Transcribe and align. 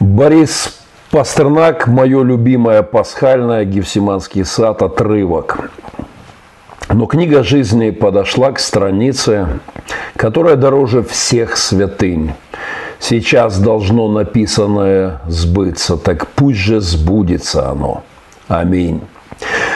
Борис 0.00 0.78
Пастернак, 1.10 1.88
мое 1.88 2.22
любимое 2.22 2.84
пасхальное 2.84 3.64
Гефсиманский 3.64 4.44
сад, 4.44 4.80
отрывок. 4.80 5.70
Но 6.88 7.06
книга 7.06 7.42
жизни 7.42 7.90
подошла 7.90 8.52
к 8.52 8.60
странице, 8.60 9.48
которая 10.14 10.54
дороже 10.54 11.02
всех 11.02 11.56
святынь. 11.56 12.32
Сейчас 13.00 13.58
должно 13.58 14.08
написанное 14.08 15.20
сбыться, 15.26 15.96
так 15.96 16.28
пусть 16.28 16.58
же 16.58 16.80
сбудется 16.80 17.68
оно. 17.68 18.04
Аминь. 18.46 19.00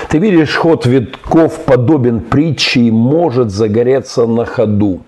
Ты 0.08 0.18
видишь, 0.18 0.54
ход 0.54 0.86
витков 0.86 1.64
подобен 1.64 2.20
притче 2.20 2.82
и 2.82 2.90
может 2.92 3.50
загореться 3.50 4.26
на 4.26 4.44
ходу 4.44 5.02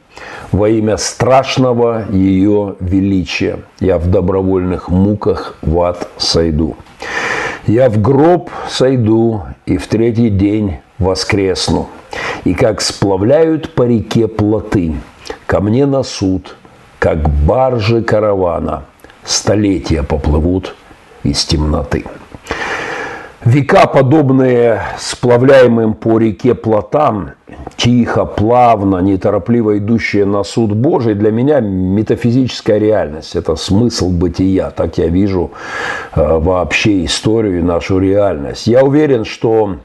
во 0.53 0.69
имя 0.69 0.97
страшного 0.97 2.07
ее 2.11 2.77
величия. 2.81 3.61
Я 3.81 3.99
в 3.99 4.11
добровольных 4.11 4.89
муках 4.89 5.57
в 5.63 5.81
ад 5.81 6.09
сойду. 6.17 6.77
Я 7.67 7.89
в 7.89 8.01
гроб 8.01 8.51
сойду 8.69 9.43
и 9.67 9.79
в 9.79 9.87
третий 9.89 10.31
день 10.31 10.79
воскресну. 10.99 11.89
И 12.45 12.55
как 12.55 12.81
сплавляют 12.81 13.75
по 13.75 13.85
реке 13.85 14.29
плоты, 14.29 14.95
ко 15.47 15.61
мне 15.61 15.87
на 15.87 16.03
суд, 16.03 16.57
как 16.99 17.29
баржи 17.29 18.03
каравана, 18.03 18.85
столетия 19.25 20.03
поплывут 20.03 20.75
из 21.23 21.45
темноты. 21.45 22.05
Века, 23.45 23.87
подобные 23.87 24.81
сплавляемым 24.99 25.93
по 25.93 26.19
реке 26.19 26.55
плотам, 26.55 27.33
тихо, 27.77 28.25
плавно, 28.25 29.01
неторопливо 29.01 29.77
идущие 29.77 30.25
на 30.25 30.45
суд 30.45 30.73
Божий, 30.73 31.15
для 31.15 31.31
меня 31.31 31.61
метафизическая 31.61 32.79
реальность. 32.79 33.37
Это 33.37 33.55
смысл 33.57 34.09
бытия. 34.09 34.71
Так 34.71 34.97
я 34.97 35.09
вижу 35.09 35.51
э, 36.15 36.39
вообще 36.39 37.05
историю 37.05 37.59
и 37.59 37.63
нашу 37.63 37.99
реальность. 37.99 38.67
Я 38.67 38.83
уверен, 38.83 39.27
что 39.27 39.77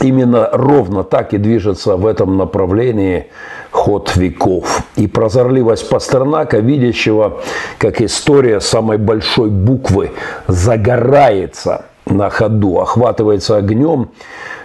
именно 0.00 0.48
ровно 0.52 1.04
так 1.04 1.34
и 1.34 1.38
движется 1.38 1.96
в 1.96 2.04
этом 2.04 2.36
направлении 2.36 3.28
ход 3.70 4.16
веков. 4.16 4.82
И 4.96 5.06
прозорливость 5.06 5.88
Пастернака, 5.88 6.58
видящего, 6.58 7.42
как 7.78 8.02
история 8.02 8.58
самой 8.58 8.98
большой 8.98 9.50
буквы 9.50 10.10
загорается– 10.48 11.84
на 12.06 12.30
ходу, 12.30 12.80
охватывается 12.80 13.56
огнем, 13.56 14.10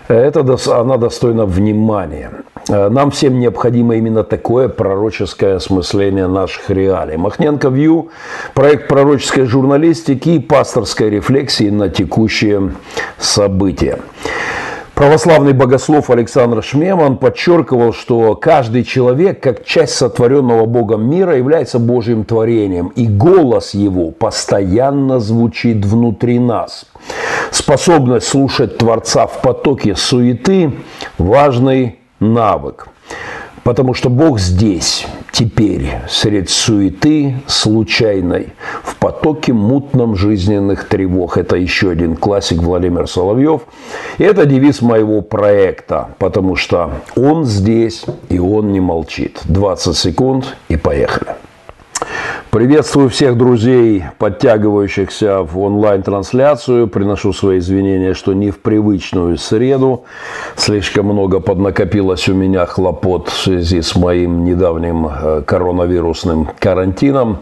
это, 0.07 0.57
она 0.79 0.97
достойна 0.97 1.45
внимания. 1.45 2.31
Нам 2.69 3.11
всем 3.11 3.39
необходимо 3.39 3.95
именно 3.95 4.23
такое 4.23 4.69
пророческое 4.69 5.55
осмысление 5.57 6.27
наших 6.27 6.69
реалий. 6.69 7.17
Махненко 7.17 7.69
Вью– 7.69 8.09
проект 8.53 8.87
пророческой 8.87 9.45
журналистики 9.45 10.29
и 10.29 10.39
пасторской 10.39 11.09
рефлексии 11.09 11.69
на 11.69 11.89
текущие 11.89 12.71
события. 13.17 13.99
Православный 14.97 15.53
богослов 15.53 16.09
Александр 16.09 16.63
Шмеман 16.63 17.17
подчеркивал, 17.17 17.93
что 17.93 18.33
каждый 18.33 18.83
человек, 18.83 19.39
как 19.39 19.63
часть 19.63 19.93
сотворенного 19.93 20.65
Богом 20.65 21.07
мира, 21.07 21.37
является 21.37 21.77
Божьим 21.77 22.25
творением, 22.25 22.87
и 22.87 23.05
голос 23.05 23.75
его 23.75 24.09
постоянно 24.09 25.19
звучит 25.19 25.85
внутри 25.85 26.39
нас. 26.39 26.87
Способность 27.51 28.27
слушать 28.27 28.79
Творца 28.79 29.27
в 29.27 29.39
потоке 29.43 29.95
суеты– 29.95 30.73
важный 31.19 31.99
навык. 32.19 32.87
Потому 33.67 33.93
что 33.93 34.09
Бог 34.09 34.39
здесь, 34.39 35.05
теперь, 35.33 35.95
среди 36.07 36.47
суеты 36.47 37.35
случайной, 37.47 38.53
в 38.81 38.95
потоке 38.95 39.51
мутном 39.51 40.15
жизненных 40.15 40.87
тревог. 40.87 41.37
Это 41.37 41.57
еще 41.57 41.89
один 41.89 42.15
классик 42.15 42.59
Владимир 42.59 43.09
Соловьев. 43.09 43.63
И 44.19 44.23
это 44.23 44.45
девиз 44.45 44.81
моего 44.81 45.21
проекта, 45.21 46.11
потому 46.17 46.55
что 46.55 46.91
он 47.17 47.43
здесь, 47.43 48.05
и 48.29 48.39
он 48.39 48.71
не 48.71 48.79
молчит. 48.79 49.41
20 49.43 49.97
секунд 49.97 50.55
и 50.69 50.77
поехали. 50.77 51.35
Приветствую 52.49 53.09
всех 53.09 53.37
друзей, 53.37 54.05
подтягивающихся 54.17 55.43
в 55.43 55.59
онлайн-трансляцию. 55.59 56.87
Приношу 56.87 57.33
свои 57.33 57.59
извинения, 57.59 58.13
что 58.13 58.33
не 58.33 58.51
в 58.51 58.59
привычную 58.59 59.37
среду. 59.37 60.05
Слишком 60.55 61.07
много 61.07 61.39
поднакопилось 61.39 62.29
у 62.29 62.33
меня 62.33 62.65
хлопот 62.65 63.27
в 63.27 63.37
связи 63.37 63.81
с 63.81 63.95
моим 63.95 64.45
недавним 64.45 65.07
э, 65.07 65.41
коронавирусным 65.45 66.49
карантином. 66.57 67.39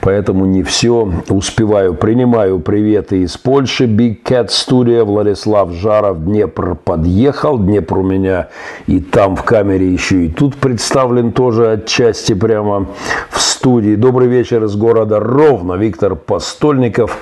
Поэтому 0.00 0.46
не 0.46 0.62
все 0.62 1.12
успеваю. 1.28 1.94
Принимаю 1.94 2.60
приветы 2.60 3.22
из 3.22 3.36
Польши. 3.36 3.84
Big 3.84 4.22
Cat 4.24 4.48
Studio. 4.48 5.04
Владислав 5.04 5.72
Жаров. 5.72 6.24
Днепр 6.24 6.76
подъехал. 6.76 7.58
Днепр 7.58 7.98
у 7.98 8.02
меня 8.02 8.48
и 8.86 9.00
там 9.00 9.36
в 9.36 9.42
камере 9.42 9.92
еще 9.92 10.26
и 10.26 10.28
тут 10.28 10.54
представлен 10.56 11.32
тоже 11.32 11.72
отчасти 11.72 12.34
прямо 12.34 12.86
в 13.30 13.40
студии. 13.40 13.93
Добрый 13.93 14.27
вечер 14.27 14.27
вечер 14.27 14.63
из 14.63 14.75
города 14.75 15.19
Ровно. 15.19 15.73
Виктор 15.73 16.15
Постольников. 16.15 17.17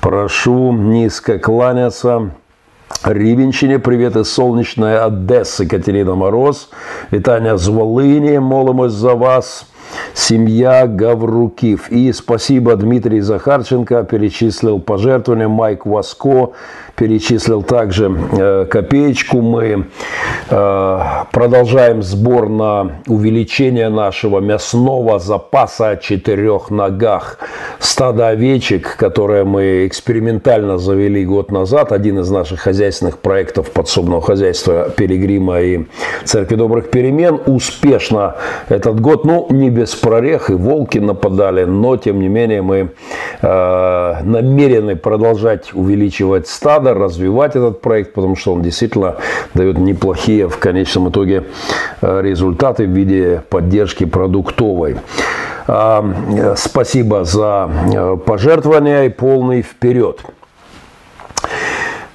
Прошу 0.00 0.72
низко 0.72 1.38
кланяться. 1.40 2.30
Рівенщині, 3.04 3.78
привіт 3.78 4.16
із 4.16 4.28
сонячної 4.28 4.98
Одеси, 4.98 5.66
Катерина 5.66 6.14
Мороз. 6.14 6.70
Вітання 7.12 7.56
з 7.56 7.68
Волині, 7.68 8.38
молимось 8.38 8.92
за 8.92 9.14
вас. 9.14 9.66
Семья 10.13 10.87
Гаврукив. 10.87 11.89
И 11.89 12.11
спасибо 12.13 12.75
Дмитрий 12.75 13.21
Захарченко, 13.21 14.03
перечислил 14.03 14.79
пожертвования. 14.79 15.47
Майк 15.47 15.85
Васко 15.85 16.51
перечислил 16.95 17.63
также 17.63 18.15
э, 18.37 18.65
копеечку. 18.69 19.41
Мы 19.41 19.87
э, 20.49 20.99
продолжаем 21.31 22.03
сбор 22.03 22.49
на 22.49 22.91
увеличение 23.07 23.89
нашего 23.89 24.39
мясного 24.39 25.19
запаса 25.19 25.89
о 25.89 25.97
четырех 25.97 26.69
ногах. 26.69 27.39
Стадо 27.79 28.29
овечек, 28.29 28.95
которое 28.97 29.43
мы 29.43 29.87
экспериментально 29.87 30.77
завели 30.77 31.25
год 31.25 31.51
назад, 31.51 31.91
один 31.91 32.19
из 32.19 32.29
наших 32.29 32.59
хозяйственных 32.61 33.17
проектов 33.17 33.71
подсобного 33.71 34.21
хозяйства 34.21 34.89
Перегрима 34.95 35.61
и 35.61 35.85
Церкви 36.25 36.55
Добрых 36.55 36.89
Перемен, 36.89 37.39
успешно 37.45 38.35
этот 38.69 38.99
год, 38.99 39.25
ну, 39.25 39.47
не 39.49 39.69
без 39.69 39.82
прорех, 39.91 40.49
и 40.49 40.53
волки 40.53 40.97
нападали, 40.99 41.65
но, 41.65 41.97
тем 41.97 42.19
не 42.19 42.27
менее, 42.27 42.61
мы 42.61 42.91
э, 43.41 44.15
намерены 44.23 44.95
продолжать 44.95 45.73
увеличивать 45.73 46.47
стадо, 46.47 46.93
развивать 46.93 47.55
этот 47.55 47.81
проект, 47.81 48.13
потому 48.13 48.35
что 48.35 48.53
он 48.53 48.61
действительно 48.61 49.15
дает 49.53 49.77
неплохие 49.77 50.47
в 50.47 50.57
конечном 50.57 51.09
итоге 51.09 51.43
э, 52.01 52.21
результаты 52.21 52.85
в 52.85 52.91
виде 52.91 53.43
поддержки 53.49 54.05
продуктовой. 54.05 54.97
А, 55.67 56.03
э, 56.37 56.55
спасибо 56.57 57.23
за 57.23 57.69
э, 57.93 58.17
пожертвования 58.25 59.05
и 59.05 59.09
полный 59.09 59.61
вперед. 59.61 60.19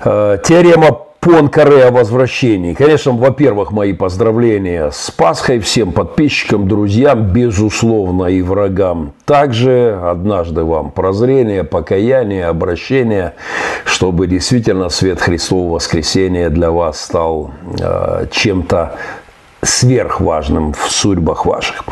Теорема 0.01 1.08
Понкаре 1.21 1.85
о 1.85 1.91
возвращении. 1.91 2.75
Конечно, 2.75 3.13
во-первых, 3.13 3.73
мои 3.73 3.93
поздравления 3.93 4.91
с 4.91 5.11
Пасхой 5.11 5.59
всем 5.59 5.93
подписчикам, 5.93 6.69
друзьям, 6.69 7.33
безусловно, 7.33 8.27
и 8.27 8.41
врагам. 8.41 9.13
Также 9.25 9.99
однажды 10.01 10.63
вам 10.63 10.91
прозрение, 10.91 11.65
покаяние, 11.65 12.47
обращение, 12.47 13.35
чтобы 13.85 14.29
действительно 14.29 14.91
свет 14.91 15.21
Христового 15.21 15.75
воскресения 15.75 16.51
для 16.51 16.71
вас 16.71 17.01
стал 17.01 17.51
э, 17.81 18.27
чем-то 18.31 18.95
сверхважным 19.63 20.73
в 20.73 20.91
судьбах 20.91 21.45
ваших. 21.45 21.85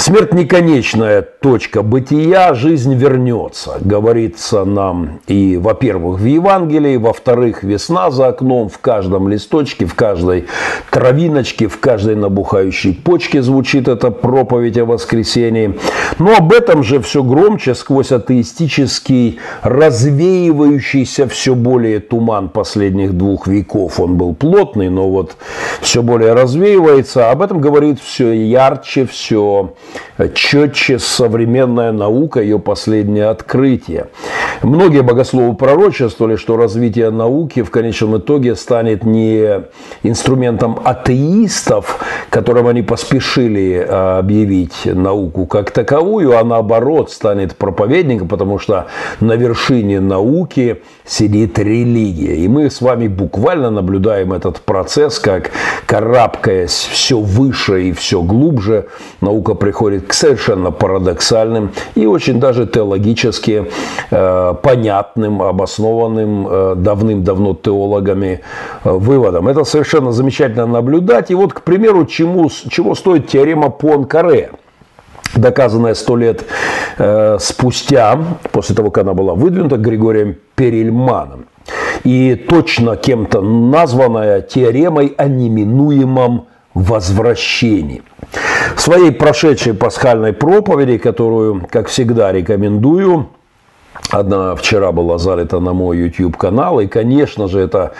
Смерть 0.00 0.32
не 0.32 0.46
конечная 0.46 1.20
точка 1.20 1.82
бытия, 1.82 2.54
жизнь 2.54 2.94
вернется, 2.94 3.76
говорится 3.82 4.64
нам 4.64 5.20
и, 5.26 5.58
во-первых, 5.58 6.20
в 6.20 6.24
Евангелии, 6.24 6.96
во-вторых, 6.96 7.62
весна 7.62 8.10
за 8.10 8.28
окном, 8.28 8.70
в 8.70 8.78
каждом 8.78 9.28
листочке, 9.28 9.84
в 9.84 9.94
каждой 9.94 10.46
травиночке, 10.90 11.68
в 11.68 11.78
каждой 11.78 12.16
набухающей 12.16 12.94
почке 12.94 13.42
звучит 13.42 13.88
эта 13.88 14.10
проповедь 14.10 14.78
о 14.78 14.86
воскресении. 14.86 15.78
Но 16.18 16.34
об 16.34 16.50
этом 16.54 16.82
же 16.82 17.00
все 17.00 17.22
громче 17.22 17.74
сквозь 17.74 18.10
атеистический, 18.10 19.38
развеивающийся 19.60 21.28
все 21.28 21.54
более 21.54 22.00
туман 22.00 22.48
последних 22.48 23.12
двух 23.12 23.46
веков. 23.46 24.00
Он 24.00 24.16
был 24.16 24.34
плотный, 24.34 24.88
но 24.88 25.10
вот 25.10 25.36
все 25.82 26.02
более 26.02 26.32
развеивается. 26.32 27.30
Об 27.30 27.42
этом 27.42 27.60
говорит 27.60 28.00
все 28.00 28.32
ярче, 28.32 29.04
все 29.04 29.74
четче 30.34 30.98
современная 30.98 31.92
наука, 31.92 32.40
ее 32.40 32.58
последнее 32.58 33.26
открытие. 33.26 34.08
Многие 34.62 35.02
богословы 35.02 35.54
пророчествовали, 35.54 36.36
что 36.36 36.56
развитие 36.56 37.10
науки 37.10 37.62
в 37.62 37.70
конечном 37.70 38.18
итоге 38.18 38.56
станет 38.56 39.04
не 39.04 39.62
инструментом 40.02 40.78
атеистов, 40.84 42.04
которым 42.28 42.66
они 42.66 42.82
поспешили 42.82 43.86
а, 43.88 44.18
объявить 44.18 44.84
науку 44.84 45.46
как 45.46 45.70
таковую, 45.70 46.38
а 46.38 46.44
наоборот 46.44 47.10
станет 47.10 47.56
проповедником, 47.56 48.28
потому 48.28 48.58
что 48.58 48.86
на 49.20 49.34
вершине 49.36 50.00
науки 50.00 50.82
сидит 51.06 51.58
религия. 51.58 52.36
И 52.36 52.46
мы 52.46 52.70
с 52.70 52.80
вами 52.80 53.08
буквально 53.08 53.70
наблюдаем 53.70 54.32
этот 54.32 54.60
процесс, 54.60 55.18
как 55.18 55.50
карабкаясь 55.86 56.88
все 56.92 57.18
выше 57.18 57.88
и 57.88 57.92
все 57.92 58.22
глубже, 58.22 58.86
наука 59.20 59.54
приходит 59.54 59.79
к 59.80 60.12
совершенно 60.12 60.70
парадоксальным 60.70 61.70
и 61.94 62.06
очень 62.06 62.38
даже 62.38 62.66
теологически 62.66 63.70
э, 64.10 64.54
понятным, 64.62 65.42
обоснованным 65.42 66.46
э, 66.48 66.74
давным-давно 66.76 67.54
теологами 67.54 68.42
э, 68.84 68.90
выводам. 68.90 69.48
Это 69.48 69.64
совершенно 69.64 70.12
замечательно 70.12 70.66
наблюдать. 70.66 71.30
И 71.30 71.34
вот, 71.34 71.54
к 71.54 71.62
примеру, 71.62 72.04
чему, 72.04 72.50
чего 72.50 72.94
стоит 72.94 73.28
теорема 73.28 73.70
Пуанкаре 73.70 74.50
доказанная 75.34 75.94
сто 75.94 76.16
лет 76.16 76.44
э, 76.98 77.38
спустя, 77.40 78.18
после 78.52 78.74
того, 78.74 78.90
как 78.90 79.04
она 79.04 79.14
была 79.14 79.34
выдвинута 79.34 79.76
Григорием 79.76 80.36
Перельманом. 80.56 81.46
И 82.04 82.34
точно 82.34 82.96
кем-то 82.96 83.40
названная 83.40 84.40
теоремой 84.40 85.14
о 85.16 85.28
неминуемом 85.28 86.46
возвращении. 86.74 88.02
В 88.76 88.80
своей 88.80 89.10
прошедшей 89.12 89.74
пасхальной 89.74 90.32
проповеди, 90.32 90.98
которую, 90.98 91.66
как 91.70 91.88
всегда, 91.88 92.32
рекомендую, 92.32 93.28
Одна 94.10 94.56
вчера 94.56 94.90
была 94.90 95.18
залита 95.18 95.60
на 95.60 95.72
мой 95.72 95.98
YouTube 95.98 96.36
канал, 96.36 96.80
и, 96.80 96.88
конечно 96.88 97.46
же, 97.46 97.60
это 97.60 97.92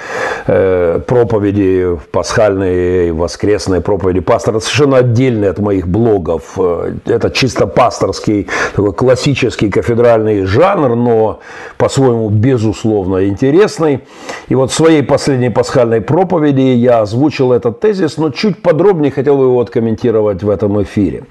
э, 0.46 1.00
проповеди 1.06 1.98
пасхальные, 2.10 3.12
воскресные 3.12 3.80
проповеди 3.80 4.18
пастора, 4.18 4.58
совершенно 4.58 4.96
отдельные 4.96 5.50
от 5.50 5.60
моих 5.60 5.86
блогов. 5.86 6.54
Э, 6.56 6.94
это 7.06 7.30
чисто 7.30 7.68
пасторский, 7.68 8.48
такой 8.74 8.92
классический 8.92 9.70
кафедральный 9.70 10.46
жанр, 10.46 10.96
но 10.96 11.40
по-своему 11.78 12.28
безусловно 12.28 13.28
интересный. 13.28 14.00
И 14.48 14.56
вот 14.56 14.72
в 14.72 14.74
своей 14.74 15.02
последней 15.02 15.50
пасхальной 15.50 16.00
проповеди 16.00 16.60
я 16.60 17.02
озвучил 17.02 17.52
этот 17.52 17.78
тезис, 17.78 18.16
но 18.16 18.30
чуть 18.30 18.62
подробнее 18.62 19.12
хотел 19.12 19.36
бы 19.36 19.44
его 19.44 19.60
откомментировать 19.60 20.42
в 20.42 20.50
этом 20.50 20.82
эфире. 20.82 21.22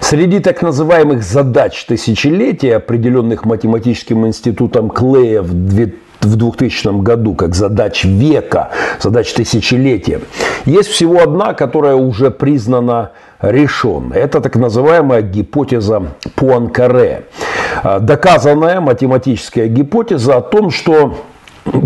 Среди 0.00 0.40
так 0.40 0.60
называемых 0.60 1.22
задач 1.22 1.84
тысячелетия, 1.86 2.76
определенных 2.76 3.46
математическим 3.46 4.25
институтом 4.26 4.90
Клея 4.90 5.42
в 5.42 5.52
2000 6.20 7.02
году 7.02 7.34
как 7.34 7.54
задач 7.54 8.04
века, 8.04 8.70
задач 9.00 9.32
тысячелетия. 9.32 10.20
Есть 10.64 10.88
всего 10.88 11.22
одна, 11.22 11.54
которая 11.54 11.94
уже 11.94 12.30
признана 12.30 13.12
решенной. 13.40 14.18
Это 14.18 14.40
так 14.40 14.56
называемая 14.56 15.22
гипотеза 15.22 16.02
Пуанкаре. 16.34 17.26
Доказанная 18.00 18.80
математическая 18.80 19.68
гипотеза 19.68 20.36
о 20.36 20.40
том, 20.40 20.70
что 20.70 21.14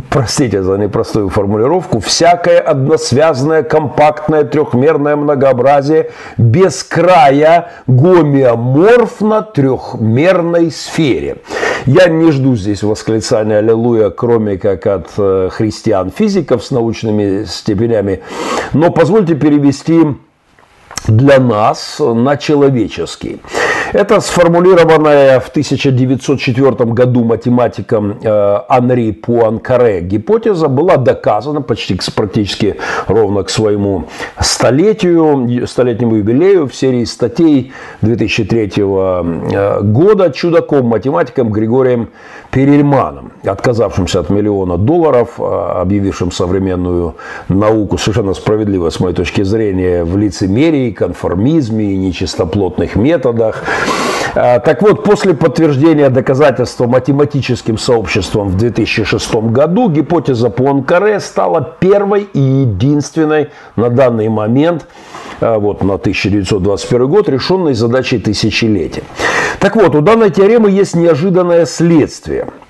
простите 0.08 0.62
за 0.62 0.76
непростую 0.76 1.28
формулировку, 1.28 2.00
всякое 2.00 2.58
односвязанное, 2.58 3.62
компактное, 3.62 4.44
трехмерное 4.44 5.16
многообразие 5.16 6.10
без 6.36 6.82
края 6.82 7.70
гомеоморфно 7.86 9.42
трехмерной 9.42 10.70
сфере. 10.70 11.38
Я 11.86 12.08
не 12.08 12.30
жду 12.30 12.56
здесь 12.56 12.82
восклицания 12.82 13.58
«Аллилуйя», 13.58 14.10
кроме 14.10 14.58
как 14.58 14.86
от 14.86 15.08
э, 15.16 15.48
христиан-физиков 15.50 16.62
с 16.62 16.70
научными 16.70 17.44
степенями, 17.44 18.20
но 18.72 18.90
позвольте 18.90 19.34
перевести 19.34 20.00
для 21.06 21.40
нас 21.40 21.96
на 21.98 22.36
человеческий. 22.36 23.40
Это 23.92 24.20
сформулированная 24.20 25.40
в 25.40 25.48
1904 25.48 26.70
году 26.92 27.24
математиком 27.24 28.18
э, 28.22 28.58
Анри 28.68 29.10
Пуанкаре. 29.10 30.00
Гипотеза 30.00 30.68
была 30.68 30.96
доказана 30.96 31.60
почти 31.60 31.98
практически 32.14 32.76
ровно 33.08 33.42
к 33.42 33.50
своему 33.50 34.04
столетию, 34.40 35.66
столетнему 35.66 36.16
юбилею 36.16 36.68
в 36.68 36.74
серии 36.74 37.04
статей 37.04 37.72
2003 38.02 38.72
э, 38.76 39.80
года. 39.82 40.30
Чудаком 40.30 40.86
математиком 40.86 41.50
Григорием 41.50 42.10
Перельманом, 42.50 43.32
отказавшимся 43.44 44.20
от 44.20 44.30
миллиона 44.30 44.76
долларов, 44.76 45.38
э, 45.38 45.42
объявившим 45.42 46.32
современную 46.32 47.14
науку 47.48 47.96
совершенно 47.96 48.34
справедливо 48.34 48.90
с 48.90 48.98
моей 48.98 49.14
точки 49.14 49.42
зрения 49.42 50.04
в 50.04 50.16
лицемерии, 50.16 50.90
конформизме 50.90 51.92
и 51.92 51.96
нечистоплотных 51.96 52.96
методах, 52.96 53.62
а, 54.29 54.29
так 54.34 54.82
вот, 54.82 55.04
после 55.04 55.34
подтверждения 55.34 56.08
доказательства 56.08 56.86
математическим 56.86 57.78
сообществом 57.78 58.48
в 58.48 58.56
2006 58.56 59.34
году, 59.34 59.88
гипотеза 59.88 60.50
Пуанкаре 60.50 61.20
стала 61.20 61.76
первой 61.80 62.28
и 62.32 62.40
единственной 62.40 63.50
на 63.76 63.90
данный 63.90 64.28
момент 64.28 64.86
а, 65.40 65.58
вот 65.58 65.82
на 65.82 65.94
1921 65.94 67.08
год, 67.08 67.28
решенной 67.28 67.74
задачей 67.74 68.18
тысячелетия. 68.18 69.02
Так 69.58 69.76
вот, 69.76 69.94
у 69.94 70.00
данной 70.00 70.30
теоремы 70.30 70.70
есть 70.70 70.94
неожиданное 70.94 71.66
следствие– 71.66 72.48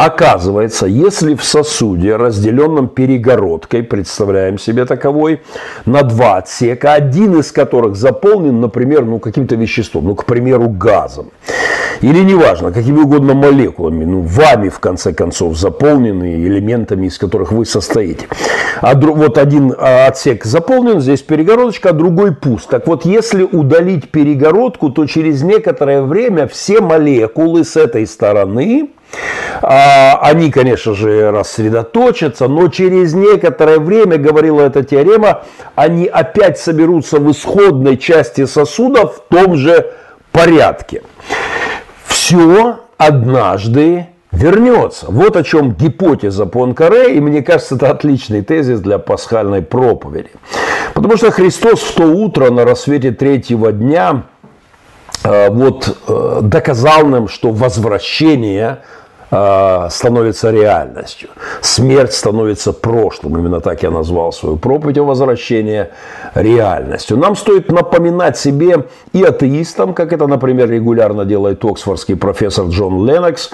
Оказывается, 0.00 0.86
если 0.86 1.34
в 1.34 1.44
сосуде, 1.44 2.16
разделенном 2.16 2.88
перегородкой, 2.88 3.82
представляем 3.82 4.58
себе 4.58 4.86
таковой, 4.86 5.42
на 5.84 6.02
два 6.02 6.38
отсека, 6.38 6.94
один 6.94 7.38
из 7.38 7.52
которых 7.52 7.96
заполнен, 7.96 8.62
например, 8.62 9.04
ну, 9.04 9.18
каким-то 9.18 9.56
веществом, 9.56 10.06
ну, 10.06 10.14
к 10.14 10.24
примеру, 10.24 10.70
газом, 10.70 11.32
или 12.00 12.20
неважно, 12.20 12.72
какими 12.72 13.00
угодно 13.00 13.34
молекулами, 13.34 14.06
ну, 14.06 14.22
вами, 14.22 14.70
в 14.70 14.78
конце 14.78 15.12
концов, 15.12 15.58
заполнены 15.58 16.46
элементами, 16.46 17.08
из 17.08 17.18
которых 17.18 17.52
вы 17.52 17.66
состоите. 17.66 18.26
А 18.80 18.94
вот 18.94 19.36
один 19.36 19.74
а, 19.76 20.06
отсек 20.06 20.46
заполнен, 20.46 21.02
здесь 21.02 21.20
перегородочка, 21.20 21.90
а 21.90 21.92
другой 21.92 22.34
пуст. 22.34 22.70
Так 22.70 22.86
вот, 22.86 23.04
если 23.04 23.42
удалить 23.42 24.10
перегородку, 24.10 24.88
то 24.88 25.04
через 25.04 25.42
некоторое 25.42 26.00
время 26.00 26.48
все 26.48 26.80
молекулы 26.80 27.64
с 27.64 27.76
этой 27.76 28.06
стороны 28.06 28.88
они, 29.62 30.50
конечно 30.50 30.94
же, 30.94 31.30
рассредоточатся, 31.30 32.48
но 32.48 32.68
через 32.68 33.14
некоторое 33.14 33.78
время, 33.78 34.16
говорила 34.16 34.62
эта 34.62 34.82
теорема, 34.82 35.42
они 35.74 36.06
опять 36.06 36.58
соберутся 36.58 37.18
в 37.18 37.30
исходной 37.30 37.96
части 37.96 38.46
сосуда 38.46 39.06
в 39.06 39.22
том 39.28 39.56
же 39.56 39.92
порядке. 40.32 41.02
Все 42.06 42.80
однажды 42.96 44.06
вернется. 44.32 45.06
Вот 45.08 45.36
о 45.36 45.42
чем 45.42 45.72
гипотеза 45.72 46.46
Понкаре, 46.46 47.14
и 47.14 47.20
мне 47.20 47.42
кажется, 47.42 47.74
это 47.74 47.90
отличный 47.90 48.42
тезис 48.42 48.80
для 48.80 48.98
пасхальной 48.98 49.62
проповеди. 49.62 50.30
Потому 50.94 51.16
что 51.16 51.30
Христос 51.30 51.80
в 51.80 51.94
то 51.94 52.04
утро 52.04 52.50
на 52.50 52.64
рассвете 52.64 53.10
третьего 53.10 53.72
дня 53.72 54.24
вот 55.50 55.98
э, 56.08 56.38
доказал 56.42 57.06
нам, 57.06 57.28
что 57.28 57.50
возвращение– 57.50 58.82
Э, 58.92 59.09
становится 59.30 60.50
реальностью. 60.50 61.28
Смерть 61.60 62.12
становится 62.12 62.72
прошлым. 62.72 63.38
Именно 63.38 63.60
так 63.60 63.82
я 63.82 63.90
назвал 63.90 64.32
свою 64.32 64.56
проповедь 64.56 64.98
о 64.98 65.04
возвращении 65.04 65.86
реальностью. 66.34 67.16
Нам 67.16 67.36
стоит 67.36 67.70
напоминать 67.70 68.36
себе 68.36 68.86
и 69.12 69.22
атеистам, 69.22 69.94
как 69.94 70.12
это, 70.12 70.26
например, 70.26 70.70
регулярно 70.70 71.24
делает 71.24 71.64
оксфордский 71.64 72.16
профессор 72.16 72.66
Джон 72.66 73.06
Леннокс, 73.06 73.50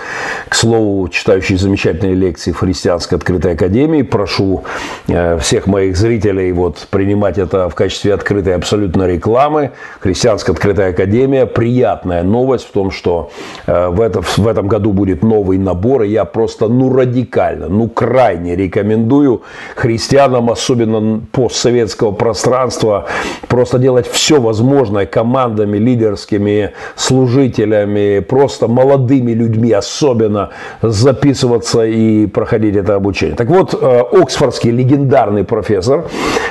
к 0.48 0.54
слову, 0.54 1.08
читающий 1.08 1.56
замечательные 1.56 2.14
лекции 2.14 2.52
в 2.52 2.58
Христианской 2.58 3.18
открытой 3.18 3.52
академии. 3.52 4.02
Прошу 4.02 4.64
э, 5.08 5.38
всех 5.38 5.66
моих 5.66 5.96
зрителей 5.96 6.52
вот, 6.52 6.86
принимать 6.90 7.38
это 7.38 7.68
в 7.68 7.74
качестве 7.74 8.14
открытой 8.14 8.54
абсолютно 8.54 9.06
рекламы. 9.06 9.72
Христианская 10.00 10.52
открытая 10.52 10.90
академия. 10.90 11.46
Приятная 11.46 12.22
новость 12.22 12.66
в 12.68 12.72
том, 12.72 12.90
что 12.90 13.30
э, 13.66 13.88
в, 13.88 14.00
это, 14.00 14.22
в 14.22 14.46
этом 14.46 14.68
году 14.68 14.92
будет 14.92 15.22
новый 15.22 15.58
наборы 15.66 16.06
я 16.06 16.24
просто, 16.24 16.68
ну, 16.68 16.92
радикально, 16.94 17.68
ну, 17.68 17.88
крайне 17.88 18.56
рекомендую 18.56 19.42
христианам, 19.74 20.50
особенно 20.50 21.20
постсоветского 21.32 22.12
пространства, 22.12 23.06
просто 23.48 23.78
делать 23.78 24.06
все 24.06 24.40
возможное 24.40 25.06
командами, 25.06 25.76
лидерскими 25.78 26.70
служителями, 26.94 28.20
просто 28.20 28.68
молодыми 28.68 29.32
людьми 29.32 29.72
особенно 29.72 30.50
записываться 30.82 31.84
и 31.84 32.26
проходить 32.26 32.76
это 32.76 32.94
обучение. 32.94 33.36
Так 33.36 33.48
вот, 33.48 33.74
э, 33.74 34.02
Оксфордский 34.12 34.70
легендарный 34.70 35.44
профессор, 35.44 36.04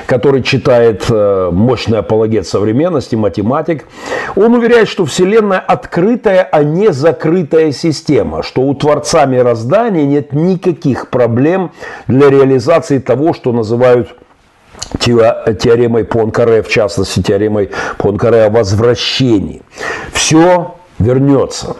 который 0.07 0.43
читает 0.43 1.05
э, 1.09 1.49
мощный 1.51 1.99
апологет 1.99 2.47
современности, 2.47 3.15
математик, 3.15 3.85
он 4.35 4.53
уверяет, 4.53 4.89
что 4.89 5.05
Вселенная 5.05 5.59
открытая, 5.59 6.43
а 6.51 6.63
не 6.63 6.91
закрытая 6.91 7.71
система, 7.71 8.43
что 8.43 8.61
у 8.61 8.73
Творца 8.73 9.04
Творца 9.05 9.27
мироздания 9.27 10.03
нет 10.03 10.33
никаких 10.33 11.11
проблем 11.11 11.71
для 12.07 12.31
реализации 12.31 12.97
того, 12.97 13.35
что 13.35 13.51
называют 13.51 14.15
теоремой 14.99 16.05
Понкаре, 16.05 16.63
в 16.63 16.69
частности, 16.69 17.21
теоремой 17.21 17.69
Понкаре 17.99 18.45
о 18.45 18.49
возвращении. 18.49 19.61
Все 20.11 20.73
вернется. 20.97 21.75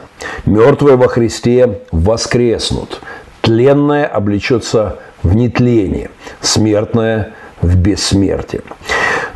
Мертвые 0.46 0.98
во 0.98 1.08
Христе 1.08 1.80
воскреснут. 1.92 3.02
Тленное 3.42 4.06
облечется 4.06 4.98
в 5.24 5.36
нетление. 5.36 6.12
Смертное 6.42 7.34
в 7.60 7.76
бессмертие. 7.76 8.62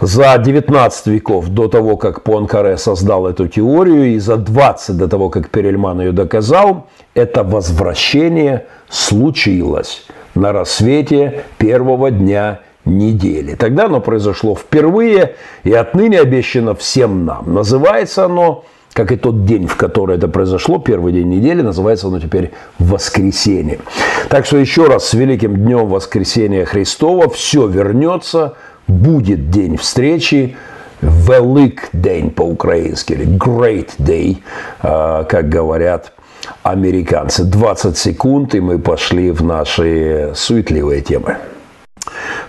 За 0.01 0.37
19 0.37 1.07
веков 1.07 1.49
до 1.49 1.67
того, 1.67 1.97
как 1.97 2.23
Пуанкаре 2.23 2.77
создал 2.77 3.27
эту 3.27 3.47
теорию, 3.47 4.13
и 4.15 4.19
за 4.19 4.37
20 4.37 4.95
до 4.95 5.09
того, 5.09 5.29
как 5.29 5.49
Перельман 5.49 5.99
ее 5.99 6.11
доказал, 6.13 6.87
это 7.15 7.43
возвращение 7.43 8.65
случилось 8.87 10.05
на 10.35 10.53
рассвете 10.53 11.43
первого 11.57 12.11
дня 12.11 12.61
недели. 12.85 13.55
Тогда 13.55 13.85
оно 13.85 13.99
произошло 13.99 14.55
впервые 14.55 15.35
и 15.65 15.73
отныне 15.73 16.21
обещано 16.21 16.75
всем 16.75 17.25
нам. 17.25 17.53
Называется 17.53 18.23
оно, 18.23 18.63
как 18.93 19.11
и 19.11 19.17
тот 19.17 19.45
день, 19.45 19.67
в 19.67 19.75
который 19.75 20.15
это 20.15 20.29
произошло, 20.29 20.79
первый 20.79 21.11
день 21.11 21.27
недели, 21.27 21.61
называется 21.61 22.07
оно 22.07 22.21
теперь 22.21 22.51
воскресенье. 22.79 23.79
Так 24.29 24.45
что 24.45 24.57
еще 24.57 24.87
раз 24.87 25.09
с 25.09 25.13
великим 25.13 25.57
днем 25.57 25.87
воскресения 25.87 26.63
Христова 26.63 27.29
все 27.29 27.67
вернется, 27.67 28.55
будет 28.89 29.49
день 29.49 29.77
встречи, 29.77 30.57
Велик 31.01 31.89
день 31.93 32.29
по-украински, 32.29 33.13
или 33.13 33.25
Great 33.25 33.91
Day, 33.99 34.39
а, 34.81 35.23
как 35.23 35.47
говорят 35.47 36.11
американцы. 36.63 37.45
20 37.45 37.97
секунд, 37.97 38.55
и 38.55 38.59
мы 38.59 38.79
пошли 38.79 39.31
в 39.31 39.41
наши 39.43 40.31
суетливые 40.35 41.01
темы. 41.01 41.37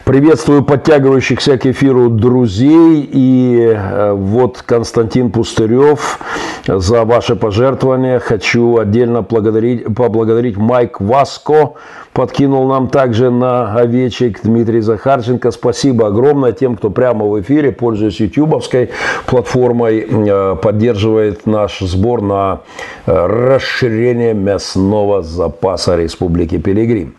Приветствую 0.05 0.65
подтягивающихся 0.65 1.59
к 1.59 1.67
эфиру 1.67 2.09
друзей. 2.09 3.09
И 3.13 3.73
э, 3.75 4.13
вот 4.13 4.63
Константин 4.67 5.31
Пустырев 5.31 6.19
за 6.67 7.05
ваше 7.05 7.37
пожертвование. 7.37 8.19
Хочу 8.19 8.79
отдельно 8.79 9.23
благодарить, 9.23 9.95
поблагодарить 9.95 10.57
Майк 10.57 11.01
Васко. 11.01 11.75
Подкинул 12.13 12.67
нам 12.69 12.89
также 12.89 13.31
на 13.31 13.73
овечек 13.75 14.43
Дмитрий 14.43 14.81
Захарченко. 14.81 15.51
Спасибо 15.53 16.09
огромное 16.09 16.53
тем, 16.53 16.77
кто 16.77 16.91
прямо 16.91 17.27
в 17.27 17.41
эфире, 17.41 17.71
пользуясь 17.71 18.21
ютубовской 18.21 18.91
платформой, 19.27 20.07
э, 20.09 20.57
поддерживает 20.61 21.47
наш 21.47 21.79
сбор 21.81 22.21
на 22.21 22.61
э, 23.07 23.27
расширение 23.27 24.35
мясного 24.35 25.23
запаса 25.23 25.97
Республики 25.97 26.59
Пилигрим. 26.59 27.15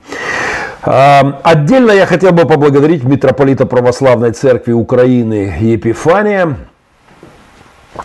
Отдельно 0.84 1.92
я 1.92 2.06
хотел 2.06 2.32
бы 2.32 2.46
поблагодарить 2.46 3.04
митрополита 3.04 3.66
Православной 3.66 4.32
Церкви 4.32 4.72
Украины 4.72 5.56
Епифания. 5.60 6.56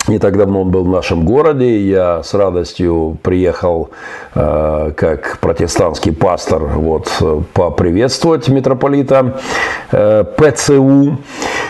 Не 0.08 0.18
так 0.18 0.36
давно 0.36 0.62
он 0.62 0.70
был 0.70 0.84
в 0.84 0.88
нашем 0.88 1.24
городе. 1.24 1.80
Я 1.80 2.22
с 2.22 2.34
радостью 2.34 3.18
приехал 3.22 3.90
э, 4.34 4.92
как 4.96 5.38
протестантский 5.40 6.12
пастор 6.12 6.64
вот, 6.64 7.10
поприветствовать 7.52 8.48
митрополита 8.48 9.40
э, 9.92 10.24
ПЦУ. 10.24 11.18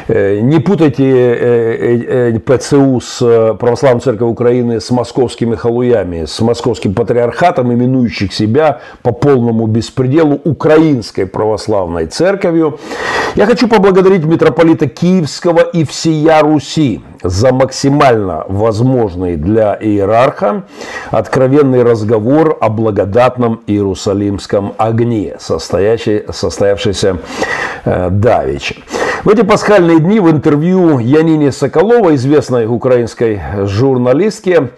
Э, 0.08 0.40
не 0.40 0.60
путайте 0.60 1.04
э, 1.04 2.32
э, 2.32 2.38
ПЦУ 2.38 3.00
с 3.00 3.54
Православной 3.58 4.00
Церковью 4.00 4.32
Украины 4.32 4.80
с 4.80 4.90
московскими 4.90 5.54
халуями, 5.54 6.24
с 6.24 6.40
московским 6.40 6.94
патриархатом, 6.94 7.72
именующих 7.72 8.32
себя 8.32 8.80
по 9.02 9.12
полному 9.12 9.66
беспределу 9.66 10.40
Украинской 10.44 11.26
Православной 11.26 12.06
Церковью. 12.06 12.78
Я 13.34 13.44
хочу 13.44 13.68
поблагодарить 13.68 14.24
митрополита 14.24 14.88
Киевского 14.88 15.60
и 15.60 15.84
всея 15.84 16.40
Руси 16.40 17.02
за 17.28 17.52
максимально 17.52 18.44
возможный 18.48 19.36
для 19.36 19.76
иерарха 19.80 20.64
откровенный 21.10 21.82
разговор 21.82 22.56
о 22.60 22.68
благодатном 22.68 23.62
Иерусалимском 23.66 24.74
огне, 24.78 25.36
состоявшийся 25.38 27.18
э, 27.84 28.10
давеча. 28.10 28.76
В 29.26 29.28
эти 29.28 29.42
пасхальные 29.42 29.98
дни 29.98 30.20
в 30.20 30.30
интервью 30.30 31.00
Янине 31.00 31.50
Соколова, 31.50 32.14
известной 32.14 32.66
украинской 32.66 33.42
журналистке, 33.64 34.70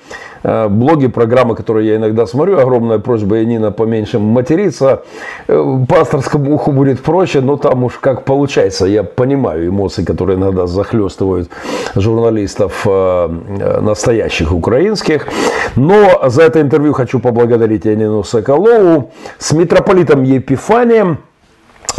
э, 0.43 0.69
блоги, 0.69 1.07
программы, 1.09 1.55
которые 1.55 1.87
я 1.87 1.97
иногда 1.97 2.27
смотрю, 2.27 2.59
огромная 2.59 2.99
просьба 2.99 3.37
Янина 3.37 3.73
поменьше 3.73 4.19
материться, 4.19 5.03
э, 5.49 5.85
пасторскому 5.87 6.55
уху 6.55 6.73
будет 6.73 7.03
проще, 7.03 7.43
но 7.43 7.59
там 7.59 7.85
уж 7.85 7.99
как 8.01 8.25
получается, 8.25 8.87
я 8.87 9.03
понимаю 9.03 9.69
эмоции, 9.69 10.03
которые 10.03 10.39
иногда 10.39 10.67
захлестывают 10.67 11.51
журналистов 11.95 12.87
э, 12.87 13.81
настоящих 13.83 14.55
украинских, 14.55 15.29
но 15.77 16.23
за 16.27 16.45
это 16.45 16.63
интервью 16.63 16.95
хочу 16.95 17.21
поблагодарить 17.21 17.85
Янину 17.85 18.25
Соколову. 18.25 19.11
С 19.39 19.53
митрополитом 19.53 20.23
Епифанием, 20.23 21.19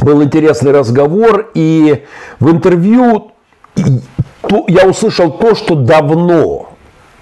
был 0.01 0.24
интересный 0.24 0.72
разговор, 0.72 1.50
и 1.53 2.03
в 2.39 2.51
интервью 2.51 3.32
я 4.68 4.88
услышал 4.88 5.32
то, 5.32 5.56
что 5.56 5.75
давно 5.75 6.70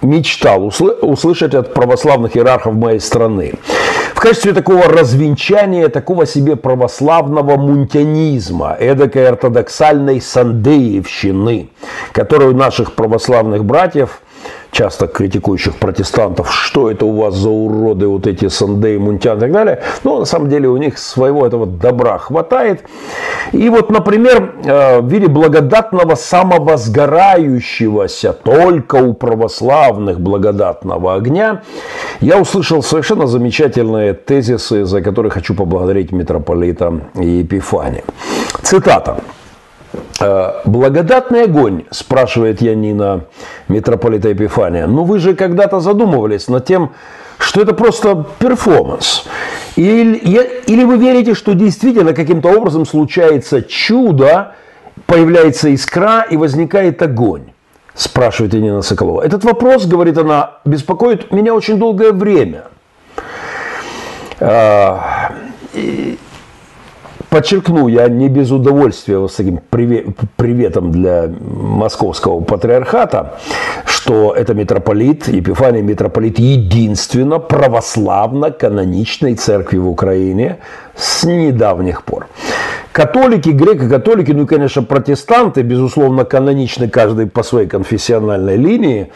мечтал 0.00 0.66
услышать 0.66 1.54
от 1.54 1.74
православных 1.74 2.36
иерархов 2.36 2.74
моей 2.74 3.00
страны. 3.00 3.54
В 4.14 4.20
качестве 4.20 4.52
такого 4.52 4.84
развенчания, 4.84 5.88
такого 5.88 6.26
себе 6.26 6.56
православного 6.56 7.56
мунтянизма, 7.56 8.76
эдакой 8.78 9.28
ортодоксальной 9.28 10.20
сандеевщины, 10.20 11.70
которую 12.12 12.54
наших 12.54 12.94
православных 12.94 13.64
братьев– 13.64 14.22
часто 14.70 15.06
критикующих 15.06 15.76
протестантов, 15.76 16.52
что 16.52 16.90
это 16.90 17.06
у 17.06 17.16
вас 17.16 17.34
за 17.34 17.50
уроды, 17.50 18.06
вот 18.06 18.26
эти 18.26 18.48
Сандей, 18.48 18.98
Мунтян 18.98 19.38
и 19.38 19.40
так 19.40 19.52
далее. 19.52 19.82
Но 20.04 20.18
на 20.20 20.24
самом 20.24 20.48
деле 20.48 20.68
у 20.68 20.76
них 20.76 20.98
своего 20.98 21.44
этого 21.46 21.66
добра 21.66 22.18
хватает. 22.18 22.84
И 23.52 23.68
вот, 23.70 23.90
например, 23.90 24.54
э, 24.64 25.00
в 25.00 25.08
виде 25.08 25.28
благодатного 25.28 26.14
самовозгорающегося 26.14 28.32
только 28.32 28.96
у 28.96 29.14
православных 29.14 30.20
благодатного 30.20 31.14
огня 31.14 31.62
я 32.20 32.38
услышал 32.38 32.82
совершенно 32.82 33.26
замечательные 33.26 34.12
тезисы, 34.14 34.84
за 34.84 35.02
которые 35.02 35.30
хочу 35.30 35.54
поблагодарить 35.54 36.12
митрополита 36.12 36.92
Епифания. 37.14 38.04
Цитата. 38.62 39.18
Э, 40.20 40.60
Благодатный 40.64 41.44
огонь, 41.44 41.84
спрашивает 41.90 42.60
Янина 42.60 43.24
митрополита 43.68 44.28
Епифания. 44.28 44.86
Ну 44.86 45.04
вы 45.04 45.18
же 45.18 45.34
когда-то 45.34 45.80
задумывались 45.80 46.48
над 46.48 46.64
тем, 46.66 46.92
что 47.38 47.60
это 47.60 47.74
просто 47.74 48.26
перформанс. 48.38 49.24
Или, 49.76 50.16
или 50.66 50.84
вы 50.84 50.96
верите, 50.96 51.34
что 51.34 51.54
действительно 51.54 52.12
каким-то 52.12 52.48
образом 52.48 52.84
случается 52.84 53.62
чудо, 53.62 54.54
появляется 55.06 55.68
искра 55.68 56.26
и 56.28 56.36
возникает 56.36 57.00
огонь? 57.02 57.52
Спрашивает 57.94 58.54
Янина 58.54 58.82
Соколова. 58.82 59.22
Этот 59.22 59.44
вопрос, 59.44 59.86
говорит 59.86 60.18
она, 60.18 60.58
беспокоит 60.64 61.32
меня 61.32 61.54
очень 61.54 61.78
долгое 61.78 62.12
время. 62.12 62.64
Э, 64.40 64.98
Подчеркну, 67.30 67.88
я 67.88 68.08
не 68.08 68.28
без 68.28 68.50
удовольствия 68.50 69.18
вот 69.18 69.32
с 69.32 69.34
таким 69.36 69.60
приветом 70.36 70.90
для 70.90 71.30
московского 71.40 72.40
патриархата, 72.40 73.38
что 73.84 74.32
это 74.32 74.54
митрополит, 74.54 75.28
Епифаний 75.28 75.82
митрополит 75.82 76.38
единственно 76.38 77.38
православно-каноничной 77.38 79.34
церкви 79.34 79.76
в 79.76 79.88
Украине 79.88 80.56
с 80.96 81.24
недавних 81.24 82.02
пор. 82.02 82.28
Католики, 82.98 83.50
греко-католики, 83.50 84.32
ну 84.32 84.42
и, 84.42 84.46
конечно, 84.46 84.82
протестанты, 84.82 85.62
безусловно, 85.62 86.24
каноничны 86.24 86.88
каждый 86.88 87.28
по 87.28 87.44
своей 87.44 87.68
конфессиональной 87.68 88.56
линии. 88.56 89.12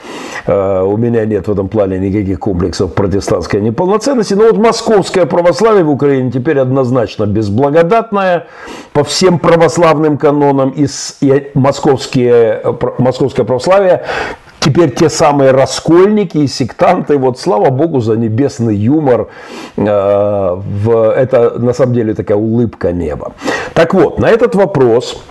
Э, 0.47 0.83
у 0.83 0.97
меня 0.97 1.27
нет 1.27 1.49
в 1.49 1.51
этом 1.51 1.69
плане 1.69 1.99
никаких 1.99 2.39
комплексов 2.39 2.95
протестантской 2.95 3.61
неполноценности. 3.61 4.35
Но 4.35 4.45
вот 4.45 4.57
московское 4.57 5.27
православие 5.27 5.83
в 5.83 5.91
Украине 5.91 6.31
теперь 6.31 6.61
однозначно 6.61 7.27
безблагодатное 7.27 8.47
по 8.93 9.03
всем 9.03 9.41
православным 9.41 10.17
канонам. 10.17 10.71
И 10.77 10.87
московские, 11.55 12.63
московское 12.99 13.45
православие 13.45 14.05
теперь 14.63 14.95
те 14.95 15.09
самые 15.09 15.51
раскольники 15.51 16.39
и 16.39 16.47
сектанты, 16.47 17.19
вот 17.19 17.39
слава 17.39 17.71
богу 17.71 18.01
за 18.01 18.17
небесный 18.17 18.77
юмор, 18.77 19.29
э, 19.77 19.83
это 21.17 21.59
на 21.59 21.73
самом 21.73 21.95
деле 21.95 22.15
такая 22.15 22.39
улыбка 22.39 22.93
неба. 22.93 23.33
Так 23.75 23.95
вот, 23.95 24.19
на 24.19 24.31
этот 24.31 24.55
вопрос 24.55 25.23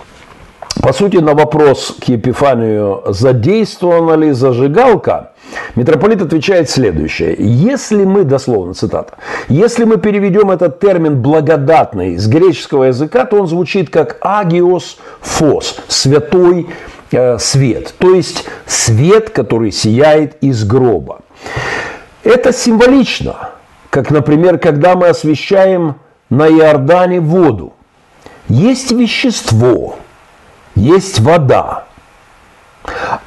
По 0.80 0.92
сути, 0.92 1.18
на 1.18 1.34
вопрос 1.34 1.94
к 2.00 2.04
Епифанию, 2.08 3.02
задействована 3.06 4.14
ли 4.14 4.32
зажигалка, 4.32 5.32
митрополит 5.76 6.22
отвечает 6.22 6.70
следующее. 6.70 7.36
Если 7.38 8.04
мы, 8.04 8.24
дословно 8.24 8.72
цитата, 8.74 9.14
если 9.48 9.84
мы 9.84 9.98
переведем 9.98 10.50
этот 10.50 10.80
термин 10.80 11.20
благодатный 11.20 12.16
с 12.16 12.26
греческого 12.26 12.84
языка, 12.84 13.26
то 13.26 13.36
он 13.36 13.46
звучит 13.46 13.90
как 13.90 14.16
агиос 14.22 14.96
фос, 15.20 15.76
святой 15.88 16.68
свет, 17.38 17.94
то 17.98 18.14
есть 18.14 18.44
свет, 18.66 19.30
который 19.30 19.72
сияет 19.72 20.36
из 20.42 20.64
гроба. 20.64 21.20
Это 22.24 22.52
символично, 22.52 23.50
как, 23.90 24.10
например, 24.10 24.58
когда 24.58 24.94
мы 24.94 25.08
освещаем 25.08 25.96
на 26.30 26.48
Иордане 26.48 27.20
воду. 27.20 27.74
Есть 28.48 28.92
вещество, 28.92 29.98
есть 30.74 31.20
вода. 31.20 31.86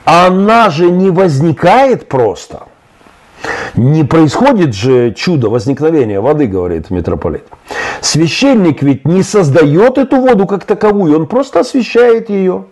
Она 0.04 0.70
же 0.70 0.90
не 0.90 1.10
возникает 1.10 2.08
просто. 2.08 2.64
Не 3.76 4.04
происходит 4.04 4.74
же 4.74 5.14
чудо 5.14 5.50
возникновения 5.50 6.20
воды, 6.20 6.48
говорит 6.48 6.90
митрополит. 6.90 7.46
Священник 8.02 8.82
ведь 8.82 9.06
не 9.06 9.24
создает 9.24 9.98
эту 9.98 10.18
воду 10.18 10.48
как 10.48 10.66
таковую, 10.66 11.20
он 11.20 11.28
просто 11.28 11.60
освещает 11.60 12.30
ее. 12.30 12.66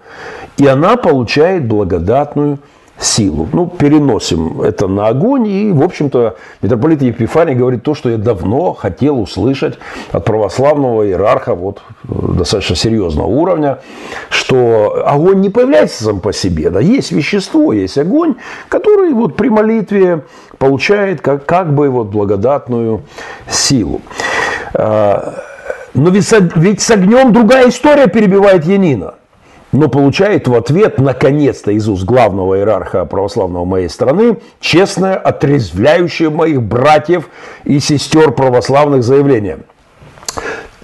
И 0.57 0.67
она 0.67 0.97
получает 0.97 1.65
благодатную 1.65 2.59
силу. 2.99 3.49
Ну, 3.51 3.67
переносим 3.67 4.61
это 4.61 4.87
на 4.87 5.07
огонь. 5.07 5.47
И, 5.47 5.71
в 5.71 5.81
общем-то, 5.81 6.37
митрополит 6.61 7.01
Епифаний 7.01 7.55
говорит 7.55 7.83
то, 7.83 7.95
что 7.95 8.09
я 8.09 8.17
давно 8.17 8.73
хотел 8.73 9.19
услышать 9.19 9.79
от 10.11 10.25
православного 10.25 11.05
иерарха 11.05 11.55
вот, 11.55 11.81
достаточно 12.03 12.75
серьезного 12.75 13.27
уровня, 13.27 13.79
что 14.29 15.03
огонь 15.05 15.41
не 15.41 15.49
появляется 15.49 16.03
сам 16.03 16.19
по 16.19 16.33
себе. 16.33 16.69
Да, 16.69 16.79
есть 16.79 17.11
вещество, 17.11 17.73
есть 17.73 17.97
огонь, 17.97 18.35
который 18.69 19.13
вот 19.13 19.35
при 19.35 19.49
молитве 19.49 20.23
получает 20.57 21.21
как, 21.21 21.45
как 21.45 21.73
бы 21.73 21.89
вот 21.89 22.07
благодатную 22.07 23.01
силу. 23.49 24.01
А, 24.75 25.35
но 25.93 26.09
ведь, 26.09 26.31
ведь 26.55 26.81
с 26.81 26.91
огнем 26.91 27.33
другая 27.33 27.69
история 27.69 28.07
перебивает 28.07 28.65
Янина 28.65 29.15
но 29.73 29.89
получает 29.89 30.47
в 30.47 30.55
ответ, 30.55 30.99
наконец-то, 30.99 31.71
из 31.71 31.89
уст 31.89 32.05
главного 32.05 32.57
иерарха 32.57 33.03
православного 33.03 33.65
моей 33.65 33.89
страны, 33.89 34.37
честное, 34.61 35.15
отрезвляющее 35.15 36.29
моих 36.29 36.61
братьев 36.61 37.27
и 37.65 37.79
сестер 37.79 38.31
православных 38.31 39.03
заявление. 39.03 39.59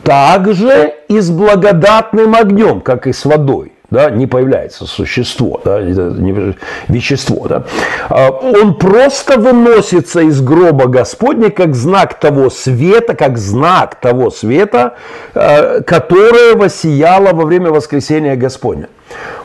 Также 0.03 0.95
и 1.07 1.19
с 1.19 1.29
благодатным 1.29 2.35
огнем, 2.35 2.81
как 2.81 3.07
и 3.07 3.13
с 3.13 3.25
водой 3.25 3.73
да, 3.91 4.11
не 4.11 4.27
появляется 4.27 4.85
существо, 4.85 5.59
да, 5.65 5.79
вещество. 5.79 7.47
Да. 7.47 7.63
А 8.09 8.29
он 8.29 8.75
просто 8.75 9.39
выносится 9.39 10.21
из 10.21 10.41
гроба 10.41 10.85
Господня 10.85 11.49
как 11.49 11.75
знак 11.75 12.19
того 12.19 12.49
света, 12.49 13.15
как 13.15 13.37
знак 13.37 13.95
того 13.95 14.29
света, 14.29 14.95
а, 15.33 15.81
которое 15.81 16.55
воссияло 16.55 17.33
во 17.33 17.45
время 17.45 17.71
воскресения 17.71 18.35
Господня. 18.35 18.89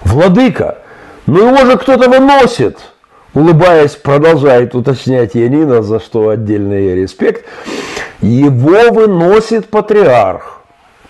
Владыка, 0.02 0.78
ну 1.26 1.48
его 1.48 1.64
же 1.64 1.78
кто-то 1.78 2.10
выносит, 2.10 2.78
улыбаясь, 3.32 3.92
продолжает 3.92 4.74
уточнять 4.74 5.34
Янина, 5.34 5.82
за 5.82 6.00
что 6.00 6.28
отдельный 6.28 6.94
респект. 6.94 7.46
Его 8.20 8.92
выносит 8.92 9.70
патриарх, 9.70 10.60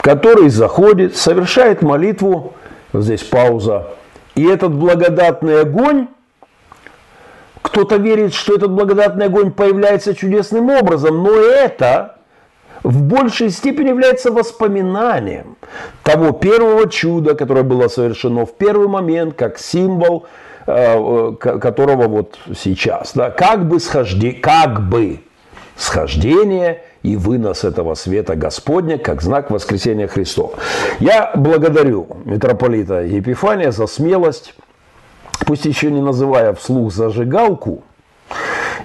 который 0.00 0.50
заходит, 0.50 1.17
совершает 1.17 1.83
молитву, 1.83 2.55
здесь 3.03 3.23
пауза. 3.23 3.89
И 4.35 4.45
этот 4.45 4.73
благодатный 4.73 5.61
огонь, 5.61 6.09
кто-то 7.63 7.97
верит, 7.97 8.35
что 8.35 8.57
этот 8.57 8.73
благодатный 8.73 9.27
огонь 9.27 9.53
появляется 9.53 10.15
чудесным 10.15 10.71
образом, 10.71 11.23
но 11.23 11.35
это 11.35 12.17
в 12.83 13.03
большей 13.03 13.51
степени 13.51 13.89
является 13.89 14.31
воспоминанием 14.31 15.57
того 16.03 16.33
первого 16.33 16.89
чуда, 16.89 17.35
которое 17.35 17.63
было 17.63 17.89
совершено 17.89 18.45
в 18.45 18.55
первый 18.55 18.89
момент, 18.89 19.35
как 19.35 19.59
символ, 19.59 20.27
э, 20.67 21.33
которого 21.41 22.09
вот 22.09 22.39
сейчас, 22.57 23.13
да, 23.15 23.31
как 23.31 23.67
бы 23.67 23.81
схождение, 23.81 24.41
как 24.41 24.87
бы 24.89 25.21
схождение 25.76 26.83
и 27.02 27.16
вынос 27.16 27.64
этого 27.64 27.95
света 27.95 28.37
Господня 28.37 28.99
как 28.99 29.23
знак 29.23 29.50
воскресения 29.50 30.07
Христова. 30.07 30.54
Я 31.00 31.33
благодарю 31.35 32.08
митрополита 32.25 33.02
Епифания 33.02 33.71
за 33.71 33.87
смелость, 33.87 34.54
пусть 35.47 35.65
еще 35.65 35.91
не 35.91 36.00
называя 36.00 36.54
вслух 36.54 36.93
зажигалку, 36.93 37.82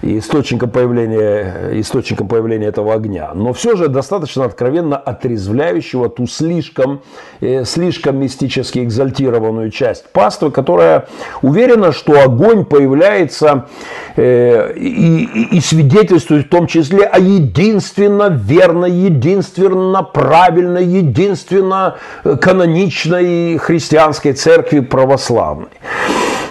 источником 0.02 0.70
появления, 0.70 1.72
источником 1.80 2.28
появления 2.28 2.68
этого 2.68 2.94
огня, 2.94 3.32
но 3.34 3.54
все 3.54 3.76
же 3.76 3.88
достаточно 3.88 4.46
откровенно 4.46 4.98
отрезвляющего 4.98 6.10
ту 6.10 6.28
слишком, 6.28 7.02
э, 7.42 7.66
слишком 7.66 8.18
мистически 8.18 8.80
экзальтированную 8.80 9.72
часть 9.72 10.10
паствы, 10.12 10.52
которая 10.52 11.08
уверена, 11.42 11.92
что 11.92 12.22
огонь 12.22 12.66
появляется 12.66 13.68
э, 14.16 14.74
и, 14.76 15.24
и, 15.24 15.58
и 15.58 15.62
свидетельствует 15.62 16.48
в 16.48 16.50
том 16.50 16.68
числе 16.68 17.06
о 17.06 17.20
единственно 17.20 18.30
верной, 18.30 18.92
единственно 18.92 20.04
правильной, 20.04 20.86
единственно 20.86 21.98
каноничной 22.24 23.58
христианской 23.58 24.34
церкви 24.34 24.80
православной. 24.80 25.70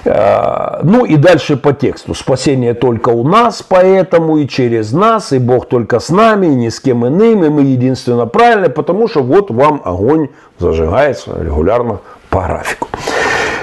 Э, 0.09 0.81
ну 0.83 1.05
и 1.05 1.17
дальше 1.17 1.57
по 1.57 1.73
тексту. 1.73 2.15
Спасение 2.15 2.75
только 2.75 3.11
у 3.11 3.27
нас, 3.27 3.63
поэтому 3.63 4.39
и 4.39 4.49
через 4.49 4.93
нас, 4.93 5.33
и 5.33 5.39
Бог 5.39 5.69
только 5.69 6.01
с 6.01 6.09
нами, 6.09 6.47
и 6.47 6.55
ни 6.55 6.69
с 6.69 6.81
кем 6.81 7.07
иным, 7.07 7.45
и 7.45 7.49
мы 7.49 7.63
единственно 7.63 8.27
правильные, 8.27 8.71
потому 8.71 9.09
что 9.09 9.23
вот 9.23 9.51
вам 9.51 9.83
огонь 9.85 10.29
зажигается 10.59 11.37
регулярно 11.41 12.01
по 12.31 12.43
графику. 12.43 12.89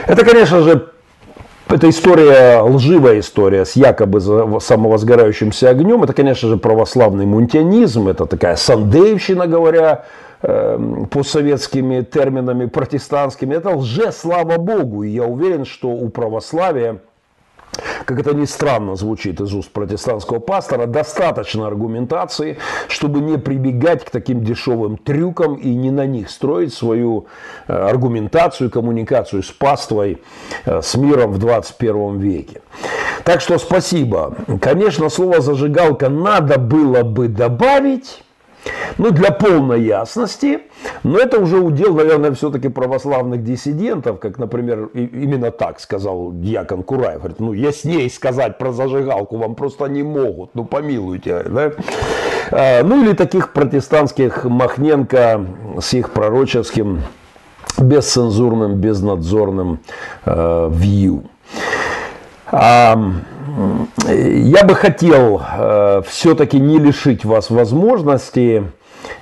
Это, 0.05 0.23
конечно 0.23 0.61
же, 0.61 0.87
это 1.67 1.89
история, 1.89 2.61
лживая 2.61 3.19
история 3.19 3.65
с 3.65 3.75
якобы 3.75 4.21
самовозгорающимся 4.21 5.69
огнем. 5.69 6.03
Это, 6.03 6.13
конечно 6.13 6.47
же, 6.47 6.57
православный 6.57 7.25
мунтианизм, 7.25 8.07
это 8.07 8.27
такая 8.27 8.55
сандеевщина, 8.55 9.47
говоря 9.47 10.05
Эм, 10.47 11.07
постсоветскими 11.07 12.01
терминами 12.03 12.67
протестантскими, 12.67 13.55
это 13.55 13.71
лже, 13.71 14.11
слава 14.11 14.57
Богу. 14.57 15.01
И 15.01 15.09
я 15.09 15.23
уверен, 15.23 15.65
что 15.65 15.89
у 15.89 16.09
православия 16.09 16.99
как 18.05 18.19
это 18.19 18.33
ни 18.33 18.45
странно 18.45 18.95
звучит 18.95 19.41
из 19.41 19.53
уст 19.53 19.71
протестантского 19.71 20.39
пастора, 20.39 20.85
достаточно 20.85 21.67
аргументации, 21.67 22.57
чтобы 22.87 23.19
не 23.19 23.37
прибегать 23.37 24.05
к 24.05 24.11
таким 24.11 24.43
дешевым 24.43 24.97
трюкам 24.97 25.55
и 25.55 25.73
не 25.73 25.91
на 25.91 26.05
них 26.05 26.29
строить 26.29 26.73
свою 26.73 27.25
э, 27.67 27.73
аргументацию, 27.73 28.69
коммуникацию 28.69 29.43
с 29.43 29.51
паствой, 29.51 30.21
э, 30.65 30.81
с 30.81 30.95
миром 30.95 31.31
в 31.31 31.39
21 31.39 32.19
веке. 32.19 32.61
Так 33.23 33.41
что 33.41 33.57
спасибо. 33.57 34.35
Конечно, 34.61 35.09
слово 35.09 35.41
«зажигалка» 35.41 36.07
надо 36.07 36.59
было 36.59 37.01
бы 37.01 37.27
добавить, 37.27 38.23
ну, 38.97 39.11
для 39.11 39.31
полной 39.31 39.83
ясности, 39.83 40.59
но 41.03 41.19
это 41.19 41.39
уже 41.39 41.59
удел, 41.59 41.93
наверное, 41.95 42.31
все-таки 42.31 42.69
православных 42.69 43.43
диссидентов, 43.43 44.19
как, 44.19 44.37
например, 44.37 44.89
именно 44.93 45.51
так 45.51 45.79
сказал 45.79 46.31
Дьякон 46.33 46.83
Кураев. 46.83 47.19
Говорит, 47.19 47.39
ну, 47.39 47.53
ясней 47.53 48.09
сказать 48.09 48.57
про 48.57 48.71
зажигалку 48.71 49.37
вам 49.37 49.55
просто 49.55 49.85
не 49.85 50.03
могут, 50.03 50.51
ну, 50.53 50.65
помилуйте. 50.65 51.43
Да? 51.43 51.71
А, 52.51 52.83
ну, 52.83 53.03
или 53.03 53.13
таких 53.13 53.53
протестантских 53.53 54.45
Махненко 54.45 55.45
с 55.79 55.93
их 55.93 56.11
пророческим, 56.11 57.01
бесцензурным, 57.77 58.75
безнадзорным 58.75 59.79
э, 60.25 60.69
вью. 60.71 61.23
Я 62.51 62.95
бы 64.63 64.75
хотел 64.75 65.41
э, 65.57 66.01
все-таки 66.07 66.59
не 66.59 66.77
лишить 66.77 67.25
вас 67.25 67.49
возможности 67.49 68.63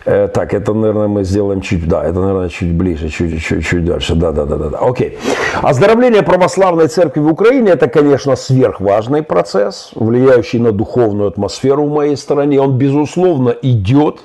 Э, 0.06 0.28
так, 0.28 0.54
это, 0.54 0.74
наверное, 0.74 1.08
мы 1.08 1.24
сделаем 1.24 1.62
чуть, 1.62 1.88
да, 1.88 2.04
это, 2.04 2.20
наверное, 2.20 2.50
чуть 2.50 2.74
ближе, 2.74 3.10
чуть, 3.10 3.42
чуть, 3.42 3.66
чуть 3.66 3.86
дальше, 3.86 4.16
да, 4.16 4.32
да, 4.32 4.46
да, 4.46 4.58
да, 4.58 4.70
да, 4.70 4.78
окей. 4.78 5.18
Оздоровление 5.62 6.24
православной 6.24 6.88
церкви 6.88 7.22
в 7.22 7.28
Украине– 7.28 7.72
это, 7.72 7.88
конечно, 7.88 8.36
сверхважный 8.36 9.24
процесс, 9.24 9.92
влияющий 9.96 10.60
на 10.60 10.72
духовную 10.72 11.30
атмосферу 11.30 11.86
в 11.86 11.92
моей 11.92 12.18
стране. 12.18 12.60
Он, 12.60 12.78
безусловно, 12.78 13.56
идет, 13.62 14.20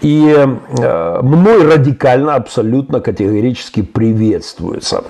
и 0.00 0.34
э, 0.36 1.20
мной 1.22 1.64
радикально, 1.64 2.34
абсолютно 2.34 3.00
категорически 3.00 3.82
приветствуется. 3.82 5.04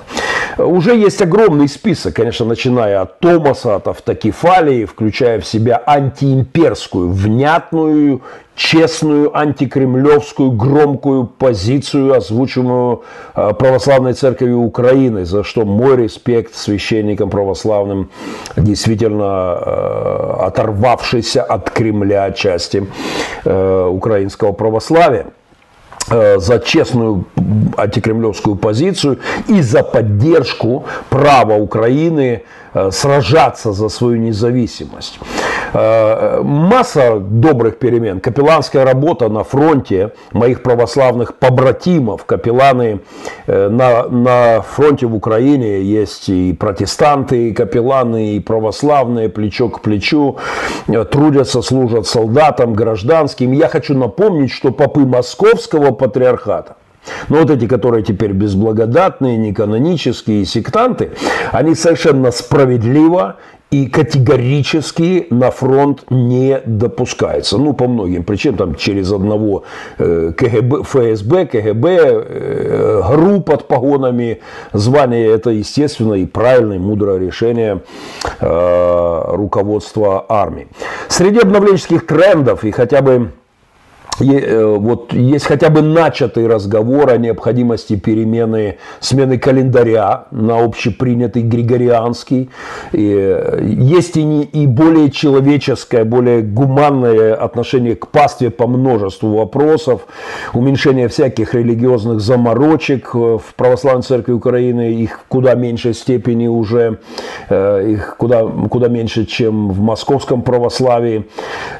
Уже 0.58 0.96
есть 0.96 1.22
огромный 1.22 1.68
список, 1.68 2.14
конечно, 2.14 2.44
начиная 2.44 3.02
от 3.02 3.20
Томаса, 3.20 3.76
от 3.76 3.86
автокефалии, 3.86 4.86
включая 4.86 5.40
в 5.40 5.46
себя 5.46 5.80
антиимперскую, 5.86 7.10
внятную, 7.10 8.22
честную 8.56 9.38
антикремлевскую 9.38 10.50
громкую 10.50 11.26
позицию, 11.26 12.12
озвученную 12.12 13.04
э, 13.36 13.52
Православной 13.56 14.14
Церковью 14.14 14.58
Украины, 14.58 15.24
за 15.24 15.44
что 15.44 15.64
мой 15.64 15.96
респект 15.96 16.56
священникам 16.56 17.30
православным, 17.30 18.10
действительно 18.56 19.58
э, 19.64 20.34
оторвавшийся 20.40 21.44
от 21.44 21.70
Кремля 21.70 22.32
части 22.32 22.84
э, 23.44 23.86
украинского 23.86 24.50
православия 24.50 25.26
за 26.10 26.58
честную 26.64 27.26
антикремлевскую 27.76 28.56
позицию 28.56 29.18
и 29.46 29.62
за 29.62 29.82
поддержку 29.82 30.84
права 31.10 31.54
Украины 31.54 32.42
Э, 32.74 32.90
сражаться 32.92 33.72
за 33.72 33.88
свою 33.88 34.18
независимость. 34.18 35.18
Э, 35.72 36.40
масса 36.42 37.18
добрых 37.18 37.78
перемен. 37.78 38.20
Капелланская 38.20 38.84
работа 38.84 39.28
на 39.28 39.44
фронте 39.44 40.12
моих 40.32 40.62
православных 40.62 41.34
побратимов. 41.34 42.24
Капелланы 42.24 43.00
э, 43.46 43.68
на, 43.68 44.08
на 44.08 44.62
фронте 44.62 45.06
в 45.06 45.14
Украине 45.14 45.82
есть 45.82 46.28
и 46.28 46.52
протестанты, 46.52 47.48
и 47.48 47.52
капелланы, 47.52 48.36
и 48.36 48.40
православные, 48.40 49.28
плечо 49.28 49.68
к 49.68 49.80
плечу. 49.82 50.38
Трудятся, 51.10 51.62
служат 51.62 52.06
солдатам, 52.06 52.72
гражданским. 52.72 53.52
Я 53.52 53.68
хочу 53.68 53.94
напомнить, 53.94 54.50
что 54.50 54.72
попы 54.72 55.00
московского 55.00 55.92
патриархата 55.92 56.77
но 57.28 57.38
вот 57.38 57.50
эти, 57.50 57.66
которые 57.66 58.02
теперь 58.02 58.32
безблагодатные, 58.32 59.36
неканонические 59.36 60.44
сектанты, 60.44 61.10
они 61.52 61.74
совершенно 61.74 62.30
справедливо 62.30 63.36
и 63.70 63.86
категорически 63.86 65.26
на 65.30 65.50
фронт 65.50 66.04
не 66.10 66.60
допускаются. 66.64 67.58
Ну, 67.58 67.74
по 67.74 67.86
многим 67.86 68.24
причинам, 68.24 68.56
там 68.56 68.74
через 68.76 69.12
одного 69.12 69.64
э, 69.98 70.32
КГБ, 70.34 70.84
ФСБ, 70.84 71.46
КГБ, 71.46 71.88
э, 71.88 73.02
ГРУ 73.06 73.42
под 73.42 73.68
погонами, 73.68 74.40
звание 74.72 75.26
это, 75.26 75.50
естественно, 75.50 76.14
и 76.14 76.24
правильное, 76.24 76.78
мудрое 76.78 77.18
решение 77.18 77.82
э, 78.40 79.22
руководства 79.34 80.24
армии. 80.28 80.68
Среди 81.08 81.40
обновленческих 81.40 82.06
трендов 82.06 82.64
и 82.64 82.70
хотя 82.70 83.02
бы 83.02 83.32
вот 84.20 85.12
есть 85.12 85.46
хотя 85.46 85.70
бы 85.70 85.82
начатый 85.82 86.46
разговор 86.46 87.10
о 87.10 87.16
необходимости 87.18 87.96
перемены, 87.96 88.78
смены 89.00 89.38
календаря 89.38 90.26
на 90.30 90.64
общепринятый 90.64 91.42
григорианский. 91.42 92.50
И 92.92 93.14
э, 93.16 93.60
есть 93.62 94.16
и, 94.16 94.24
не, 94.24 94.44
и 94.44 94.66
более 94.66 95.10
человеческое, 95.10 96.04
более 96.04 96.42
гуманное 96.42 97.34
отношение 97.34 97.96
к 97.96 98.08
пастве 98.08 98.50
по 98.50 98.66
множеству 98.66 99.36
вопросов, 99.36 100.06
уменьшение 100.52 101.08
всяких 101.08 101.54
религиозных 101.54 102.20
заморочек 102.20 103.14
в 103.14 103.42
Православной 103.56 104.02
Церкви 104.02 104.32
Украины, 104.32 104.92
их 104.92 105.20
куда 105.28 105.54
меньшей 105.54 105.94
степени 105.94 106.46
уже, 106.46 106.98
э, 107.48 107.90
их 107.90 108.16
куда, 108.16 108.44
куда 108.70 108.88
меньше, 108.88 109.26
чем 109.26 109.70
в 109.70 109.80
московском 109.80 110.42
православии. 110.42 111.26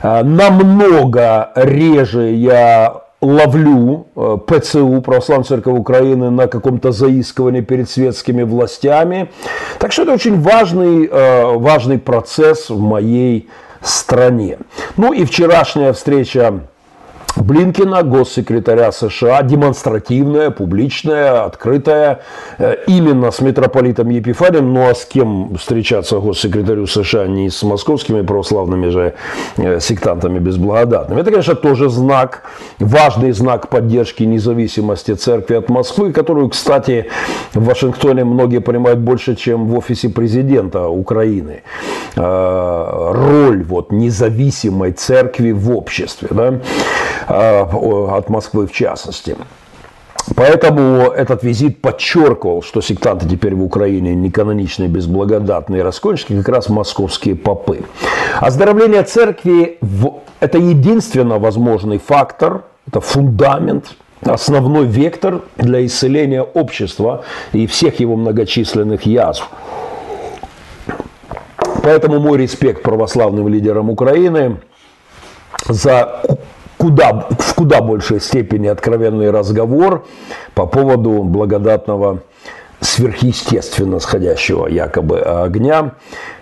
Намного 0.02 1.52
реже 1.54 2.27
я 2.34 3.02
ловлю 3.20 4.06
э, 4.14 4.38
ПЦУ, 4.46 5.02
Православную 5.02 5.44
Церковь 5.44 5.78
Украины, 5.78 6.30
на 6.30 6.46
каком-то 6.46 6.92
заискивании 6.92 7.60
перед 7.60 7.90
светскими 7.90 8.42
властями. 8.42 9.30
Так 9.78 9.92
что 9.92 10.02
это 10.02 10.12
очень 10.12 10.40
важный, 10.40 11.06
э, 11.06 11.56
важный 11.56 11.98
процесс 11.98 12.70
в 12.70 12.78
моей 12.80 13.48
стране. 13.82 14.58
Ну 14.96 15.12
и 15.12 15.24
вчерашняя 15.24 15.92
встреча 15.92 16.60
Блинкина, 17.40 18.02
госсекретаря 18.02 18.92
США, 18.92 19.42
демонстративная, 19.42 20.50
публичная, 20.50 21.44
открытая, 21.44 22.20
э, 22.58 22.76
именно 22.86 23.30
с 23.30 23.40
митрополитом 23.40 24.08
Епифанием, 24.08 24.72
ну 24.72 24.88
а 24.88 24.94
с 24.94 25.04
кем 25.04 25.56
встречаться 25.56 26.18
госсекретарю 26.18 26.86
США, 26.86 27.26
не 27.26 27.48
с 27.48 27.62
московскими 27.62 28.22
православными 28.22 28.88
же 28.88 29.14
э, 29.56 29.80
сектантами 29.80 30.38
безблагодатными. 30.38 31.20
Это, 31.20 31.30
конечно, 31.30 31.54
тоже 31.54 31.88
знак, 31.88 32.42
важный 32.78 33.32
знак 33.32 33.68
поддержки 33.68 34.24
независимости 34.24 35.14
церкви 35.14 35.54
от 35.54 35.68
Москвы, 35.68 36.12
которую, 36.12 36.48
кстати, 36.48 37.06
в 37.54 37.64
Вашингтоне 37.64 38.24
многие 38.24 38.60
понимают 38.60 38.98
больше, 38.98 39.36
чем 39.36 39.66
в 39.66 39.78
офисе 39.78 40.08
президента 40.08 40.88
Украины. 40.88 41.62
Э, 42.16 43.12
роль 43.12 43.62
вот 43.62 43.92
независимой 43.92 44.92
церкви 44.92 45.52
в 45.52 45.70
обществе. 45.70 46.28
Да? 46.30 46.60
Э, 47.28 47.62
от 47.62 48.30
Москвы 48.30 48.66
в 48.66 48.72
частности. 48.72 49.36
Поэтому 50.34 51.10
этот 51.10 51.42
визит 51.42 51.80
подчеркивал, 51.80 52.62
что 52.62 52.80
сектанты 52.80 53.28
теперь 53.28 53.54
в 53.54 53.62
Украине 53.62 54.14
не 54.14 54.30
каноничные, 54.30 54.88
безблагодатные 54.88 55.82
раскольники, 55.82 56.36
как 56.36 56.48
раз 56.48 56.68
московские 56.68 57.34
попы. 57.34 57.84
Оздоровление 58.40 59.02
церкви– 59.04 59.78
это 60.40 60.58
единственно 60.58 61.38
возможный 61.38 61.98
фактор, 61.98 62.64
это 62.86 63.00
фундамент, 63.00 63.96
основной 64.22 64.86
вектор 64.86 65.42
для 65.56 65.84
исцеления 65.84 66.42
общества 66.42 67.24
и 67.52 67.66
всех 67.66 68.00
его 68.00 68.16
многочисленных 68.16 69.06
язв. 69.06 69.48
Поэтому 71.82 72.20
мой 72.20 72.38
респект 72.38 72.82
православным 72.82 73.48
лидерам 73.48 73.88
Украины 73.88 74.60
за 75.66 76.22
куда, 76.78 77.26
в 77.38 77.54
куда 77.54 77.80
большей 77.82 78.20
степени 78.20 78.68
откровенный 78.68 79.30
разговор 79.30 80.06
по 80.54 80.66
поводу 80.66 81.24
благодатного 81.24 82.20
сверхъестественно 82.80 83.98
сходящего 83.98 84.66
якобы 84.68 85.20
огня. 85.20 85.94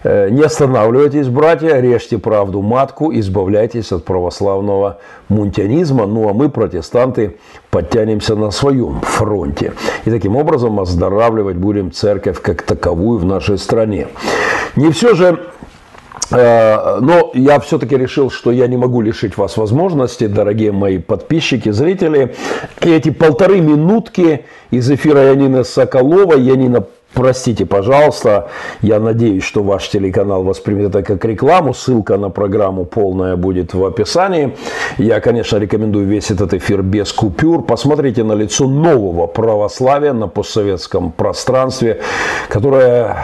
Э, 0.05 0.29
не 0.29 0.43
останавливайтесь, 0.43 1.29
братья, 1.29 1.81
режьте 1.81 2.19
правду 2.19 2.61
матку, 2.61 3.13
избавляйтесь 3.13 3.91
от 3.93 4.05
православного 4.05 4.99
мунтианизма. 5.29 6.07
Ну 6.07 6.29
а 6.29 6.35
мы, 6.35 6.51
протестанты, 6.51 7.37
подтянемся 7.71 8.37
на 8.37 8.51
своем 8.51 9.01
фронте. 9.01 9.73
И 10.05 10.11
таким 10.11 10.37
образом 10.37 10.79
оздоравливать 10.79 11.57
будем 11.57 11.91
церковь 11.91 12.41
как 12.43 12.63
таковую 12.63 13.19
в 13.19 13.25
нашей 13.25 13.57
стране. 13.57 14.09
Не 14.77 14.91
все 14.91 15.15
же 15.15 15.41
но 16.31 17.31
я 17.35 17.61
все-таки 17.61 17.97
решил, 17.97 18.31
что 18.31 18.51
я 18.51 18.67
не 18.67 18.77
могу 18.77 19.01
лишить 19.01 19.37
вас 19.37 19.57
возможности, 19.57 20.27
дорогие 20.27 20.73
мои 20.73 20.99
подписчики, 20.99 21.71
зрители. 21.71 22.35
И 22.83 22.91
эти 22.91 23.11
полторы 23.11 23.61
минутки 23.61 24.45
из 24.71 24.91
эфира 24.91 25.31
Янины 25.31 25.65
Соколова. 25.65 26.35
Янина, 26.35 26.85
простите, 27.15 27.65
пожалуйста, 27.65 28.49
я 28.83 29.01
надеюсь, 29.01 29.45
что 29.45 29.63
ваш 29.63 29.89
телеканал 29.89 30.45
воспримет 30.45 30.91
это 30.91 31.03
как 31.03 31.25
рекламу. 31.25 31.75
Ссылка 31.75 32.17
на 32.19 32.31
программу 32.31 32.85
полная 32.85 33.37
будет 33.37 33.75
в 33.75 33.85
описании. 33.85 34.57
Я, 34.99 35.21
конечно, 35.21 35.57
рекомендую 35.57 36.07
весь 36.07 36.31
этот 36.31 36.55
эфир 36.55 36.83
без 36.83 37.13
купюр. 37.13 37.63
Посмотрите 37.63 38.23
на 38.23 38.35
лицо 38.35 38.67
нового 38.67 39.27
православия 39.27 40.13
на 40.13 40.29
постсоветском 40.29 41.11
пространстве, 41.13 42.01
которое, 42.49 43.17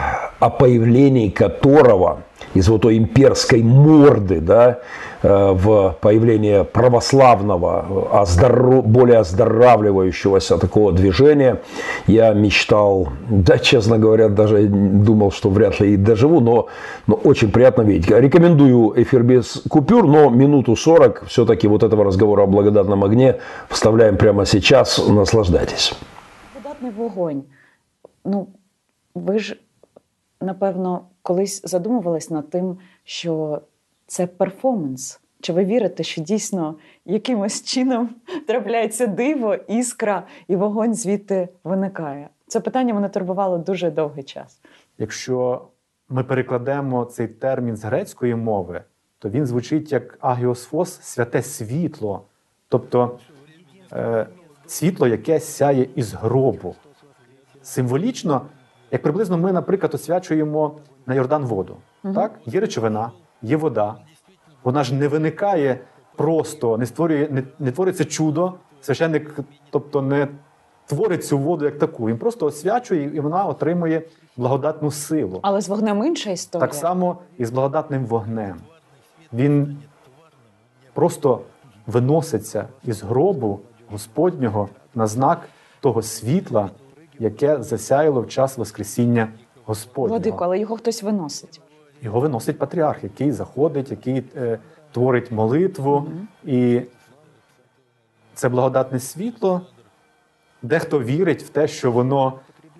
о 0.45 0.49
появлении 0.49 1.29
которого– 1.29 2.23
из 2.53 2.69
вот 2.69 2.81
той 2.81 2.97
имперской 2.97 3.63
морды, 3.63 4.39
да, 4.39 4.79
э, 5.21 5.51
в 5.53 5.97
появление 6.01 6.63
православного, 6.63 8.21
оздоров, 8.21 8.85
более 8.85 9.19
оздоравливающегося 9.19 10.57
такого 10.57 10.91
движения, 10.91 11.61
я 12.07 12.33
мечтал, 12.33 13.09
да, 13.29 13.57
честно 13.57 13.97
говоря, 13.97 14.29
даже 14.29 14.67
думал, 14.67 15.31
что 15.31 15.49
вряд 15.49 15.79
ли 15.79 15.93
и 15.93 15.97
доживу, 15.97 16.39
но, 16.41 16.67
но 17.07 17.15
очень 17.15 17.51
приятно 17.51 17.81
видеть. 17.81 18.09
Рекомендую 18.09 18.93
эфир 19.01 19.23
без 19.23 19.63
купюр, 19.69 20.07
но 20.07 20.29
минуту 20.29 20.75
40 20.75 21.25
все-таки 21.27 21.67
вот 21.67 21.83
этого 21.83 22.03
разговора 22.03 22.43
о 22.43 22.47
благодатном 22.47 23.03
огне 23.03 23.35
вставляем 23.69 24.17
прямо 24.17 24.45
сейчас. 24.45 25.01
Наслаждайтесь. 25.07 25.93
Благодатний 26.53 26.91
вогонь. 26.91 27.43
Ну, 28.25 28.47
ви 29.15 29.39
ж, 29.39 29.57
напевно, 30.43 31.05
колись 31.21 31.61
задумувались 31.63 32.29
над 32.29 32.49
тим, 32.49 32.77
що 33.03 33.61
це 34.07 34.27
перформанс. 34.27 35.19
Чи 35.41 35.53
ви 35.53 35.65
вірите, 35.65 36.03
що 36.03 36.21
дійсно 36.21 36.75
якимось 37.05 37.63
чином 37.63 38.09
трапляється 38.47 39.07
диво, 39.07 39.55
іскра 39.55 40.23
і 40.47 40.55
вогонь 40.55 40.93
звідти 40.93 41.49
виникає? 41.63 42.29
Це 42.47 42.59
питання 42.59 42.93
мене 42.93 43.09
турбувало 43.09 43.57
дуже 43.57 43.91
довгий 43.91 44.23
час. 44.23 44.61
Якщо 44.97 45.67
ми 46.09 46.23
перекладемо 46.23 47.05
цей 47.05 47.27
термін 47.27 47.77
з 47.77 47.83
грецької 47.83 48.35
мови, 48.35 48.83
то 49.19 49.29
він 49.29 49.45
звучить 49.45 49.91
як 49.91 50.17
агіосфос 50.21 51.01
святе 51.01 51.41
світло, 51.41 52.25
тобто 52.69 53.19
е, 53.93 54.27
світло, 54.65 55.07
яке 55.07 55.39
сяє 55.39 55.87
із 55.95 56.13
гробу. 56.13 56.75
Символічно, 57.61 58.41
як 58.93 59.01
приблизно 59.01 59.37
ми, 59.37 59.51
наприклад, 59.51 59.93
освячуємо 59.93 60.75
на 61.05 61.13
Йордан 61.13 61.45
воду. 61.45 61.77
Угу. 62.03 62.13
Так? 62.13 62.31
Є 62.45 62.59
речовина, 62.59 63.11
є 63.41 63.57
вода. 63.57 63.95
Вона 64.63 64.83
ж 64.83 64.93
не 64.93 65.07
виникає 65.07 65.79
просто 66.15 66.77
не 66.77 66.85
створює, 66.85 67.27
не, 67.31 67.43
не 67.59 67.71
твориться 67.71 68.05
чудо. 68.05 68.53
Священник, 68.81 69.39
тобто 69.69 70.01
не 70.01 70.27
творить 70.85 71.25
цю 71.25 71.37
воду 71.37 71.65
як 71.65 71.77
таку. 71.77 72.07
Він 72.07 72.17
просто 72.17 72.45
освячує, 72.45 73.03
і 73.15 73.19
вона 73.19 73.45
отримує 73.45 74.01
благодатну 74.37 74.91
силу. 74.91 75.39
Але 75.41 75.61
з 75.61 75.69
вогнем 75.69 76.05
інша 76.05 76.29
історія. 76.29 76.67
Так 76.67 76.75
само 76.75 77.17
і 77.37 77.45
з 77.45 77.51
благодатним 77.51 78.05
вогнем. 78.05 78.57
Він 79.33 79.77
просто 80.93 81.41
виноситься 81.87 82.67
із 82.83 83.03
гробу 83.03 83.59
Господнього 83.91 84.69
на 84.95 85.07
знак 85.07 85.39
того 85.79 86.01
світла, 86.01 86.69
яке 87.23 87.63
засяяло 87.63 88.21
в 88.21 88.27
час 88.27 88.57
Воскресіння 88.57 89.27
Господнього. 89.65 90.07
Владико, 90.07 90.43
але 90.43 90.59
його 90.59 90.77
хтось 90.77 91.03
виносить. 91.03 91.61
Його 92.01 92.19
виносить 92.19 92.59
патріарх, 92.59 93.03
який 93.03 93.31
заходить, 93.31 93.91
який 93.91 94.23
е, 94.35 94.59
творить 94.91 95.31
молитву. 95.31 96.07
І 96.43 96.81
це 98.33 98.49
благодатне 98.49 98.99
світло. 98.99 99.61
Дехто 100.61 100.99
вірить 100.99 101.43
в 101.43 101.49
те, 101.49 101.67
що 101.67 101.91
воно 101.91 102.33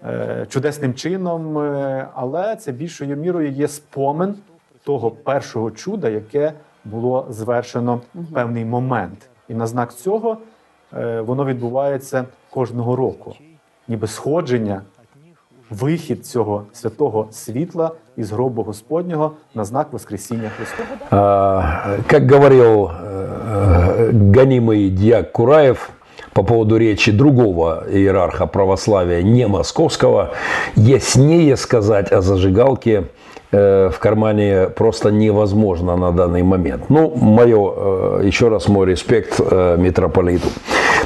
е, 0.03 0.45
чудесним 0.49 0.93
чином, 0.93 1.57
е, 1.57 2.07
але 2.13 2.55
це 2.55 2.71
більшою 2.71 3.17
мірою 3.17 3.51
є 3.51 3.67
спомин 3.67 4.35
того 4.83 5.11
першого 5.11 5.71
чуда, 5.71 6.09
яке 6.09 6.53
було 6.85 7.27
звершено 7.29 8.01
в 8.15 8.33
певний 8.33 8.65
момент. 8.65 9.29
І 9.47 9.53
на 9.53 9.67
знак 9.67 9.93
цього 9.93 10.37
е, 10.93 11.21
воно 11.21 11.45
відбувається 11.45 12.25
кожного 12.49 12.95
року, 12.95 13.35
ніби 13.88 14.06
сходження, 14.06 14.82
вихід 15.70 16.26
цього 16.26 16.62
святого 16.72 17.28
світла 17.30 17.90
із 18.16 18.32
гробу 18.32 18.62
Господнього 18.62 19.32
на 19.54 19.64
знак 19.64 19.86
Воскресіння 19.92 20.50
Христова. 20.56 20.88
А, 21.10 21.96
Как 22.06 22.30
говорил 22.30 22.90
э, 22.90 24.10
гонимый 24.34 24.90
дьяк 24.90 25.32
Кураев 25.32 25.90
по 26.32 26.42
поводу 26.42 26.78
речи 26.78 27.12
другого 27.12 27.84
иерарха 27.90 28.46
православия, 28.46 29.22
не 29.22 29.46
московского, 29.46 30.30
яснее 30.76 31.56
сказать 31.56 32.12
о 32.12 32.20
зажигалке 32.22 33.04
э, 33.52 33.90
в 33.92 33.98
кармане 33.98 34.68
просто 34.68 35.10
невозможно 35.10 35.96
на 35.96 36.12
данный 36.12 36.42
момент. 36.42 36.90
Ну, 36.90 37.12
мое, 37.16 37.72
э, 37.76 38.20
еще 38.24 38.48
раз 38.48 38.68
мой 38.68 38.86
респект 38.86 39.40
э, 39.40 39.76
митрополиту. 39.78 40.48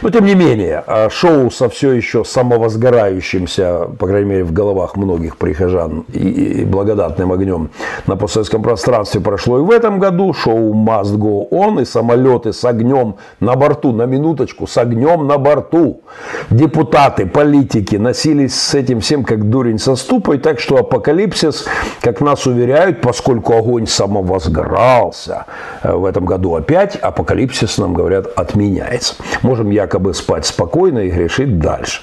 Но 0.01 0.09
тем 0.09 0.25
не 0.25 0.35
менее, 0.35 0.83
а 0.85 1.09
шоу 1.09 1.49
со 1.49 1.69
все 1.69 1.91
еще 1.91 2.23
самовозгорающимся, 2.23 3.87
по 3.97 4.07
крайней 4.07 4.29
мере, 4.29 4.43
в 4.43 4.53
головах 4.53 4.95
многих 4.95 5.37
прихожан 5.37 6.05
и, 6.13 6.65
благодатным 6.65 7.31
огнем 7.31 7.71
на 8.05 8.15
постсоветском 8.15 8.61
пространстве 8.61 9.21
прошло 9.21 9.59
и 9.59 9.61
в 9.61 9.71
этом 9.71 9.99
году. 9.99 10.33
Шоу 10.33 10.73
Must 10.73 11.17
Go 11.17 11.49
On 11.49 11.81
и 11.81 11.85
самолеты 11.85 12.53
с 12.53 12.63
огнем 12.65 13.15
на 13.39 13.55
борту, 13.55 13.91
на 13.91 14.03
минуточку, 14.03 14.67
с 14.67 14.77
огнем 14.77 15.25
на 15.27 15.37
борту. 15.37 16.01
Депутаты, 16.49 17.25
политики 17.25 17.95
носились 17.95 18.55
с 18.55 18.75
этим 18.75 18.99
всем 18.99 19.23
как 19.23 19.49
дурень 19.49 19.79
со 19.79 19.95
ступой, 19.95 20.37
так 20.37 20.59
что 20.59 20.77
апокалипсис, 20.77 21.65
как 22.01 22.21
нас 22.21 22.45
уверяют, 22.45 23.01
поскольку 23.01 23.53
огонь 23.53 23.87
самовозгорался 23.87 25.45
э, 25.83 25.93
в 25.93 26.05
этом 26.05 26.25
году 26.25 26.55
опять, 26.55 26.95
апокалипсис, 26.95 27.77
нам 27.77 27.93
говорят, 27.93 28.27
отменяется. 28.35 29.15
Можем 29.41 29.69
якобы 29.87 30.13
спать 30.13 30.45
спокойно 30.45 30.99
и 30.99 31.09
грешить 31.09 31.59
дальше. 31.59 32.01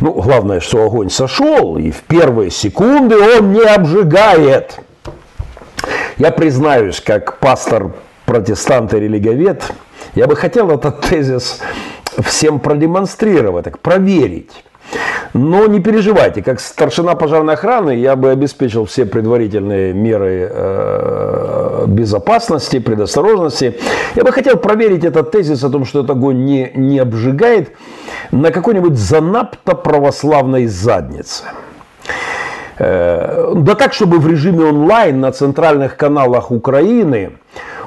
Ну, 0.00 0.12
главное, 0.12 0.60
что 0.60 0.84
огонь 0.84 1.08
сошел, 1.08 1.78
и 1.78 1.90
в 1.90 2.02
первые 2.02 2.50
секунды 2.50 3.16
он 3.16 3.52
не 3.52 3.62
обжигает. 3.62 4.78
Я 6.18 6.30
признаюсь, 6.30 7.00
как 7.00 7.38
пастор, 7.38 7.92
протестант 8.26 8.92
и 8.94 9.00
религовед, 9.00 9.62
я 10.14 10.26
бы 10.26 10.36
хотел 10.36 10.70
этот 10.70 11.00
тезис 11.00 11.60
всем 12.22 12.60
продемонстрировать, 12.60 13.64
так, 13.64 13.78
проверить. 13.78 14.64
Но 15.32 15.66
не 15.66 15.80
переживайте, 15.80 16.42
как 16.42 16.60
старшина 16.60 17.16
пожарной 17.16 17.54
охраны 17.54 17.96
я 17.96 18.14
бы 18.14 18.30
обеспечил 18.30 18.84
все 18.84 19.04
предварительные 19.04 19.92
меры 19.92 20.48
э, 20.50 21.84
безопасности, 21.88 22.78
предосторожности. 22.78 23.76
Я 24.14 24.22
бы 24.22 24.30
хотел 24.30 24.56
проверить 24.56 25.04
этот 25.04 25.32
тезис 25.32 25.64
о 25.64 25.70
том, 25.70 25.84
что 25.84 26.00
этот 26.00 26.12
огонь 26.12 26.44
не, 26.44 26.70
не 26.74 27.00
обжигает 27.00 27.72
на 28.30 28.52
какой-нибудь 28.52 28.96
занапто 28.96 29.74
православной 29.74 30.66
заднице. 30.66 31.44
Э, 32.78 33.52
Да 33.56 33.74
так, 33.74 33.92
чтобы 33.92 34.18
в 34.18 34.28
режиме 34.28 34.66
онлайн 34.66 35.20
на 35.20 35.32
центральных 35.32 35.96
каналах 35.96 36.52
Украины, 36.52 37.32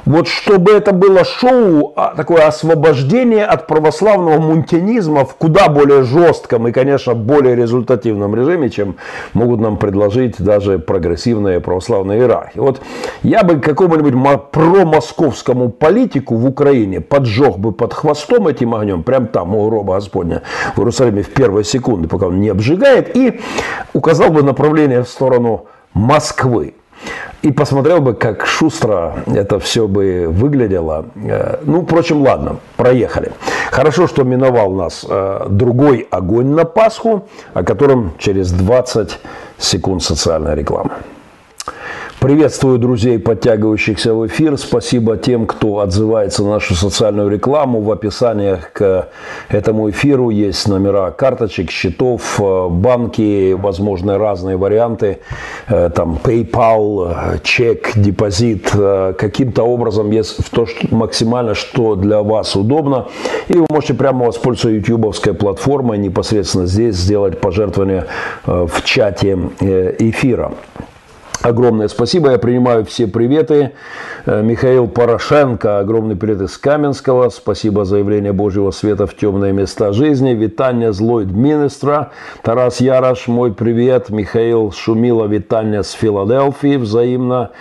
вот 0.07 0.29
чтобы 0.29 0.71
это 0.71 0.93
было 0.93 1.25
шоу, 1.25 1.91
а, 1.97 2.15
такое 2.15 2.47
освобождение 2.47 3.43
от 3.43 3.67
православного 3.67 4.39
мунтянизма 4.39 5.25
в 5.25 5.35
куда 5.35 5.67
более 5.67 6.03
жестком 6.03 6.65
и, 6.67 6.71
конечно, 6.71 7.13
более 7.13 7.55
результативном 7.55 8.33
режиме, 8.33 8.69
чем 8.69 8.95
могут 9.33 9.59
нам 9.59 9.75
предложить 9.75 10.35
даже 10.39 10.79
прогрессивные 10.79 11.59
православные 11.59 12.19
иерархи. 12.19 12.57
Вот 12.57 12.81
я 13.21 13.43
бы 13.43 13.59
какому-нибудь 13.59 14.13
мо- 14.13 14.37
промосковскому 14.37 15.69
политику 15.69 16.35
в 16.37 16.45
Украине 16.45 17.01
поджег 17.01 17.57
бы 17.57 17.73
под 17.73 17.93
хвостом 17.93 18.47
этим 18.47 18.75
огнем, 18.75 19.03
прям 19.03 19.27
там 19.27 19.55
у 19.55 19.67
гроба 19.67 19.95
Господня 19.95 20.41
в 20.75 20.79
Иерусалиме 20.79 21.21
в 21.21 21.33
первые 21.33 21.65
секунды, 21.65 22.07
пока 22.07 22.27
он 22.27 22.39
не 22.39 22.47
обжигает, 22.47 23.13
и 23.13 23.41
указал 23.91 24.29
бы 24.29 24.41
направление 24.41 25.03
в 25.03 25.09
сторону 25.09 25.65
Москвы. 25.93 26.75
И 27.41 27.51
посмотрел 27.51 28.01
бы, 28.01 28.13
как 28.13 28.45
шустро 28.45 29.23
это 29.27 29.59
все 29.59 29.87
бы 29.87 30.27
выглядело. 30.29 31.05
Э, 31.15 31.57
Ну, 31.63 31.81
впрочем, 31.83 32.21
ладно, 32.21 32.57
проехали. 32.75 33.31
Хорошо, 33.71 34.07
что 34.07 34.23
миновал 34.23 34.71
нас 34.71 35.05
э, 35.07 35.45
другой 35.49 36.07
огонь 36.11 36.47
на 36.47 36.65
Пасху, 36.65 37.27
о 37.53 37.63
котором 37.63 38.13
через 38.17 38.51
20 38.51 39.19
секунд 39.57 40.03
социальная 40.03 40.55
реклама. 40.55 40.91
Приветствую 42.19 42.79
друзей, 42.79 43.19
подтягивающихся 43.19 44.15
в 44.15 44.25
эфир. 44.25 44.57
Спасибо 44.57 45.17
тем, 45.17 45.45
кто 45.45 45.81
отзывается 45.81 46.41
на 46.41 46.53
нашу 46.53 46.73
социальную 46.73 47.29
рекламу. 47.29 47.81
В 47.81 47.91
описаниях 47.91 48.71
к 48.73 49.09
этому 49.49 49.91
эфиру 49.91 50.31
есть 50.31 50.67
номера 50.67 51.11
карточек, 51.11 51.69
счетов, 51.69 52.39
э, 52.41 52.67
банки, 52.69 53.53
возможно, 53.53 54.17
разные 54.17 54.57
варианты. 54.57 55.19
Э, 55.67 55.91
Там 55.93 56.17
PayPal, 56.23 57.35
э, 57.35 57.37
чек, 57.43 57.91
депозит. 57.95 58.71
Каким-то 58.71 59.61
образом 59.61 60.09
есть 60.09 60.43
в 60.43 60.49
то, 60.49 60.65
что 60.65 60.87
максимально, 60.89 61.53
что 61.53 61.95
для 61.95 62.23
вас 62.23 62.55
удобно. 62.55 63.05
И 63.47 63.53
вы 63.53 63.67
можете 63.69 63.93
прямо 63.93 64.25
воспользоваться 64.25 64.69
ютубовской 64.69 65.35
платформой, 65.35 65.99
непосредственно 65.99 66.65
здесь 66.65 66.95
сделать 66.95 67.39
пожертвование 67.39 68.05
в 68.47 68.81
чате 68.83 69.37
эфира. 69.99 70.53
Огромное 71.43 71.87
спасибо. 71.87 72.31
Я 72.31 72.39
принимаю 72.39 72.83
все 72.83 73.05
приветы. 73.05 73.71
Э, 74.25 74.41
Михаил 74.41 74.87
Порошенко, 74.87 75.79
огромный 75.79 76.15
привет 76.15 76.41
из 76.41 76.57
Каменского. 76.57 77.29
Спасибо 77.29 77.85
за 77.85 77.97
явление 77.97 78.33
Божьего 78.33 78.71
света 78.71 79.05
в 79.05 79.15
темные 79.15 79.53
места 79.53 79.93
жизни. 79.93 80.33
Витание 80.33 80.93
злой 80.93 81.25
Дминистра. 81.25 82.11
Тарас 82.41 82.81
Ярош, 82.81 83.27
мой 83.27 83.53
привет. 83.53 84.09
Михаил 84.09 84.71
Шумила, 84.71 85.25
витание 85.25 85.83
с 85.83 85.91
Филадельфии. 85.91 86.77
Взаимно. 86.77 87.51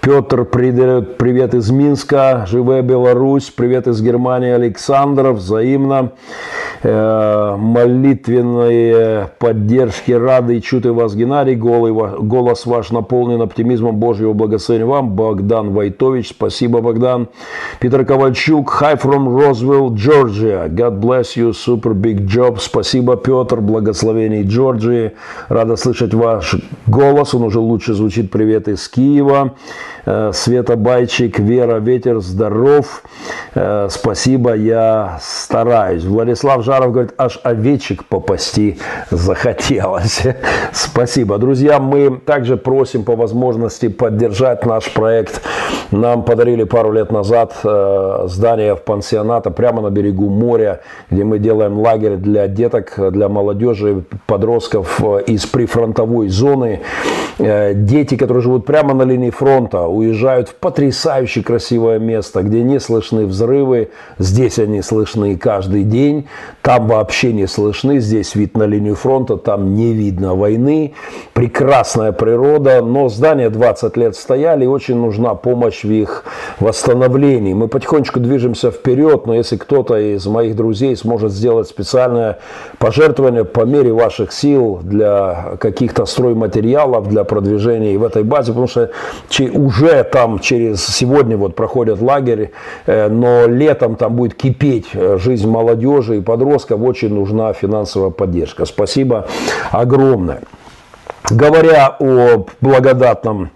Петр 0.00 0.44
привет 0.44 1.54
из 1.54 1.70
Минска. 1.70 2.44
Живая 2.46 2.82
Беларусь. 2.82 3.50
Привет 3.50 3.88
из 3.88 4.02
Германии. 4.02 4.50
Александр. 4.50 5.32
Взаимно. 5.32 6.12
Э, 6.82 7.56
молитвенные 7.56 9.30
поддержки 9.38 10.12
рады 10.12 10.58
и 10.58 10.62
чуты 10.62 10.92
вас, 10.92 11.14
Геннадий. 11.14 11.54
Голос 11.54 12.66
ваш 12.66 12.90
наполнен 13.14 13.42
оптимизмом 13.42 13.96
Божьего 13.96 14.32
благословения 14.32 14.86
вам. 14.86 15.10
Богдан 15.10 15.70
Войтович. 15.70 16.30
Спасибо, 16.30 16.80
Богдан. 16.80 17.28
Питер 17.78 18.04
Ковальчук. 18.04 18.82
Hi 18.82 19.00
from 19.00 19.28
Roswell, 19.28 19.94
Georgia. 19.94 20.68
God 20.68 21.00
bless 21.00 21.36
you. 21.36 21.52
Super 21.52 21.94
big 21.94 22.26
job. 22.26 22.58
Спасибо, 22.58 23.16
Петр. 23.16 23.60
Благословений 23.60 24.42
Джорджии. 24.42 25.12
Рада 25.48 25.76
слышать 25.76 26.12
ваш 26.12 26.56
голос. 26.88 27.34
Он 27.34 27.44
уже 27.44 27.60
лучше 27.60 27.94
звучит. 27.94 28.32
Привет 28.32 28.66
из 28.66 28.88
Киева. 28.88 29.54
Э, 30.06 30.32
Света 30.34 30.76
Байчик, 30.76 31.38
Вера 31.38 31.78
Ветер, 31.78 32.20
здоров. 32.20 33.02
Э, 33.54 33.88
Спасибо, 33.90 34.54
я 34.54 35.18
стараюсь. 35.22 36.04
Владислав 36.04 36.62
Жаров 36.62 36.92
говорит, 36.92 37.14
аж 37.16 37.40
овечек 37.42 38.04
попасти 38.04 38.78
захотелось. 39.10 40.22
Спасибо. 40.72 41.38
Друзья, 41.38 41.78
мы 41.78 42.18
также 42.18 42.56
просим 42.56 43.04
по 43.04 43.16
возможности 43.16 43.88
поддержать 43.88 44.66
наш 44.66 44.92
проект. 44.92 45.40
Нам 45.90 46.22
подарили 46.24 46.64
пару 46.64 46.92
лет 46.92 47.10
назад 47.10 47.54
э, 47.64 48.24
здание 48.26 48.74
в 48.76 48.82
пансионата 48.82 49.50
прямо 49.50 49.80
на 49.80 49.90
берегу 49.90 50.28
моря, 50.28 50.80
где 51.10 51.24
мы 51.24 51.38
делаем 51.38 51.78
лагерь 51.78 52.16
для 52.16 52.46
деток, 52.46 52.94
для 53.10 53.28
молодежи, 53.28 54.04
подростков 54.26 55.00
из 55.26 55.46
прифронтовой 55.46 56.28
зоны. 56.28 56.80
Дети, 57.38 58.16
которые 58.16 58.42
живут 58.42 58.64
прямо 58.64 58.94
на 58.94 59.02
линии 59.02 59.30
фронта, 59.30 59.88
уезжают 59.94 60.48
в 60.48 60.54
потрясающе 60.54 61.42
красивое 61.42 61.98
место, 61.98 62.42
где 62.42 62.62
не 62.62 62.80
слышны 62.80 63.26
взрывы. 63.26 63.90
Здесь 64.18 64.58
они 64.58 64.82
слышны 64.82 65.36
каждый 65.36 65.84
день. 65.84 66.28
Там 66.62 66.88
вообще 66.88 67.32
не 67.32 67.46
слышны. 67.46 68.00
Здесь 68.00 68.34
вид 68.34 68.56
на 68.56 68.64
линию 68.64 68.94
фронта, 68.94 69.36
там 69.36 69.74
не 69.74 69.92
видно 69.92 70.34
войны. 70.34 70.94
Прекрасная 71.32 72.12
природа, 72.12 72.82
но 72.82 73.08
здания 73.08 73.50
20 73.50 73.96
лет 73.96 74.16
стояли, 74.16 74.64
и 74.64 74.68
очень 74.68 74.96
нужна 74.96 75.34
помощь 75.34 75.84
в 75.84 75.90
их 75.90 76.24
восстановлении. 76.60 77.54
Мы 77.54 77.68
потихонечку 77.68 78.20
движемся 78.20 78.70
вперед, 78.70 79.26
но 79.26 79.34
если 79.34 79.56
кто-то 79.56 79.96
из 79.96 80.26
моих 80.26 80.56
друзей 80.56 80.96
сможет 80.96 81.32
сделать 81.32 81.68
специальное 81.68 82.38
пожертвование 82.78 83.44
по 83.44 83.64
мере 83.64 83.92
ваших 83.92 84.32
сил 84.32 84.80
для 84.82 85.56
каких-то 85.58 86.06
стройматериалов, 86.06 87.08
для 87.08 87.24
продвижения 87.24 87.96
в 87.98 88.04
этой 88.04 88.22
базе, 88.22 88.52
потому 88.52 88.66
что 88.66 88.90
уже 89.54 89.83
там 90.04 90.38
через 90.38 90.84
сегодня 90.84 91.36
вот 91.36 91.54
проходят 91.54 92.00
лагерь, 92.00 92.52
э, 92.86 93.08
но 93.08 93.46
летом 93.46 93.96
там 93.96 94.14
будет 94.14 94.34
кипеть 94.34 94.88
э, 94.94 95.18
жизнь 95.20 95.48
молодежи 95.48 96.18
и 96.18 96.20
подростков, 96.20 96.80
очень 96.80 97.12
нужна 97.14 97.52
финансовая 97.52 98.10
поддержка. 98.10 98.64
Спасибо 98.64 99.26
огромное. 99.70 100.42
Говоря 101.30 101.96
о 101.98 102.46
благодатном 102.60 103.50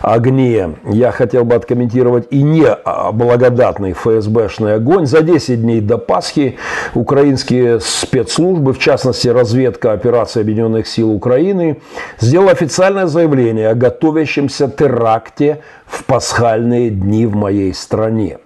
огне, 0.00 0.76
я 0.84 1.12
хотел 1.12 1.44
бы 1.44 1.54
откомментировать 1.54 2.26
и 2.30 2.42
не 2.42 2.66
благодатный 3.12 3.92
ФСБшный 3.92 4.74
огонь. 4.74 5.06
За 5.06 5.22
10 5.22 5.60
дней 5.62 5.80
до 5.80 5.98
Пасхи 5.98 6.56
украинские 6.94 7.80
спецслужбы, 7.80 8.72
в 8.72 8.78
частности 8.78 9.28
разведка 9.28 9.92
операции 9.92 10.40
Объединенных 10.40 10.86
сил 10.86 11.10
Украины, 11.10 11.80
сделала 12.18 12.52
официальное 12.52 13.06
заявление 13.06 13.70
о 13.70 13.74
готовящемся 13.74 14.68
теракте 14.68 15.60
в 15.86 16.04
пасхальные 16.04 16.90
дни 16.90 17.26
в 17.26 17.34
моей 17.34 17.74
стране. 17.74 18.38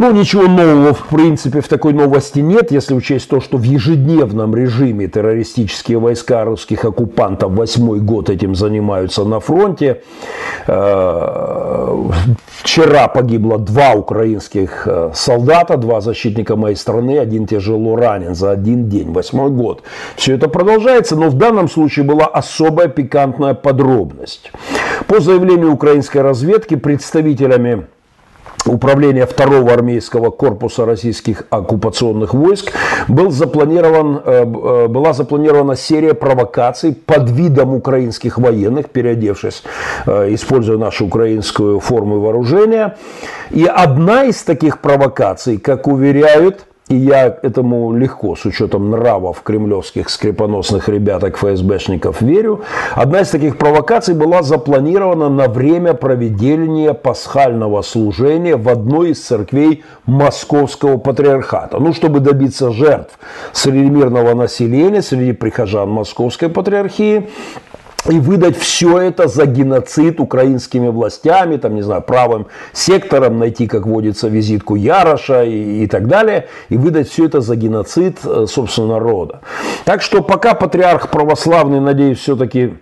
Ну, 0.00 0.12
ничего 0.12 0.44
нового, 0.44 0.94
в 0.94 1.08
принципе, 1.08 1.60
в 1.60 1.66
такой 1.66 1.92
новости 1.92 2.38
нет, 2.38 2.70
если 2.70 2.94
учесть 2.94 3.28
то, 3.28 3.40
что 3.40 3.56
в 3.56 3.64
ежедневном 3.64 4.54
режиме 4.54 5.08
террористические 5.08 5.98
войска 5.98 6.44
русских 6.44 6.84
оккупантов 6.84 7.50
восьмой 7.50 7.98
год 7.98 8.30
этим 8.30 8.54
занимаются 8.54 9.24
на 9.24 9.40
фронте. 9.40 10.02
Э, 10.68 11.96
вчера 12.46 13.08
погибло 13.08 13.58
два 13.58 13.94
украинских 13.94 14.86
э, 14.86 15.10
солдата, 15.14 15.76
два 15.76 16.00
защитника 16.00 16.54
моей 16.54 16.76
страны, 16.76 17.18
один 17.18 17.48
тяжело 17.48 17.96
ранен 17.96 18.36
за 18.36 18.52
один 18.52 18.88
день, 18.88 19.12
восьмой 19.12 19.50
год. 19.50 19.82
Все 20.14 20.36
это 20.36 20.48
продолжается, 20.48 21.16
но 21.16 21.28
в 21.28 21.34
данном 21.34 21.68
случае 21.68 22.04
была 22.04 22.26
особая 22.26 22.86
пикантная 22.86 23.54
подробность. 23.54 24.52
По 25.08 25.18
заявлению 25.18 25.72
украинской 25.72 26.18
разведки 26.18 26.76
представителями 26.76 27.88
управления 28.68 29.26
второго 29.26 29.72
армейского 29.72 30.30
корпуса 30.30 30.84
российских 30.86 31.44
оккупационных 31.50 32.34
войск 32.34 32.72
был 33.08 33.30
запланирован, 33.30 34.20
э, 34.24 34.42
э, 34.42 34.88
была 34.88 35.12
запланирована 35.12 35.76
серия 35.76 36.14
провокаций 36.14 36.94
под 36.94 37.30
видом 37.30 37.74
украинских 37.74 38.38
военных, 38.38 38.90
переодевшись, 38.90 39.62
э, 40.06 40.34
используя 40.34 40.78
нашу 40.78 41.06
украинскую 41.06 41.80
форму 41.80 42.20
вооружения. 42.20 42.96
И 43.50 43.64
одна 43.64 44.24
из 44.24 44.42
таких 44.42 44.80
провокаций, 44.80 45.58
как 45.58 45.88
уверяют 45.88 46.67
и 46.88 46.96
я 46.96 47.26
этому 47.42 47.92
легко, 47.94 48.34
с 48.34 48.44
учетом 48.46 48.90
нравов 48.90 49.42
кремлевских 49.42 50.08
скрипоносных 50.08 50.88
ребяток 50.88 51.36
ФСБшников, 51.36 52.22
верю. 52.22 52.62
Одна 52.94 53.20
из 53.20 53.28
таких 53.28 53.58
провокаций 53.58 54.14
была 54.14 54.42
запланирована 54.42 55.28
на 55.28 55.48
время 55.48 55.94
проведения 55.94 56.94
пасхального 56.94 57.82
служения 57.82 58.56
в 58.56 58.68
одной 58.68 59.10
из 59.10 59.20
церквей 59.24 59.84
Московского 60.06 60.96
патриархата. 60.96 61.78
Ну, 61.78 61.92
чтобы 61.92 62.20
добиться 62.20 62.72
жертв 62.72 63.18
среди 63.52 63.90
мирного 63.90 64.34
населения, 64.34 65.02
среди 65.02 65.32
прихожан 65.32 65.90
Московской 65.90 66.48
патриархии, 66.48 67.28
и 68.06 68.18
выдать 68.18 68.56
все 68.56 68.98
это 68.98 69.28
за 69.28 69.46
геноцид 69.46 70.20
украинскими 70.20 70.88
властями, 70.88 71.56
там, 71.56 71.74
не 71.74 71.82
знаю, 71.82 72.02
правым 72.02 72.46
сектором, 72.72 73.38
найти, 73.38 73.66
как 73.66 73.86
водится, 73.86 74.28
визитку 74.28 74.76
Яроша 74.76 75.44
и, 75.44 75.84
и 75.84 75.86
так 75.86 76.06
далее, 76.06 76.48
и 76.68 76.76
выдать 76.76 77.08
все 77.08 77.26
это 77.26 77.40
за 77.40 77.56
геноцид, 77.56 78.18
э, 78.24 78.46
собственно, 78.48 78.88
народа. 78.88 79.40
Так 79.84 80.02
что 80.02 80.22
пока 80.22 80.54
патриарх 80.54 81.10
православный, 81.10 81.80
надеюсь, 81.80 82.18
все-таки 82.18 82.74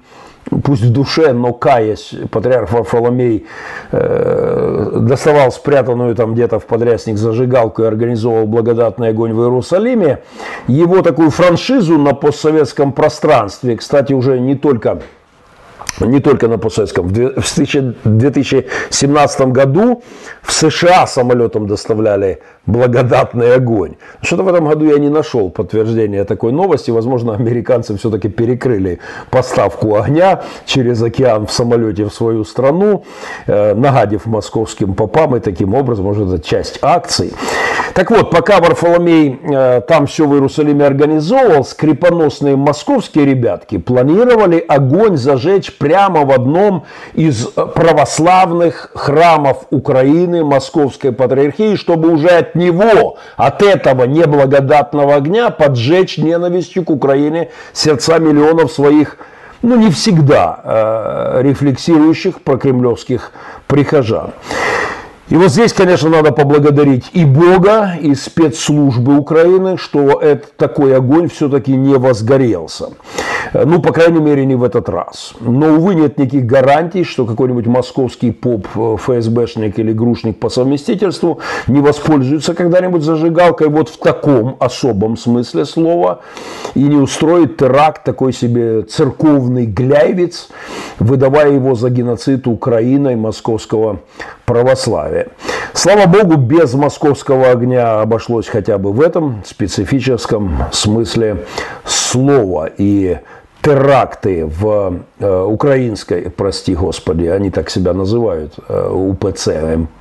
пусть 0.62 0.82
в 0.82 0.92
душе, 0.92 1.32
но 1.32 1.52
каясь, 1.52 2.14
патриарх 2.30 2.72
Варфоломей 2.72 3.46
э, 3.92 4.98
доставал 5.00 5.50
спрятанную 5.50 6.14
там 6.14 6.34
где-то 6.34 6.58
в 6.58 6.66
подрясник 6.66 7.16
зажигалку 7.16 7.82
и 7.82 7.86
организовал 7.86 8.46
благодатный 8.46 9.08
огонь 9.08 9.32
в 9.32 9.42
Иерусалиме, 9.42 10.20
его 10.66 11.02
такую 11.02 11.30
франшизу 11.30 11.98
на 11.98 12.14
постсоветском 12.14 12.92
пространстве, 12.92 13.76
кстати, 13.76 14.12
уже 14.12 14.38
не 14.38 14.54
только 14.54 15.00
не 16.00 16.20
только 16.20 16.48
на 16.48 16.58
постсоветском. 16.58 17.08
В 17.08 17.12
2017 17.12 19.40
году 19.46 20.02
в 20.42 20.52
США 20.52 21.06
самолетом 21.06 21.66
доставляли 21.66 22.42
благодатный 22.66 23.54
огонь. 23.54 23.94
Что-то 24.22 24.42
в 24.42 24.48
этом 24.48 24.66
году 24.66 24.84
я 24.84 24.98
не 24.98 25.08
нашел 25.08 25.50
подтверждения 25.50 26.24
такой 26.24 26.52
новости. 26.52 26.90
Возможно, 26.90 27.34
американцы 27.34 27.96
все-таки 27.96 28.28
перекрыли 28.28 28.98
поставку 29.30 29.96
огня 29.96 30.42
через 30.64 31.02
океан 31.02 31.46
в 31.46 31.52
самолете 31.52 32.04
в 32.04 32.12
свою 32.12 32.44
страну, 32.44 33.04
э, 33.46 33.74
нагадив 33.74 34.26
московским 34.26 34.94
попам, 34.94 35.36
и 35.36 35.40
таким 35.40 35.74
образом, 35.74 36.06
может, 36.06 36.28
это 36.28 36.42
часть 36.42 36.78
акций. 36.82 37.32
Так 37.94 38.10
вот, 38.10 38.30
пока 38.30 38.60
Варфоломей 38.60 39.40
э, 39.42 39.80
там 39.88 40.06
все 40.06 40.26
в 40.26 40.34
Иерусалиме 40.34 40.84
организовывал, 40.84 41.64
скрипоносные 41.64 42.56
московские 42.56 43.24
ребятки 43.24 43.78
планировали 43.78 44.58
огонь 44.58 45.16
зажечь 45.16 45.76
прямо 45.78 46.24
в 46.24 46.30
одном 46.30 46.84
из 47.14 47.46
э, 47.56 47.66
православных 47.66 48.90
храмов 48.94 49.66
Украины, 49.70 50.44
Московской 50.44 51.12
Патриархии, 51.12 51.76
чтобы 51.76 52.12
уже 52.12 52.28
от 52.28 52.55
него, 52.56 53.18
от 53.36 53.62
этого 53.62 54.04
неблагодатного 54.04 55.14
огня 55.14 55.50
поджечь 55.50 56.18
ненавистью 56.18 56.84
к 56.84 56.90
Украине 56.90 57.50
сердца 57.72 58.18
миллионов 58.18 58.72
своих 58.72 59.18
ну, 59.62 59.76
не 59.76 59.90
всегда 59.90 60.60
э, 60.62 61.42
рефлексирующих 61.42 62.40
прокремлевских 62.42 63.32
прихожан. 63.66 64.32
И 65.28 65.34
вот 65.34 65.50
здесь, 65.50 65.72
конечно, 65.72 66.08
надо 66.08 66.30
поблагодарить 66.30 67.10
и 67.12 67.24
Бога, 67.24 67.96
и 68.00 68.14
спецслужбы 68.14 69.16
Украины, 69.16 69.76
что 69.76 70.20
этот 70.20 70.56
такой 70.56 70.96
огонь 70.96 71.28
все-таки 71.28 71.72
не 71.72 71.96
возгорелся. 71.96 72.90
Ну, 73.52 73.80
по 73.80 73.92
крайней 73.92 74.20
мере, 74.20 74.44
не 74.44 74.54
в 74.54 74.64
этот 74.64 74.88
раз. 74.88 75.34
Но, 75.40 75.74
увы, 75.74 75.94
нет 75.94 76.18
никаких 76.18 76.46
гарантий, 76.46 77.04
что 77.04 77.26
какой-нибудь 77.26 77.66
московский 77.66 78.30
поп, 78.30 78.66
э, 78.74 78.96
ФСБшник 78.98 79.78
или 79.78 79.92
грушник 79.92 80.38
по 80.38 80.48
совместительству 80.48 81.40
не 81.66 81.80
воспользуется 81.80 82.54
когда-нибудь 82.54 83.02
зажигалкой 83.02 83.68
вот 83.68 83.88
в 83.88 83.98
таком 83.98 84.56
особом 84.60 85.16
смысле 85.16 85.64
слова 85.64 86.20
и 86.74 86.82
не 86.82 86.96
устроит 86.96 87.56
теракт, 87.56 88.04
такой 88.04 88.32
себе 88.32 88.82
церковный 88.82 89.66
гляйвец, 89.66 90.48
выдавая 90.98 91.52
его 91.52 91.74
за 91.74 91.90
геноцид 91.90 92.46
Украины 92.46 93.12
и 93.12 93.16
московского 93.16 94.00
православия. 94.46 95.26
Слава 95.74 96.06
Богу, 96.06 96.36
без 96.36 96.72
московского 96.72 97.50
огня 97.50 98.00
обошлось 98.00 98.48
хотя 98.48 98.78
бы 98.78 98.92
в 98.92 99.02
этом 99.02 99.42
специфическом 99.44 100.64
смысле 100.72 101.44
слова. 101.84 102.70
И 102.78 103.18
теракты 103.66 104.46
в 104.46 105.00
э, 105.18 105.42
украинской, 105.42 106.30
прости 106.30 106.74
господи, 106.74 107.26
они 107.26 107.50
так 107.50 107.68
себя 107.68 107.92
называют, 107.92 108.54
э, 108.68 108.90
УПЦ 108.90 109.48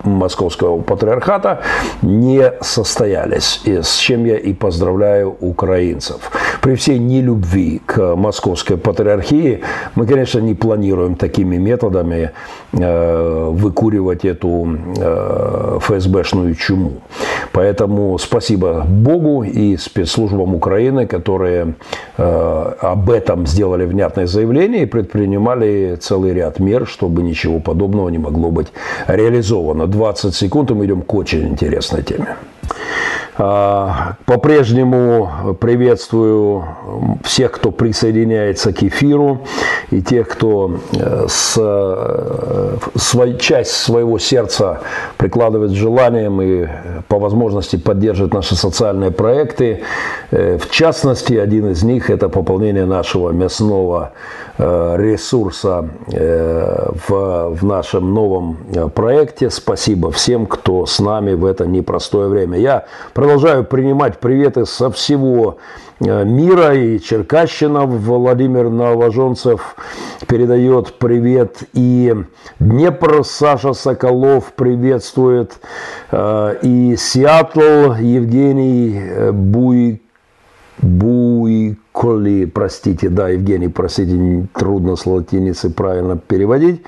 Московского 0.03 0.81
патриархата, 0.81 1.61
не 2.03 2.53
состоялись. 2.61 3.61
И 3.65 3.81
с 3.81 3.95
чем 3.97 4.25
я 4.25 4.37
и 4.37 4.53
поздравляю 4.53 5.35
украинцев. 5.39 6.31
При 6.65 6.73
всей 6.73 6.97
нелюбви 6.97 7.79
к 7.85 8.15
Московской 8.15 8.75
патриархии 8.77 9.61
мы, 9.93 10.07
конечно, 10.07 10.39
не 10.39 10.55
планируем 10.55 11.15
такими 11.15 11.57
методами 11.57 12.31
э, 12.73 13.49
выкуривать 13.51 14.25
эту 14.25 14.75
э, 14.97 15.77
ФСБшную 15.79 16.55
чуму. 16.55 16.93
Поэтому 17.51 18.17
спасибо 18.17 18.83
Богу 18.83 19.43
и 19.43 19.77
спецслужбам 19.77 20.55
Украины, 20.55 21.05
которые 21.05 21.75
э, 22.17 22.73
об 22.81 23.11
этом 23.11 23.45
сделали 23.45 23.85
внятное 23.85 24.25
заявление 24.25 24.81
и 24.81 24.85
предпринимали 24.87 25.99
целый 26.01 26.33
ряд 26.33 26.59
мер, 26.59 26.87
чтобы 26.87 27.21
ничего 27.21 27.59
подобного 27.59 28.09
не 28.09 28.17
могло 28.17 28.49
быть 28.49 28.69
реализовано. 29.05 29.85
20 29.85 30.33
секунд, 30.33 30.71
и 30.71 30.73
мы 30.73 30.85
идем 30.87 31.03
к 31.03 31.13
очень 31.13 31.47
интересной 31.47 32.01
теме. 32.01 32.37
А, 33.37 34.15
по-прежнему 34.25 35.57
приветствую 35.59 36.63
всех, 37.23 37.51
кто 37.51 37.71
присоединяется 37.71 38.71
к 38.71 38.81
эфиру, 38.81 39.41
и 39.91 40.01
тех, 40.01 40.29
кто 40.29 40.77
э, 40.93 41.25
с, 41.27 41.55
э, 41.57 42.77
свой, 42.95 43.37
часть 43.37 43.71
своего 43.71 44.19
сердца 44.19 44.81
прикладывает 45.17 45.71
желанием 45.71 46.41
и 46.41 46.67
по 47.09 47.19
возможности 47.19 47.75
поддерживает 47.75 48.33
наши 48.33 48.55
социальные 48.55 49.11
проекты. 49.11 49.83
Э, 50.31 50.57
в 50.57 50.69
частности, 50.69 51.33
один 51.33 51.71
из 51.71 51.83
них– 51.83 52.09
это 52.09 52.29
пополнение 52.29 52.85
нашего 52.85 53.31
мясного 53.31 54.13
ресурса 54.57 55.89
в, 56.07 57.09
в 57.09 57.65
нашем 57.65 58.13
новом 58.13 58.57
проекте. 58.95 59.49
Спасибо 59.49 60.11
всем, 60.11 60.45
кто 60.45 60.85
с 60.85 60.99
нами 60.99 61.33
в 61.33 61.43
это 61.43 61.65
непростое 61.65 62.29
время. 62.29 62.57
Я 62.57 62.85
Продолжаю 63.25 63.63
принимать 63.63 64.19
приветы 64.19 64.67
со 64.67 64.91
всего 64.91 65.57
э, 65.99 66.23
мира. 66.25 66.75
И 66.75 66.99
Черкащина 66.99 67.87
Владимир 67.87 68.69
Новоженцев 68.69 69.75
передает 70.27 70.99
привет. 70.99 71.63
И 71.73 72.13
Днепр 72.59 73.23
Саша 73.25 73.73
Соколов 73.73 74.53
приветствует. 74.53 75.53
Э, 76.11 76.55
и 76.61 76.95
Сиэтл 76.95 77.93
Евгений 77.93 78.93
э, 78.95 79.31
Буй 80.77 81.79
Буйколи, 81.95 82.45
простите, 82.45 83.09
да, 83.09 83.29
Евгений, 83.29 83.69
простите, 83.69 84.47
трудно 84.53 84.95
с 84.95 85.05
латиницы 85.05 85.69
правильно 85.69 86.17
переводить. 86.17 86.81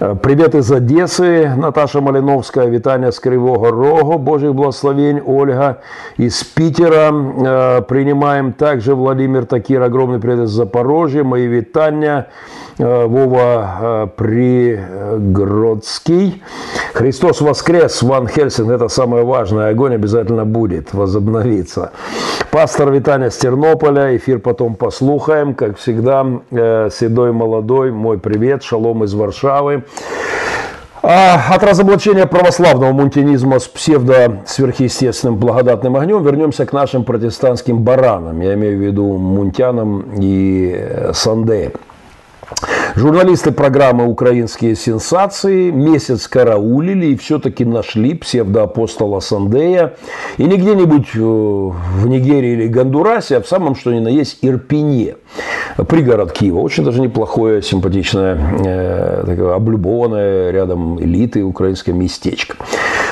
Э, 0.00 0.16
привет 0.20 0.54
из 0.54 0.70
Одессы, 0.72 1.52
Наташа 1.56 2.00
Малиновская, 2.00 2.66
Витания 2.66 3.10
с 3.10 3.20
Кривого 3.20 3.70
Рогу, 3.70 4.18
Божий 4.18 4.52
благословень, 4.52 5.20
Ольга 5.24 5.80
из 6.16 6.42
Питера. 6.42 7.12
Э, 7.12 7.82
принимаем 7.82 8.52
также 8.52 8.94
Владимир 8.94 9.44
Такир, 9.44 9.82
огромный 9.82 10.18
привет 10.18 10.46
из 10.46 10.50
Запорожья, 10.50 11.22
мои 11.22 11.46
витания. 11.46 12.28
Э, 12.80 13.04
Вова 13.06 14.10
Пригродский. 14.16 15.62
Христос 16.94 17.42
воскрес, 17.42 18.02
Ван 18.02 18.26
Хельсинг, 18.26 18.70
это 18.70 18.88
самое 18.88 19.22
важное, 19.22 19.68
огонь 19.68 19.94
обязательно 19.94 20.46
будет, 20.46 20.94
возобновиться. 20.94 21.92
Пастор 22.50 22.90
Витаня 22.90 23.30
с 23.30 23.36
Тернополя, 23.36 24.16
эфир 24.16 24.38
потом 24.38 24.74
послухаем, 24.76 25.54
как 25.54 25.76
всегда, 25.76 26.26
седой 26.50 27.32
молодой, 27.32 27.92
мой 27.92 28.18
привет, 28.18 28.62
шалом 28.62 29.04
из 29.04 29.12
Варшавы. 29.14 29.84
А 31.02 31.54
от 31.54 31.62
разоблачения 31.62 32.26
православного 32.26 32.92
мунтинизма 32.92 33.58
с 33.58 33.68
псевдо-сверхъестественным 33.68 35.36
благодатным 35.36 35.96
огнем 35.96 36.22
вернемся 36.22 36.66
к 36.66 36.72
нашим 36.72 37.04
протестантским 37.04 37.78
баранам. 37.82 38.40
Я 38.40 38.54
имею 38.54 38.78
в 38.78 38.80
виду 38.80 39.16
мунтянам 39.16 40.04
и 40.18 40.74
э, 40.76 41.12
Санде. 41.14 41.72
Журналисты 42.96 43.52
программы 43.52 44.06
«Украинские 44.06 44.74
сенсации» 44.74 45.70
месяц 45.70 46.26
караулили 46.26 47.06
и 47.06 47.16
все-таки 47.16 47.64
нашли 47.64 48.14
псевдоапостола 48.14 49.20
Сандея. 49.20 49.94
И 50.38 50.44
не 50.44 50.56
где-нибудь 50.56 51.08
э, 51.14 51.18
в 51.20 52.08
Нигерии 52.08 52.52
или 52.52 52.66
Гондурасе, 52.66 53.36
а 53.36 53.42
в 53.42 53.46
самом 53.46 53.76
что 53.76 53.92
ни 53.92 54.00
на 54.00 54.08
есть 54.08 54.38
Ирпине, 54.42 55.16
пригород 55.88 56.32
Киева. 56.32 56.58
Очень 56.58 56.84
даже 56.84 57.00
неплохое, 57.00 57.62
симпатичное, 57.62 58.38
э, 58.64 59.24
такое 59.24 59.54
облюбованное 59.54 60.50
рядом 60.50 61.00
элиты 61.00 61.44
украинское 61.44 61.94
местечко. 61.94 62.56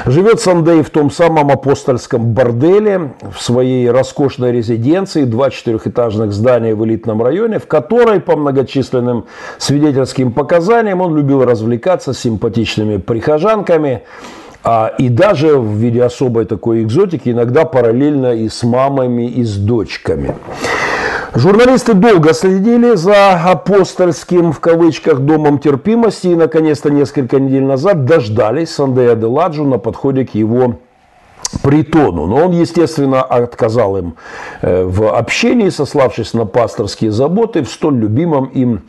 Живет 0.08 0.40
Сандей 0.40 0.82
в 0.82 0.88
том 0.88 1.10
самом 1.10 1.50
апостольском 1.50 2.32
борделе, 2.32 3.12
в 3.30 3.42
своей 3.42 3.90
роскошной 3.90 4.52
резиденции, 4.52 5.24
два 5.24 5.50
четырехэтажных 5.50 6.32
здания 6.32 6.74
в 6.74 6.82
элитном 6.86 7.22
районе, 7.22 7.58
в 7.58 7.66
которой 7.66 8.18
по 8.18 8.34
многочисленным 8.34 9.26
свидетельским 9.58 10.32
показаниям 10.32 11.02
он 11.02 11.14
любил 11.14 11.44
развлекаться 11.44 12.14
с 12.14 12.20
симпатичными 12.20 12.96
прихожанками, 12.96 14.04
а, 14.64 14.94
и 14.96 15.10
даже 15.10 15.58
в 15.58 15.74
виде 15.74 16.02
особой 16.02 16.46
такой 16.46 16.84
экзотики, 16.84 17.28
иногда 17.28 17.66
параллельно 17.66 18.34
и 18.34 18.48
с 18.48 18.62
мамами, 18.62 19.28
и 19.28 19.44
с 19.44 19.56
дочками. 19.56 20.34
Журналисты 21.34 21.92
долго 21.92 22.32
следили 22.32 22.94
за 22.94 23.34
апостольским, 23.34 24.52
в 24.52 24.60
кавычках, 24.60 25.20
домом 25.20 25.58
терпимости 25.58 26.28
и, 26.28 26.34
наконец-то, 26.34 26.90
несколько 26.90 27.38
недель 27.38 27.64
назад 27.64 28.06
дождались 28.06 28.70
Сандея 28.70 29.14
Деладжу 29.14 29.64
на 29.64 29.78
подходе 29.78 30.24
к 30.24 30.34
его 30.34 30.76
притону. 31.62 32.26
Но 32.26 32.46
он, 32.46 32.52
естественно, 32.52 33.22
отказал 33.22 33.96
им 33.96 34.14
э, 34.62 34.84
в 34.84 35.14
общении, 35.16 35.68
сославшись 35.70 36.34
на 36.34 36.44
пасторские 36.44 37.10
заботы 37.10 37.62
в 37.62 37.68
столь 37.68 37.98
любимом 37.98 38.46
им, 38.46 38.82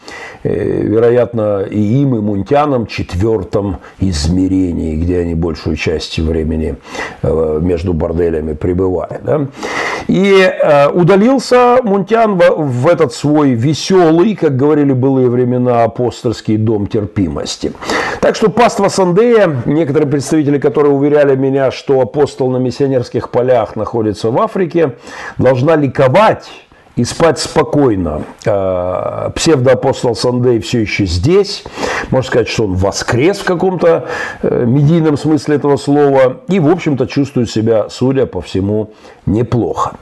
э, 0.44 0.82
вероятно, 0.82 1.62
и 1.62 1.80
им, 1.80 2.16
и 2.16 2.20
мунтянам 2.20 2.86
четвертом 2.86 3.78
измерении, 4.00 4.96
где 4.96 5.20
они 5.20 5.36
большую 5.36 5.76
часть 5.76 6.20
времени 6.20 6.76
э, 7.22 7.60
между 7.62 7.94
борделями 7.94 8.54
пребывали. 8.54 9.20
Да? 9.24 9.48
И 10.08 10.52
удалился 10.94 11.78
Мунтян 11.84 12.36
в 12.38 12.88
этот 12.88 13.14
свой 13.14 13.52
веселый, 13.52 14.36
как 14.36 14.56
говорили 14.56 14.94
былые 14.94 15.30
времена, 15.30 15.84
апостольский 15.84 16.58
дом 16.58 16.88
терпимости. 16.88 17.74
Так 18.20 18.36
что 18.36 18.50
паства 18.50 18.90
Сандея, 18.90 19.62
некоторые 19.66 20.10
представители, 20.10 20.58
которые 20.58 20.94
уверяли 20.94 21.36
меня, 21.36 21.72
что 21.72 22.02
апостол 22.02 22.49
на 22.50 22.58
миссионерских 22.58 23.30
полях 23.30 23.76
находится 23.76 24.32
в 24.32 24.40
Африке, 24.40 24.96
должна 25.38 25.76
ликовать 25.76 26.50
и 26.96 27.06
спать 27.06 27.40
спокойно. 27.40 28.24
А, 28.46 29.30
псевдоапостол 29.30 30.16
Сандей 30.16 30.60
все 30.60 30.80
еще 30.80 31.06
здесь. 31.06 31.64
Можно 32.10 32.28
сказать, 32.28 32.50
что 32.50 32.66
он 32.66 32.76
воскрес 32.76 33.40
в 33.40 33.46
каком-то 33.46 34.08
э, 34.42 34.66
медийном 34.66 35.18
смысле 35.18 35.56
этого 35.56 35.78
слова. 35.78 36.42
И, 36.50 36.60
в 36.60 36.70
общем-то, 36.70 37.08
чувствует 37.08 37.50
себя, 37.50 37.88
судя 37.90 38.26
по 38.26 38.42
всему, 38.42 38.92
неплохо. 39.26 39.94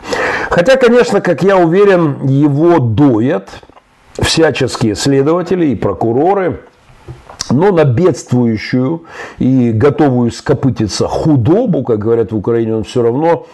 Хотя, 0.49 0.77
конечно, 0.77 1.21
как 1.21 1.43
я 1.43 1.57
уверен, 1.57 2.25
его 2.25 2.79
доят 2.79 3.49
всяческие 4.19 4.95
следователи 4.95 5.67
и 5.67 5.75
прокуроры– 5.75 6.61
но 7.51 7.71
на 7.71 7.85
бедствующую 7.85 9.03
и 9.39 9.71
готовую 9.71 10.31
скопытиться 10.31 11.07
худобу, 11.07 11.83
как 11.83 11.99
говорят 11.99 12.31
в 12.31 12.37
Украине, 12.37 12.75
он 12.75 12.83
все 12.83 13.01
равно, 13.01 13.45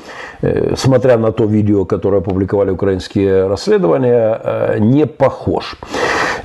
э, 0.41 0.75
смотря 0.75 1.17
на 1.17 1.31
то 1.31 1.45
видео, 1.45 1.85
которое 1.85 2.17
опубликовали 2.17 2.71
украинские 2.71 3.47
расследования, 3.47 4.39
э, 4.43 4.77
не 4.79 5.05
похож. 5.05 5.75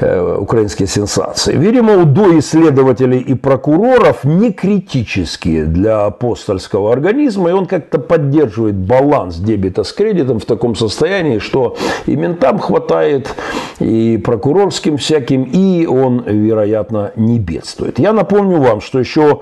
Э, 0.00 0.36
украинские 0.38 0.86
сенсации. 0.86 1.56
Видимо, 1.56 1.96
у 1.96 2.04
доисследователей 2.04 3.18
и 3.18 3.34
прокуроров 3.34 4.22
не 4.22 4.52
критические 4.52 5.64
для 5.64 6.04
апостольского 6.04 6.92
организма, 6.92 7.50
и 7.50 7.52
он 7.52 7.66
как-то 7.66 7.98
поддерживает 7.98 8.76
баланс 8.76 9.38
дебета 9.38 9.82
с 9.82 9.92
кредитом 9.92 10.38
в 10.38 10.44
таком 10.44 10.76
состоянии, 10.76 11.40
что 11.40 11.76
и 12.06 12.14
ментам 12.14 12.60
хватает, 12.60 13.34
и 13.80 14.22
прокурорским 14.24 14.98
всяким, 14.98 15.42
и 15.42 15.86
он, 15.86 16.22
вероятно, 16.24 17.10
не 17.16 17.40
бедствует. 17.40 17.98
Я 17.98 18.12
напомню 18.12 18.60
вам, 18.60 18.80
что 18.80 19.00
еще 19.00 19.40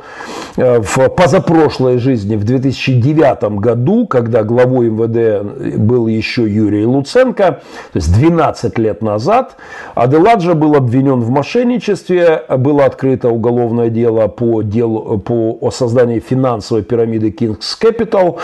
э, 0.57 0.81
в 0.81 1.11
позапрошлой 1.11 1.99
жизни, 1.99 2.37
в 2.37 2.45
2009 2.45 3.59
году, 3.61 4.07
когда 4.07 4.43
главой 4.43 4.89
МВД 4.89 5.77
был 5.77 6.07
еще 6.07 6.49
Юрий 6.49 6.87
Луценко, 6.87 7.61
то 7.93 7.97
есть 7.97 8.11
12 8.15 8.79
лет 8.79 9.03
назад, 9.03 9.57
Аделадж 9.95 10.46
также 10.47 10.61
был 10.61 10.77
обвинен 10.77 11.21
в 11.21 11.31
мошенничестве, 11.31 12.45
было 12.57 12.85
открыто 12.85 13.31
уголовное 13.31 13.91
дело 13.91 14.29
по, 14.29 14.63
делу, 14.63 15.19
по 15.19 15.71
созданию 15.73 16.21
финансовой 16.21 16.85
пирамиды 16.85 17.31
King's 17.31 17.77
Capital. 17.81 18.39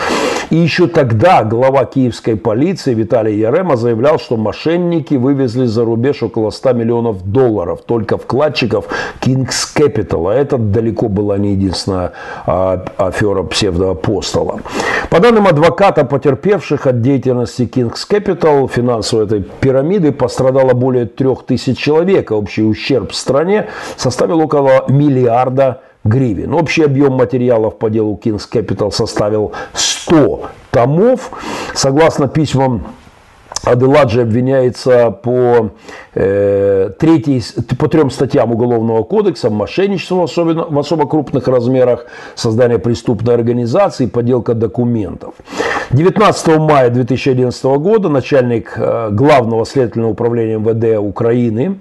И 0.49 0.57
еще 0.57 0.87
тогда 0.87 1.43
глава 1.43 1.85
киевской 1.85 2.35
полиции 2.35 2.93
Виталий 2.93 3.39
Ярема 3.39 3.77
заявлял, 3.77 4.19
что 4.19 4.35
мошенники 4.35 5.13
вывезли 5.15 5.65
за 5.65 5.85
рубеж 5.85 6.23
около 6.23 6.49
100 6.49 6.73
миллионов 6.73 7.23
долларов 7.23 7.79
только 7.85 8.17
вкладчиков 8.17 8.85
King's 9.21 9.65
Capital. 9.75 10.29
А 10.29 10.35
это 10.35 10.57
далеко 10.57 11.07
была 11.07 11.37
не 11.37 11.53
единственная 11.53 12.11
а, 12.45 12.83
афера 12.97 13.43
псевдоапостола. 13.43 14.59
По 15.09 15.19
данным 15.19 15.47
адвоката, 15.47 16.03
потерпевших 16.03 16.85
от 16.85 17.01
деятельности 17.01 17.61
King's 17.61 18.05
Capital, 18.09 18.67
финансовой 18.67 19.25
этой 19.25 19.41
пирамиды 19.41 20.11
пострадало 20.11 20.73
более 20.73 21.05
трех 21.05 21.45
тысяч 21.45 21.77
человек 21.77 21.92
человека 21.93 22.33
общий 22.33 22.63
ущерб 22.63 23.13
стране 23.13 23.67
составил 23.97 24.39
около 24.41 24.85
миллиарда 24.87 25.81
гривен. 26.03 26.53
Общий 26.53 26.83
объем 26.83 27.13
материалов 27.13 27.77
по 27.77 27.89
делу 27.89 28.19
Kings 28.21 28.49
Capital 28.51 28.91
составил 28.91 29.51
100 29.73 30.49
томов. 30.71 31.29
Согласно 31.75 32.27
письмам 32.27 32.83
Аделаджи 33.63 34.21
обвиняется 34.21 35.09
по, 35.11 35.71
э, 36.15 36.89
третьей, 36.99 37.41
по 37.79 37.87
трем 37.87 38.09
статьям 38.09 38.51
Уголовного 38.51 39.03
кодекса, 39.03 39.49
мошенничество 39.49 40.23
особенно, 40.23 40.65
в 40.65 40.77
особо 40.77 41.07
крупных 41.07 41.47
размерах, 41.47 42.05
создание 42.35 42.77
преступной 42.77 43.35
организации, 43.35 44.07
подделка 44.07 44.53
документов. 44.53 45.35
19 45.91 46.59
мая 46.59 46.89
2011 46.89 47.63
года 47.77 48.09
начальник 48.09 48.73
э, 48.75 49.09
главного 49.11 49.65
следственного 49.65 50.11
управления 50.11 50.57
МВД 50.57 50.99
Украины 50.99 51.79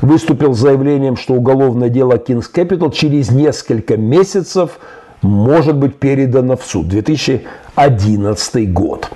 выступил 0.00 0.52
с 0.52 0.58
заявлением, 0.58 1.16
что 1.16 1.34
уголовное 1.34 1.90
дело 1.90 2.14
Kings 2.14 2.46
Capital 2.52 2.92
через 2.92 3.30
несколько 3.30 3.96
месяцев 3.96 4.80
может 5.22 5.76
быть 5.76 5.96
передано 5.96 6.56
в 6.56 6.64
суд. 6.64 6.88
2011 6.88 8.72
год. 8.72 9.10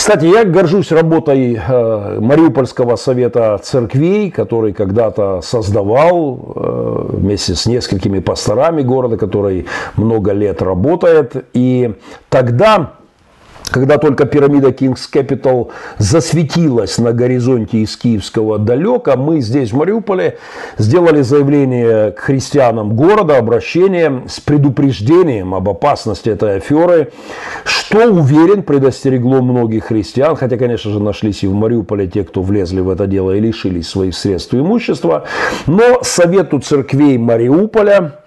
Кстати, 0.00 0.24
я 0.24 0.46
горжусь 0.46 0.92
работой 0.92 1.60
э, 1.60 2.20
Мариупольского 2.20 2.96
совета 2.96 3.60
церквей, 3.62 4.30
который 4.30 4.72
когда-то 4.72 5.42
создавал 5.42 6.54
э, 6.56 7.16
вместе 7.18 7.54
с 7.54 7.66
несколькими 7.66 8.20
пасторами 8.20 8.80
города, 8.80 9.18
который 9.18 9.66
много 9.96 10.32
лет 10.32 10.62
работает. 10.62 11.44
И 11.52 11.92
тогда 12.30 12.92
когда 13.70 13.98
только 13.98 14.26
пирамида 14.26 14.68
King's 14.68 15.08
Capital 15.12 15.70
засветилась 15.98 16.98
на 16.98 17.12
горизонте 17.12 17.78
из 17.78 17.96
Киевского 17.96 18.58
далека, 18.58 19.16
мы 19.16 19.40
здесь, 19.40 19.72
в 19.72 19.76
Мариуполе, 19.76 20.38
сделали 20.78 21.22
заявление 21.22 22.12
к 22.12 22.20
христианам 22.20 22.94
города, 22.94 23.38
обращение 23.38 24.24
с 24.28 24.40
предупреждением 24.40 25.54
об 25.54 25.68
опасности 25.68 26.28
этой 26.30 26.56
аферы, 26.56 27.12
что, 27.64 28.10
уверен, 28.12 28.62
предостерегло 28.62 29.40
многих 29.40 29.84
христиан, 29.84 30.36
хотя, 30.36 30.56
конечно 30.56 30.90
же, 30.90 31.00
нашлись 31.00 31.42
и 31.42 31.46
в 31.46 31.54
Мариуполе 31.54 32.06
те, 32.06 32.24
кто 32.24 32.42
влезли 32.42 32.80
в 32.80 32.90
это 32.90 33.06
дело 33.06 33.32
и 33.32 33.40
лишились 33.40 33.88
своих 33.88 34.14
средств 34.14 34.54
и 34.54 34.58
имущества, 34.58 35.24
но 35.66 36.00
Совету 36.02 36.60
церквей 36.60 37.18
Мариуполя 37.18 38.19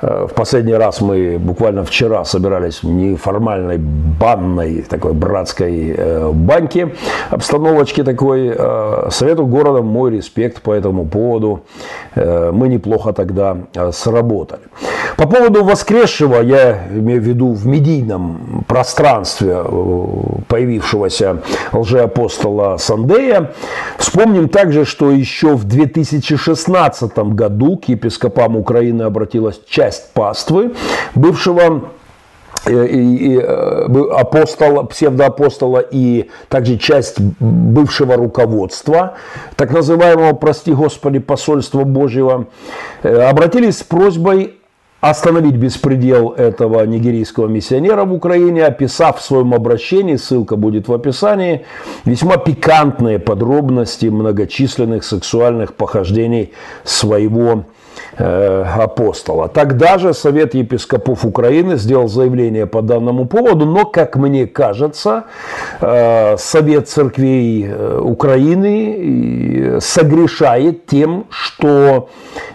в 0.00 0.28
последний 0.34 0.74
раз 0.74 1.00
мы 1.00 1.38
буквально 1.38 1.84
вчера 1.84 2.24
собирались 2.24 2.82
в 2.82 2.88
неформальной 2.88 3.78
банной 3.78 4.82
такой 4.82 5.12
братской 5.12 5.94
э, 5.96 6.30
баньке, 6.32 6.94
обстановочке 7.30 8.04
такой. 8.04 8.52
Э, 8.56 9.08
Совету 9.10 9.46
города 9.46 9.82
мой 9.82 10.12
респект 10.12 10.62
по 10.62 10.72
этому 10.72 11.06
поводу. 11.06 11.64
Мы 12.14 12.68
неплохо 12.68 13.12
тогда 13.12 13.56
сработали. 13.92 14.62
По 15.16 15.26
поводу 15.26 15.64
воскресшего, 15.64 16.40
я 16.40 16.86
имею 16.90 17.20
в 17.20 17.24
виду 17.24 17.52
в 17.52 17.66
медийном 17.66 18.64
пространстве 18.68 19.64
появившегося 20.46 21.42
лжеапостола 21.72 22.76
Сандея, 22.76 23.52
вспомним 23.98 24.48
также, 24.48 24.84
что 24.84 25.10
еще 25.10 25.54
в 25.54 25.64
2016 25.64 27.18
году 27.18 27.76
к 27.78 27.88
епископам 27.88 28.56
Украины 28.56 29.02
обратилась 29.02 29.60
часть 29.68 29.87
часть 29.88 30.12
паствы 30.12 30.74
бывшего 31.14 31.90
э, 32.66 32.86
и, 32.86 33.32
и, 33.32 33.38
э, 33.38 33.86
апостола, 34.12 34.82
псевдоапостола 34.82 35.78
и 35.78 36.28
также 36.48 36.76
часть 36.76 37.18
бывшего 37.20 38.16
руководства, 38.16 39.14
так 39.56 39.70
называемого, 39.70 40.34
прости 40.34 40.72
Господи, 40.72 41.20
посольства 41.20 41.84
Божьего, 41.84 42.46
э, 43.02 43.28
обратились 43.30 43.78
с 43.78 43.82
просьбой 43.82 44.54
остановить 45.00 45.54
беспредел 45.54 46.30
этого 46.30 46.84
нигерийского 46.84 47.46
миссионера 47.46 48.04
в 48.04 48.12
Украине, 48.12 48.66
описав 48.66 49.20
в 49.20 49.22
своем 49.22 49.54
обращении, 49.54 50.16
ссылка 50.16 50.56
будет 50.56 50.88
в 50.88 50.92
описании, 50.92 51.64
весьма 52.04 52.36
пикантные 52.36 53.20
подробности 53.20 54.06
многочисленных 54.06 55.04
сексуальных 55.04 55.74
похождений 55.74 56.52
своего 56.82 57.64
апостола. 58.18 59.48
Тогда 59.48 59.98
же 59.98 60.12
Совет 60.12 60.54
епископов 60.54 61.24
Украины 61.24 61.76
сделал 61.76 62.08
заявление 62.08 62.66
по 62.66 62.82
данному 62.82 63.26
поводу, 63.26 63.64
но, 63.64 63.84
как 63.84 64.16
мне 64.16 64.46
кажется, 64.46 65.24
э, 65.80 66.36
Совет 66.36 66.88
церквей 66.88 67.66
э, 67.68 68.00
Украины 68.02 69.78
согрешает 69.80 70.86
тем, 70.86 71.26
что 71.28 72.08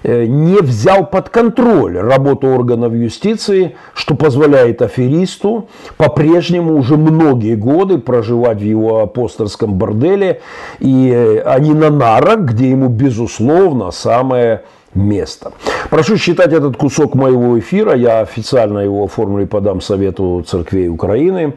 не 0.04 0.62
взял 0.62 1.06
под 1.06 1.30
контроль 1.30 1.98
работу 1.98 2.48
органов 2.48 2.94
юстиции, 2.94 3.76
что 3.94 4.16
позволяет 4.16 4.82
аферисту 4.82 5.70
по-прежнему 5.98 6.76
уже 6.76 6.98
многие 6.98 7.56
годы 7.56 7.98
проживать 7.98 8.58
в 8.58 8.66
его 8.66 9.00
апостольском 9.00 9.76
борделе, 9.76 10.42
и, 10.80 11.42
а 11.46 11.60
не 11.60 11.74
на 11.74 11.90
нарах, 11.90 12.40
где 12.40 12.70
ему, 12.72 12.90
безусловно, 12.90 13.92
самое 13.92 14.64
место. 14.96 15.52
Прошу 15.90 16.18
считать 16.18 16.54
этот 16.54 16.78
кусок 16.78 17.16
моего 17.16 17.60
эфира, 17.60 17.96
я 17.96 18.22
официально 18.22 18.80
его 18.80 19.04
оформлю 19.06 19.44
и 19.44 19.48
подам 19.48 19.82
Совету 19.82 20.44
Церквей 20.48 20.90
Украины. 20.90 21.54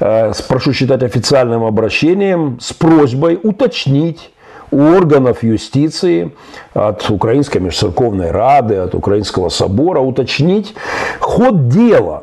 Э, 0.00 0.32
прошу 0.48 0.72
считать 0.72 1.02
официальным 1.02 1.64
обращением 1.64 2.58
с 2.60 2.72
просьбой 2.72 3.38
уточнить 3.42 4.30
у 4.70 4.80
органов 4.80 5.42
юстиции, 5.42 6.32
от 6.74 7.10
Украинской 7.10 7.58
межцерковной 7.58 8.30
рады, 8.30 8.76
от 8.76 8.94
Украинского 8.94 9.48
собора, 9.48 10.00
уточнить 10.00 10.74
ход 11.18 11.68
дела 11.68 12.22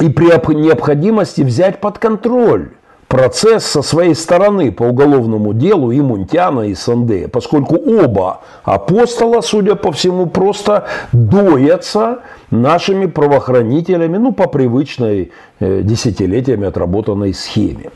и 0.00 0.08
при 0.08 0.26
необходимости 0.54 1.40
взять 1.42 1.80
под 1.80 1.98
контроль 1.98 2.70
процесс 3.08 3.64
со 3.64 3.82
своей 3.82 4.14
стороны 4.14 4.70
по 4.70 4.84
уголовному 4.84 5.54
делу 5.54 5.90
и 5.90 6.00
Мунтяна, 6.00 6.68
и 6.68 6.74
Сандея, 6.74 7.28
поскольку 7.28 7.76
оба 7.76 8.42
апостола, 8.64 9.40
судя 9.40 9.74
по 9.74 9.90
всему, 9.92 10.26
просто 10.26 10.86
доятся 11.12 12.20
нашими 12.50 13.06
правоохранителями, 13.06 14.18
ну, 14.18 14.32
по 14.32 14.46
привычной 14.46 15.32
десятилетиями 15.60 16.66
отработанной 16.66 17.34
схеме. 17.34 17.90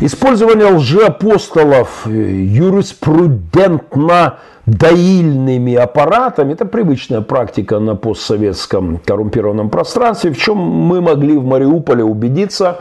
Использование 0.00 0.66
лжеапостолов 0.66 2.06
э, 2.06 2.10
юриспрудентно 2.10 4.38
доильными 4.66 5.74
аппаратами. 5.74 6.54
Это 6.54 6.64
привычная 6.64 7.20
практика 7.20 7.78
на 7.78 7.96
постсоветском 7.96 8.98
коррумпированном 9.04 9.68
пространстве, 9.68 10.32
в 10.32 10.38
чем 10.38 10.56
мы 10.56 11.00
могли 11.00 11.36
в 11.36 11.44
Мариуполе 11.44 12.02
убедиться, 12.02 12.80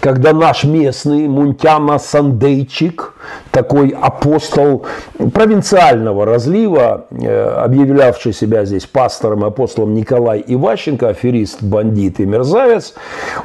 когда 0.00 0.32
наш 0.32 0.64
местный 0.64 1.26
Мунтяна 1.26 1.98
Сандейчик, 1.98 3.13
такой 3.50 3.88
апостол 3.88 4.86
провинциального 5.32 6.24
разлива, 6.24 7.06
э, 7.10 7.48
объявлявший 7.64 8.32
себя 8.32 8.64
здесь 8.64 8.86
пастором 8.86 9.44
и 9.44 9.48
апостолом 9.48 9.94
Николай 9.94 10.42
Иващенко, 10.46 11.08
аферист, 11.08 11.62
бандит 11.62 12.20
и 12.20 12.26
мерзавец, 12.26 12.94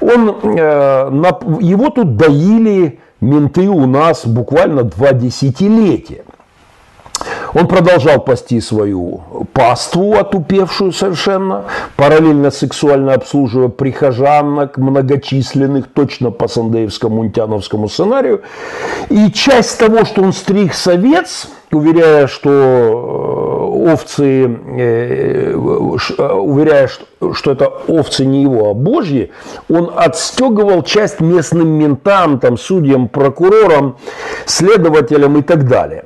он, 0.01 0.29
э, 0.43 0.57
его 1.61 1.89
тут 1.89 2.15
доили 2.17 2.99
менты 3.21 3.67
у 3.67 3.85
нас 3.85 4.25
буквально 4.25 4.83
два 4.83 5.13
десятилетия. 5.13 6.23
Он 7.53 7.67
продолжал 7.67 8.19
пасти 8.19 8.61
свою 8.61 9.21
паству, 9.53 10.15
отупевшую 10.17 10.91
совершенно, 10.91 11.65
параллельно 11.95 12.51
сексуально 12.51 13.13
обслуживая 13.13 13.69
прихожанок 13.69 14.77
многочисленных, 14.77 15.87
точно 15.87 16.31
по 16.31 16.47
сандеевскому 16.47 17.17
мунтяновскому 17.17 17.89
сценарию. 17.89 18.43
И 19.09 19.31
часть 19.31 19.79
того, 19.79 20.05
что 20.05 20.21
он 20.21 20.33
стриг 20.33 20.73
совец, 20.73 21.47
уверяя, 21.71 22.27
что 22.27 22.49
э, 22.49 23.91
овцы, 23.91 24.45
э, 24.77 25.51
э, 25.51 25.53
уверяя, 25.55 26.87
что 26.87 27.51
это 27.51 27.67
овцы 27.67 28.25
не 28.25 28.43
его, 28.43 28.69
а 28.69 28.73
божьи, 28.73 29.31
он 29.69 29.91
отстегивал 29.95 30.83
часть 30.83 31.19
местным 31.19 31.69
ментам, 31.69 32.39
там, 32.39 32.57
судьям, 32.57 33.07
прокурорам, 33.07 33.97
следователям 34.45 35.37
и 35.37 35.41
так 35.41 35.67
далее. 35.67 36.05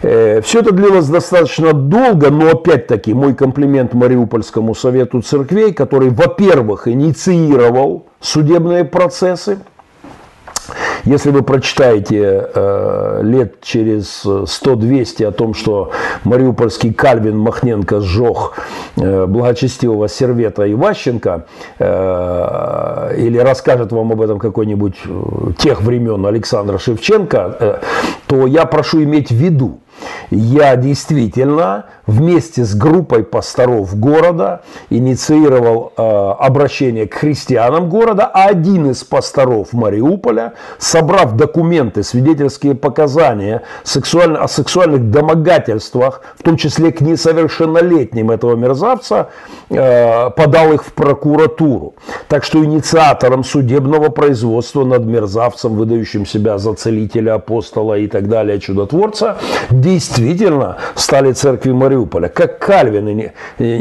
Все 0.00 0.60
это 0.60 0.72
длилось 0.72 1.06
достаточно 1.06 1.72
долго, 1.72 2.30
но 2.30 2.50
опять-таки 2.50 3.14
мой 3.14 3.34
комплимент 3.34 3.94
Мариупольскому 3.94 4.74
совету 4.74 5.22
церквей, 5.22 5.72
который, 5.72 6.10
во-первых, 6.10 6.86
инициировал 6.86 8.06
судебные 8.20 8.84
процессы, 8.84 9.58
если 11.06 11.30
вы 11.30 11.42
прочитаете 11.42 12.48
э, 12.52 13.20
лет 13.22 13.60
через 13.62 14.24
100-200 14.24 15.24
о 15.24 15.32
том, 15.32 15.54
что 15.54 15.92
мариупольский 16.24 16.92
Кальвин 16.92 17.38
Махненко 17.38 18.00
сжег 18.00 18.54
э, 18.96 19.26
благочестивого 19.26 20.08
сервета 20.08 20.70
Иващенко, 20.70 21.46
э, 21.78 23.14
или 23.18 23.38
расскажет 23.38 23.92
вам 23.92 24.12
об 24.12 24.20
этом 24.20 24.40
какой-нибудь 24.40 24.96
э, 25.04 25.52
тех 25.58 25.80
времен 25.80 26.26
Александра 26.26 26.78
Шевченко, 26.78 27.56
э, 27.58 27.78
то 28.26 28.46
я 28.48 28.66
прошу 28.66 29.04
иметь 29.04 29.30
в 29.30 29.34
виду, 29.36 29.78
я 30.30 30.76
действительно 30.76 31.86
вместе 32.06 32.64
с 32.64 32.74
группой 32.74 33.24
пасторов 33.24 33.98
города 33.98 34.62
инициировал 34.90 35.92
э, 35.96 36.02
обращение 36.02 37.06
к 37.06 37.14
христианам 37.14 37.88
города, 37.88 38.30
а 38.32 38.46
один 38.46 38.90
из 38.90 39.02
пасторов 39.04 39.72
Мариуполя, 39.72 40.54
собрав 40.78 41.32
документы, 41.32 42.02
свидетельские 42.02 42.74
показания 42.74 43.62
сексуально, 43.82 44.42
о 44.42 44.48
сексуальных 44.48 45.10
домогательствах, 45.10 46.22
в 46.38 46.42
том 46.42 46.56
числе 46.56 46.92
к 46.92 47.00
несовершеннолетним 47.00 48.30
этого 48.30 48.54
мерзавца, 48.56 49.30
э, 49.68 50.30
подал 50.30 50.72
их 50.72 50.84
в 50.84 50.92
прокуратуру. 50.92 51.94
Так 52.28 52.44
что 52.44 52.64
инициатором 52.64 53.44
судебного 53.44 54.10
производства 54.10 54.84
над 54.84 55.04
мерзавцем, 55.04 55.76
выдающим 55.76 56.26
себя 56.26 56.58
за 56.58 56.74
целителя, 56.74 57.34
апостола 57.34 57.98
и 57.98 58.06
так 58.06 58.28
далее, 58.28 58.60
чудотворца, 58.60 59.36
действительно 59.94 60.76
стали 60.94 61.32
церкви 61.32 61.72
Мариуполя 61.72 62.28
как 62.28 62.58
Кальвин, 62.58 63.30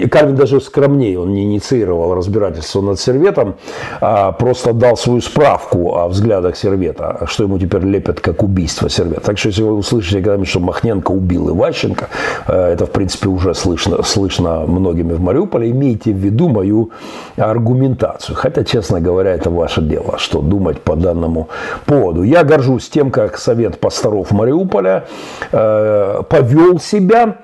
Кальвин 0.09 0.35
даже 0.35 0.61
скромнее, 0.61 1.19
он 1.19 1.33
не 1.33 1.43
инициировал 1.43 2.13
разбирательство 2.15 2.81
над 2.81 2.99
Серветом, 2.99 3.55
а 4.01 4.31
просто 4.31 4.73
дал 4.73 4.97
свою 4.97 5.21
справку 5.21 5.95
о 5.95 6.07
взглядах 6.07 6.55
Сервета, 6.55 7.25
что 7.27 7.43
ему 7.43 7.59
теперь 7.59 7.81
лепят 7.81 8.19
как 8.19 8.43
убийство 8.43 8.89
Сервета. 8.89 9.21
Так 9.21 9.37
что 9.37 9.49
если 9.49 9.63
вы 9.63 9.73
услышите 9.73 10.17
когда-нибудь, 10.17 10.47
что 10.47 10.59
Махненко 10.59 11.11
убил 11.11 11.49
Иващенко, 11.49 12.09
э, 12.47 12.73
это 12.73 12.85
в 12.85 12.91
принципе 12.91 13.29
уже 13.29 13.53
слышно, 13.53 14.03
слышно 14.03 14.65
многими 14.67 15.13
в 15.13 15.21
Мариуполе, 15.21 15.71
имейте 15.71 16.11
в 16.11 16.17
виду 16.17 16.49
мою 16.49 16.91
аргументацию. 17.37 18.35
Хотя, 18.35 18.63
честно 18.63 19.01
говоря, 19.01 19.31
это 19.31 19.49
ваше 19.49 19.81
дело, 19.81 20.17
что 20.17 20.41
думать 20.41 20.81
по 20.81 20.95
данному 20.95 21.49
поводу. 21.85 22.23
Я 22.23 22.43
горжусь 22.43 22.89
тем, 22.89 23.11
как 23.11 23.37
Совет 23.37 23.79
пасторов 23.79 24.31
Мариуполя 24.31 25.05
э, 25.51 25.94
повел 26.29 26.79
себя 26.79 27.37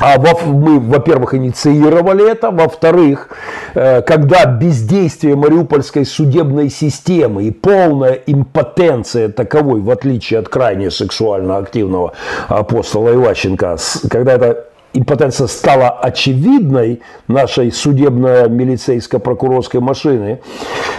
а 0.00 0.18
мы, 0.46 0.80
во-первых, 0.80 1.34
инициировали 1.34 2.28
это, 2.30 2.50
во-вторых, 2.50 3.28
э, 3.74 4.00
когда 4.00 4.46
бездействие 4.46 5.36
мариупольской 5.36 6.06
судебной 6.06 6.70
системы 6.70 7.44
и 7.44 7.50
полная 7.50 8.14
импотенция 8.26 9.28
таковой, 9.28 9.80
в 9.80 9.90
отличие 9.90 10.40
от 10.40 10.48
крайне 10.48 10.90
сексуально 10.90 11.58
активного 11.58 12.14
апостола 12.48 13.12
Иващенко, 13.12 13.76
когда 14.08 14.34
это 14.34 14.69
импотенция 14.92 15.46
стала 15.46 15.90
очевидной 15.90 17.00
нашей 17.28 17.70
судебно-милицейско-прокурорской 17.70 19.78
машины, 19.80 20.40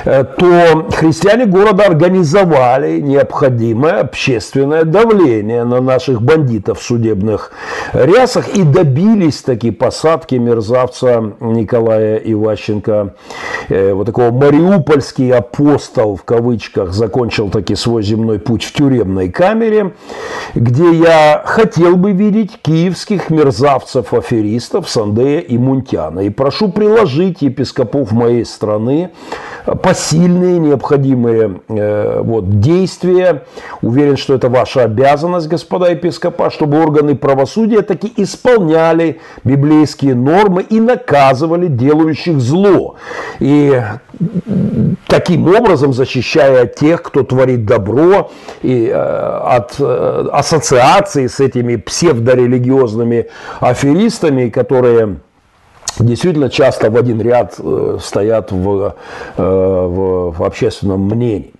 э, 0.05 0.23
то 0.23 0.87
христиане 0.91 1.45
города 1.45 1.83
организовали 1.85 3.01
необходимое 3.01 3.99
общественное 3.99 4.85
давление 4.85 5.65
на 5.65 5.81
наших 5.81 6.21
бандитов 6.21 6.79
в 6.79 6.83
судебных 6.83 7.51
рясах 7.93 8.55
и 8.55 8.63
добились 8.63 9.41
таки 9.41 9.71
посадки 9.71 10.35
мерзавца 10.35 11.33
Николая 11.39 12.17
Иващенко. 12.17 13.15
Э, 13.69 13.93
вот 13.93 14.05
такого 14.05 14.31
мариупольский 14.31 15.33
апостол, 15.33 16.15
в 16.15 16.23
кавычках, 16.23 16.93
закончил 16.93 17.49
таки 17.49 17.75
свой 17.75 18.03
земной 18.03 18.39
путь 18.39 18.63
в 18.63 18.71
тюремной 18.71 19.27
камере, 19.29 19.91
где 20.55 20.93
я 20.93 21.41
хотел 21.45 21.97
бы 21.97 22.13
видеть 22.13 22.57
киевских 22.61 23.29
мерзавцев 23.29 23.80
мерзавцев, 23.81 24.13
аферистов 24.13 24.89
Сандея 24.89 25.39
и 25.39 25.57
Мунтяна. 25.57 26.21
И 26.21 26.29
прошу 26.29 26.69
приложить 26.69 27.41
епископов 27.41 28.11
моей 28.11 28.45
страны 28.45 29.11
посильные 29.81 30.59
необходимые 30.59 31.61
э, 31.67 32.21
вот, 32.21 32.59
действия. 32.59 33.43
Уверен, 33.81 34.17
что 34.17 34.33
это 34.33 34.49
ваша 34.49 34.83
обязанность, 34.83 35.47
господа 35.47 35.89
епископа, 35.89 36.49
чтобы 36.49 36.81
органы 36.81 37.15
правосудия 37.15 37.81
таки 37.81 38.11
исполняли 38.17 39.19
библейские 39.43 40.15
нормы 40.15 40.63
и 40.63 40.79
наказывали 40.79 41.67
делающих 41.67 42.39
зло. 42.39 42.95
И 43.39 43.81
таким 45.07 45.47
образом 45.47 45.93
защищая 45.93 46.65
тех, 46.65 47.01
кто 47.01 47.23
творит 47.23 47.65
добро, 47.65 48.31
и, 48.61 48.87
э, 48.87 48.93
от 48.93 49.75
э, 49.79 50.29
ассоциации 50.31 51.27
с 51.27 51.39
этими 51.39 51.75
псевдорелигиозными 51.75 53.27
аферистами, 53.71 54.49
которые 54.49 55.17
действительно 55.99 56.49
часто 56.49 56.89
в 56.89 56.97
один 56.97 57.21
ряд 57.21 57.55
э, 57.59 57.97
стоят 58.01 58.51
в, 58.51 58.95
э, 59.37 59.41
в, 59.41 60.31
в 60.31 60.43
общественном 60.43 61.05
мнении. 61.05 61.53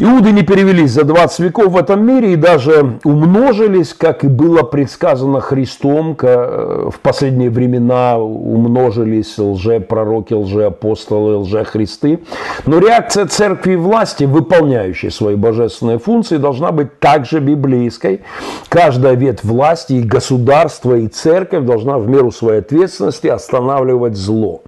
Иуды 0.00 0.30
не 0.30 0.42
перевелись 0.42 0.92
за 0.92 1.02
20 1.02 1.40
веков 1.40 1.72
в 1.72 1.76
этом 1.76 2.06
мире 2.06 2.34
и 2.34 2.36
даже 2.36 2.98
умножились, 3.02 3.94
как 3.94 4.22
и 4.22 4.28
было 4.28 4.62
предсказано 4.62 5.40
Христом, 5.40 6.16
э, 6.20 6.90
в 6.92 7.00
последние 7.00 7.50
времена 7.50 8.16
умножились 8.18 9.36
лжепророки, 9.38 10.34
лжеапостолы, 10.34 11.38
лжехристы. 11.38 12.20
Но 12.66 12.78
реакция 12.78 13.26
церкви 13.26 13.72
и 13.72 13.76
власти, 13.76 14.24
выполняющей 14.24 15.10
свои 15.10 15.34
божественные 15.34 15.98
функции, 15.98 16.36
должна 16.36 16.70
быть 16.70 17.00
также 17.00 17.40
библейской. 17.40 18.20
Каждая 18.68 19.14
ветвь 19.14 19.44
власти 19.44 19.94
и 19.94 20.02
государство, 20.02 20.94
и 20.94 21.08
церковь 21.08 21.64
должна 21.64 21.98
в 21.98 22.08
меру 22.08 22.30
своей 22.30 22.60
ответственности 22.60 23.26
останавливать 23.68 24.16
зло. 24.16 24.62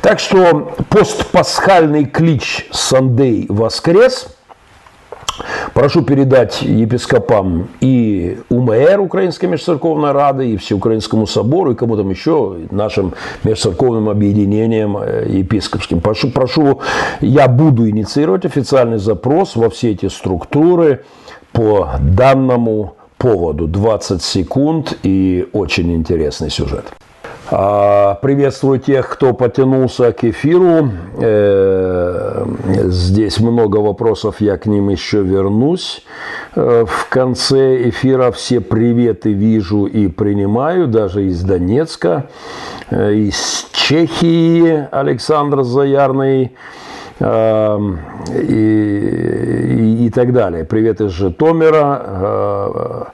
Так 0.00 0.20
что 0.20 0.72
постпасхальный 0.88 2.04
клич 2.04 2.66
«Сандей 2.70 3.46
воскрес» 3.48 4.34
Прошу 5.72 6.02
передать 6.02 6.62
епископам 6.62 7.68
и 7.80 8.38
УМР, 8.48 8.98
Украинской 8.98 9.46
межцерковной 9.46 10.10
рады, 10.10 10.50
и 10.50 10.56
Всеукраинскому 10.56 11.28
собору, 11.28 11.72
и 11.72 11.74
кому 11.76 11.96
там 11.96 12.10
еще, 12.10 12.56
нашим 12.72 13.14
межцерковным 13.44 14.08
объединениям 14.08 14.98
э, 14.98 15.26
епископским. 15.28 16.00
Прошу, 16.00 16.32
прошу, 16.32 16.80
я 17.20 17.46
буду 17.46 17.88
инициировать 17.88 18.46
официальный 18.46 18.98
запрос 18.98 19.54
во 19.54 19.70
все 19.70 19.92
эти 19.92 20.08
структуры 20.08 21.04
по 21.52 21.90
данному 22.00 22.94
поводу. 23.16 23.68
20 23.68 24.20
секунд 24.20 24.98
и 25.04 25.48
очень 25.52 25.94
интересный 25.94 26.50
сюжет. 26.50 26.86
А, 27.50 28.16
приветствую 28.20 28.78
тех, 28.78 29.08
кто 29.08 29.32
потянулся 29.32 30.12
к 30.12 30.22
эфиру. 30.22 30.90
Э, 31.18 32.44
здесь 32.84 33.40
много 33.40 33.78
вопросов, 33.78 34.42
я 34.42 34.58
к 34.58 34.66
ним 34.66 34.90
еще 34.90 35.22
вернусь. 35.22 36.04
Э, 36.54 36.84
в 36.86 37.08
конце 37.08 37.88
эфира 37.88 38.32
все 38.32 38.60
приветы 38.60 39.32
вижу 39.32 39.86
и 39.86 40.08
принимаю, 40.08 40.88
даже 40.88 41.24
из 41.24 41.42
Донецка, 41.42 42.28
э, 42.90 43.14
из 43.14 43.66
Чехии 43.72 44.86
Александр 44.90 45.62
Заярный 45.62 46.52
и, 47.20 47.24
и, 48.36 50.06
и 50.06 50.10
так 50.14 50.32
далее. 50.32 50.64
Привет 50.64 51.00
из 51.00 51.10
Житомира. 51.10 53.08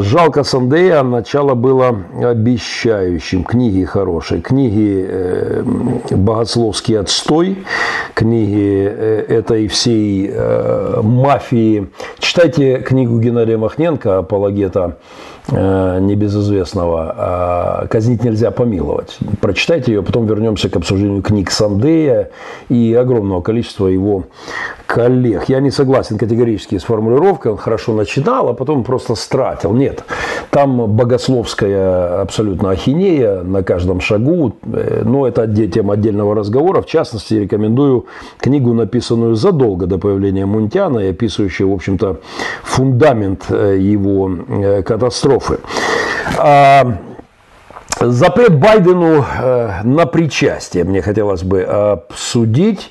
Жалко 0.00 0.44
Сандея, 0.44 1.02
начало 1.02 1.54
было 1.54 1.96
обещающим. 2.22 3.42
Книги 3.42 3.82
хорошие. 3.82 4.40
Книги 4.40 5.04
э, 5.08 5.64
«Богословский 6.10 7.00
отстой», 7.00 7.64
книги 8.14 8.88
э, 8.88 9.24
этой 9.28 9.66
всей 9.66 10.30
э, 10.32 11.00
мафии. 11.02 11.88
Читайте 12.20 12.78
книгу 12.78 13.18
Геннадия 13.18 13.56
Махненко 13.56 14.18
«Апологета 14.18 14.98
небезызвестного 15.50 17.14
а 17.16 17.86
«Казнить 17.88 18.22
нельзя 18.22 18.50
помиловать». 18.50 19.18
Прочитайте 19.40 19.92
ее, 19.92 20.02
потом 20.02 20.26
вернемся 20.26 20.68
к 20.68 20.76
обсуждению 20.76 21.22
книг 21.22 21.50
Сандея 21.50 22.30
и 22.68 22.94
огромного 22.94 23.40
количества 23.40 23.86
его 23.86 24.24
коллег. 24.86 25.44
Я 25.48 25.60
не 25.60 25.70
согласен 25.70 26.18
категорически 26.18 26.76
с 26.78 26.84
формулировкой, 26.84 27.52
он 27.52 27.58
хорошо 27.58 27.94
начинал, 27.94 28.48
а 28.48 28.54
потом 28.54 28.84
просто 28.84 29.14
стратил. 29.14 29.72
Нет, 29.72 30.04
там 30.50 30.86
богословская 30.86 32.20
абсолютно 32.20 32.70
ахинея 32.70 33.42
на 33.42 33.62
каждом 33.62 34.00
шагу, 34.00 34.54
э, 34.64 35.02
но 35.04 35.26
это 35.26 35.46
тема 35.68 35.94
отдельного 35.94 36.34
разговора. 36.34 36.82
В 36.82 36.86
частности, 36.86 37.34
рекомендую 37.34 38.06
книгу, 38.38 38.74
написанную 38.74 39.34
задолго 39.34 39.86
до 39.86 39.98
появления 39.98 40.46
Мунтяна 40.46 41.00
и 41.00 41.10
описывающую, 41.10 41.70
в 41.70 41.72
общем-то, 41.74 42.18
фундамент 42.62 43.46
э, 43.50 43.78
его 43.78 44.30
катастрофы 44.84 45.37
катастрофы. 45.38 45.60
А, 46.36 46.98
запрет 48.00 48.58
Байдену 48.58 49.24
э, 49.24 49.82
на 49.82 50.06
причастие 50.06 50.84
мне 50.84 51.02
хотелось 51.02 51.42
бы 51.42 51.62
обсудить. 51.62 52.90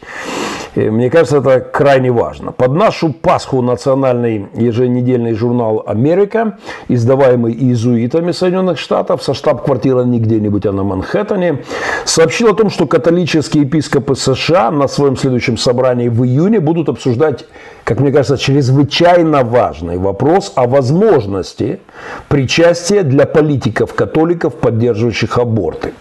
Мне 0.77 1.09
кажется, 1.09 1.37
это 1.37 1.59
крайне 1.59 2.11
важно. 2.11 2.51
Под 2.51 2.73
нашу 2.73 3.11
Пасху 3.11 3.63
национальный 3.63 4.47
еженедельный 4.53 5.33
журнал 5.33 5.83
«Америка», 5.87 6.59
издаваемый 6.87 7.51
иезуитами 7.51 8.31
Соединенных 8.31 8.77
Штатов, 8.77 9.23
со 9.23 9.33
штаб-квартирой 9.33 10.05
не 10.05 10.19
где-нибудь, 10.19 10.67
а 10.67 10.71
на 10.71 10.83
Манхэттене, 10.83 11.63
сообщил 12.05 12.49
о 12.49 12.53
том, 12.53 12.69
что 12.69 12.85
католические 12.85 13.63
епископы 13.63 14.15
США 14.15 14.69
на 14.69 14.87
своем 14.87 15.17
следующем 15.17 15.57
собрании 15.57 16.09
в 16.09 16.23
июне 16.23 16.59
будут 16.59 16.89
обсуждать, 16.89 17.45
как 17.83 17.99
мне 17.99 18.11
кажется, 18.11 18.37
чрезвычайно 18.37 19.43
важный 19.43 19.97
вопрос 19.97 20.51
о 20.55 20.67
возможности 20.67 21.79
причастия 22.27 23.01
для 23.01 23.25
политиков-католиков, 23.25 24.53
поддерживающих 24.53 25.39
аборты. 25.39 25.93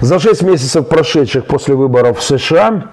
За 0.00 0.18
шесть 0.18 0.42
месяцев, 0.42 0.88
прошедших 0.88 1.46
после 1.46 1.76
выборов 1.76 2.18
в 2.18 2.22
США, 2.22 2.92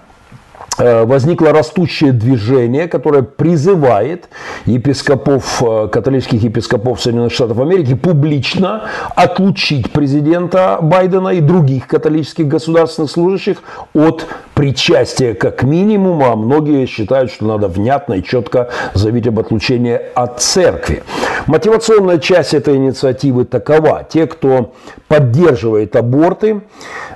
возникло 0.78 1.52
растущее 1.52 2.12
движение, 2.12 2.88
которое 2.88 3.24
призывает 3.24 4.30
епископов, 4.66 5.62
э, 5.62 5.88
католических 5.88 6.42
епископов 6.42 7.02
Соединенных 7.02 7.34
Штатов 7.34 7.60
Америки 7.60 7.94
публично 7.94 8.84
отлучить 9.16 9.92
президента 9.92 10.80
Байдена 10.82 11.30
и 11.30 11.42
других 11.42 11.88
католических 11.88 12.48
государственных 12.48 13.12
служащих 13.12 13.58
от 13.94 14.26
причастия 14.54 15.34
как 15.34 15.64
минимум, 15.64 16.24
а 16.24 16.36
многие 16.36 16.86
считают, 16.86 17.32
что 17.32 17.46
надо 17.46 17.68
внятно 17.68 18.14
и 18.16 18.24
четко 18.24 18.70
заявить 18.94 19.28
об 19.28 19.40
отлучении 19.40 20.00
от 20.16 20.42
церкви. 20.42 21.04
Мотивационная 21.46 22.18
часть 22.18 22.54
этой 22.54 22.76
инициативы 22.78 23.46
такова. 23.46 24.06
Те, 24.10 24.26
кто 24.28 24.74
поддерживает 25.08 25.96
аборты, 25.96 26.62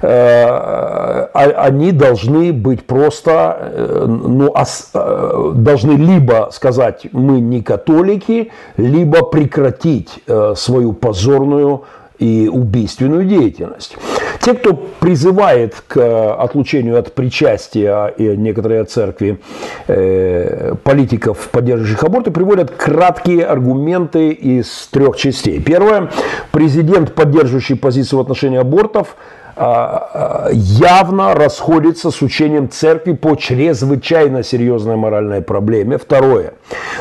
э, 0.02 0.08
а, 0.08 1.30
они 1.34 1.92
должны 1.92 2.54
быть 2.54 2.86
просто, 2.86 3.58
э, 3.62 4.06
ну, 4.08 4.54
э, 4.56 5.52
должны 5.56 5.92
либо 5.94 6.50
сказать, 6.52 7.08
мы 7.12 7.40
не 7.40 7.62
католики, 7.62 8.52
либо 8.78 9.24
прекратить 9.24 10.24
свою 10.56 10.94
позорную 10.94 11.84
и 12.20 12.50
убийственную 12.52 13.26
деятельность. 13.26 13.98
Те, 14.42 14.54
кто 14.54 14.74
призывает 14.74 15.76
к 15.88 16.34
отлучению 16.36 17.00
от 17.00 17.14
причастия 17.14 18.08
и 18.08 18.38
некоторые 18.38 18.82
от 18.82 18.92
церкви 18.92 19.40
э, 19.88 20.76
политиков, 20.84 21.50
поддерживающих 21.52 22.04
аборты, 22.04 22.32
приводят 22.32 22.72
краткие 22.72 23.46
аргументы 23.46 24.30
из 24.30 24.88
трех 24.92 25.18
частей. 25.18 25.62
Первое. 25.62 26.10
Президент, 26.52 27.16
поддерживающий 27.16 27.76
позицию 27.76 28.20
в 28.20 28.22
отношении 28.22 28.60
абортов, 28.60 29.16
а, 29.62 30.46
а, 30.46 30.50
явно 30.54 31.34
расходится 31.36 32.12
с 32.12 32.22
учением 32.22 32.70
церкви 32.70 33.12
по 33.12 33.36
чрезвычайно 33.36 34.42
серьезной 34.42 34.96
моральной 34.96 35.42
проблеме. 35.42 35.98
Второе. 35.98 36.54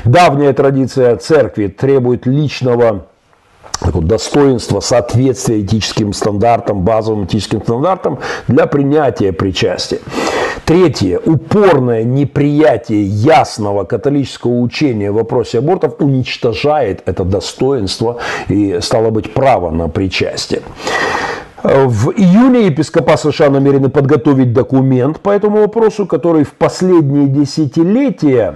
Давняя 0.04 0.52
традиция 0.52 1.14
церкви 1.16 1.68
требует 1.68 2.26
личного 2.26 3.06
достоинство, 3.80 4.80
соответствие 4.80 5.62
этическим 5.62 6.12
стандартам, 6.12 6.82
базовым 6.82 7.24
этическим 7.24 7.62
стандартам 7.62 8.18
для 8.48 8.66
принятия 8.66 9.32
причастия. 9.32 10.00
Третье. 10.64 11.18
Упорное 11.18 12.04
неприятие 12.04 13.04
ясного 13.04 13.84
католического 13.84 14.58
учения 14.60 15.10
в 15.10 15.14
вопросе 15.14 15.58
абортов 15.58 15.94
уничтожает 15.98 17.02
это 17.06 17.24
достоинство 17.24 18.18
и, 18.48 18.78
стало 18.82 19.10
быть, 19.10 19.32
право 19.32 19.70
на 19.70 19.88
причастие. 19.88 20.60
В 21.62 22.10
июне 22.10 22.66
епископа 22.66 23.16
США 23.16 23.50
намерены 23.50 23.88
подготовить 23.88 24.52
документ 24.52 25.20
по 25.20 25.30
этому 25.30 25.60
вопросу, 25.60 26.06
который 26.06 26.44
в 26.44 26.52
последние 26.52 27.26
десятилетия 27.26 28.54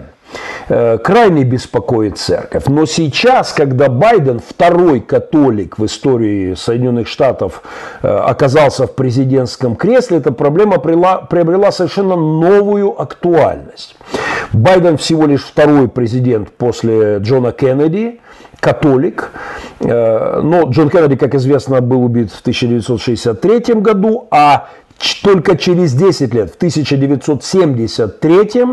крайне 0.69 1.45
беспокоит 1.45 2.19
церковь. 2.19 2.65
Но 2.67 2.87
сейчас, 2.87 3.53
когда 3.53 3.89
Байден, 3.89 4.41
второй 4.41 5.01
католик 5.01 5.79
в 5.79 5.85
истории 5.85 6.55
Соединенных 6.55 7.09
Штатов, 7.09 7.63
э, 8.03 8.09
оказался 8.09 8.87
в 8.87 8.95
президентском 8.95 9.77
кресле, 9.77 10.19
эта 10.19 10.33
проблема 10.33 10.79
приобрела 10.79 11.73
совершенно 11.73 12.17
новую 12.17 13.01
актуальность. 13.01 13.97
Байден 14.53 14.97
всего 14.97 15.27
лишь 15.27 15.45
второй 15.45 15.89
президент 15.89 16.51
после 16.51 17.19
Джона 17.19 17.53
Кеннеди, 17.53 18.21
католик. 18.61 19.33
Э, 19.81 20.41
но 20.43 20.63
Джон 20.71 20.89
Кеннеди, 20.89 21.17
как 21.17 21.35
известно, 21.35 21.81
был 21.81 22.05
убит 22.05 22.31
в 22.31 22.41
1963 22.41 23.75
году, 23.81 24.29
а 24.31 24.69
только 25.23 25.57
через 25.57 25.95
10 25.95 26.35
лет, 26.35 26.53
в 26.53 26.57
1973 26.57 28.65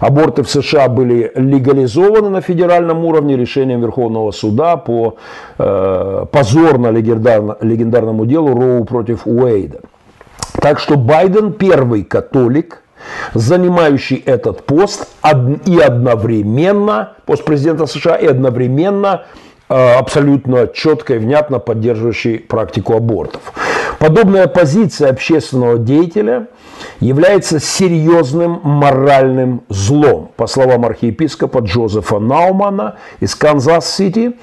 аборты 0.00 0.42
в 0.42 0.50
США 0.50 0.88
были 0.88 1.32
легализованы 1.34 2.28
на 2.28 2.40
федеральном 2.40 3.04
уровне 3.04 3.36
решением 3.36 3.80
Верховного 3.80 4.32
суда 4.32 4.76
по 4.76 5.16
э, 5.58 6.26
позорно 6.30 6.88
легендарному 6.88 8.26
делу 8.26 8.54
Роу 8.54 8.84
против 8.84 9.26
Уэйда. 9.26 9.80
Так 10.60 10.80
что 10.80 10.96
Байден 10.96 11.52
первый 11.52 12.02
католик, 12.02 12.82
занимающий 13.34 14.16
этот 14.16 14.64
пост 14.64 15.08
и 15.66 15.78
одновременно, 15.78 17.12
пост 17.26 17.44
президента 17.44 17.86
США 17.86 18.16
и 18.16 18.26
одновременно 18.26 19.24
э, 19.68 19.94
абсолютно 19.94 20.66
четко 20.66 21.14
и 21.14 21.18
внятно 21.18 21.58
поддерживающий 21.58 22.38
практику 22.38 22.94
абортов. 22.94 23.52
Подобная 23.98 24.46
позиция 24.46 25.10
общественного 25.10 25.78
деятеля 25.78 26.48
является 27.00 27.60
серьезным 27.60 28.60
моральным 28.62 29.62
злом. 29.68 30.30
По 30.36 30.46
словам 30.46 30.84
архиепископа 30.84 31.58
Джозефа 31.58 32.18
Наумана 32.18 32.96
из 33.20 33.34
Канзас-Сити, 33.34 34.36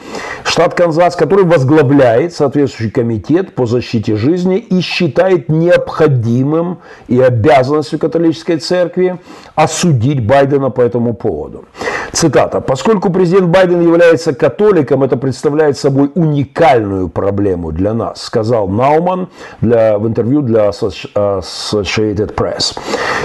штат 0.43 0.73
Канзас, 0.73 1.15
который 1.15 1.45
возглавляет 1.45 2.33
соответствующий 2.33 2.91
комитет 2.91 3.55
по 3.55 3.65
защите 3.65 4.15
жизни 4.15 4.57
и 4.57 4.81
считает 4.81 5.49
необходимым 5.49 6.79
и 7.07 7.19
обязанностью 7.19 7.99
католической 7.99 8.57
церкви 8.57 9.19
осудить 9.55 10.25
Байдена 10.25 10.69
по 10.69 10.81
этому 10.81 11.13
поводу. 11.13 11.65
Цитата. 12.11 12.61
«Поскольку 12.61 13.09
президент 13.11 13.47
Байден 13.47 13.81
является 13.81 14.33
католиком, 14.33 15.01
это 15.01 15.17
представляет 15.17 15.77
собой 15.77 16.11
уникальную 16.13 17.09
проблему 17.09 17.71
для 17.71 17.93
нас», 17.93 18.21
сказал 18.21 18.67
Науман 18.67 19.29
для, 19.61 19.97
в 19.97 20.07
интервью 20.07 20.41
для 20.41 20.69
Associated 20.69 22.22
Press. 22.31 22.77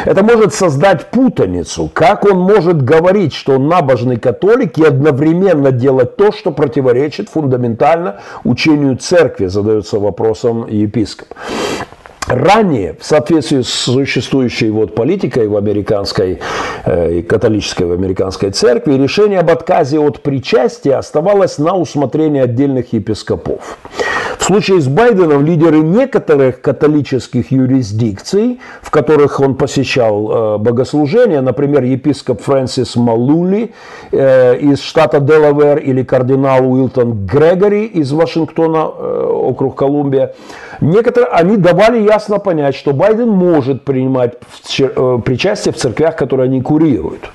Это 0.04 0.22
может 0.22 0.54
создать 0.54 1.06
путаницу. 1.06 1.90
Как 1.92 2.24
он 2.24 2.38
может 2.38 2.82
говорить, 2.82 3.34
что 3.34 3.52
он 3.54 3.68
набожный 3.68 4.16
католик 4.16 4.78
и 4.78 4.84
одновременно 4.84 5.72
делать 5.72 6.16
то, 6.16 6.32
что 6.32 6.50
противоречит 6.50 7.28
фундаментально 7.28 8.20
учению 8.44 8.96
церкви, 8.96 9.46
задается 9.46 9.98
вопросом 9.98 10.66
епископ. 10.68 11.28
Ранее, 12.28 12.94
в 13.00 13.06
соответствии 13.06 13.62
с 13.62 13.68
существующей 13.68 14.68
вот 14.70 14.94
политикой 14.94 15.48
в 15.48 15.56
американской, 15.56 16.40
э, 16.84 17.22
католической 17.22 17.84
в 17.84 17.92
американской 17.92 18.50
церкви, 18.50 18.98
решение 18.98 19.38
об 19.40 19.50
отказе 19.50 19.98
от 19.98 20.20
причастия 20.20 20.96
оставалось 20.96 21.56
на 21.56 21.74
усмотрение 21.74 22.42
отдельных 22.42 22.92
епископов. 22.92 23.78
В 24.38 24.44
случае 24.44 24.80
с 24.80 24.88
Байденом 24.88 25.44
лидеры 25.44 25.78
некоторых 25.78 26.60
католических 26.60 27.50
юрисдикций, 27.50 28.60
в 28.82 28.90
которых 28.90 29.40
он 29.40 29.54
посещал 29.54 30.30
э, 30.30 30.58
богослужения, 30.58 31.40
например, 31.40 31.82
епископ 31.82 32.42
Фрэнсис 32.42 32.96
Малули 32.96 33.72
э, 34.12 34.58
из 34.58 34.80
штата 34.80 35.20
Делавэр 35.20 35.78
или 35.78 36.02
кардинал 36.02 36.70
Уилтон 36.70 37.26
Грегори 37.26 37.86
из 37.86 38.12
Вашингтона, 38.12 38.90
э, 38.98 39.30
округ 39.32 39.76
Колумбия, 39.76 40.34
некоторые, 40.80 41.30
они 41.30 41.56
давали 41.56 42.00
ясно 42.00 42.38
понять, 42.38 42.74
что 42.74 42.92
Байден 42.92 43.28
может 43.28 43.84
принимать 43.84 44.34
э, 44.78 45.18
причастие 45.24 45.72
в 45.72 45.76
церквях, 45.76 46.16
которые 46.16 46.46
они 46.46 46.62
курируют. 46.62 47.30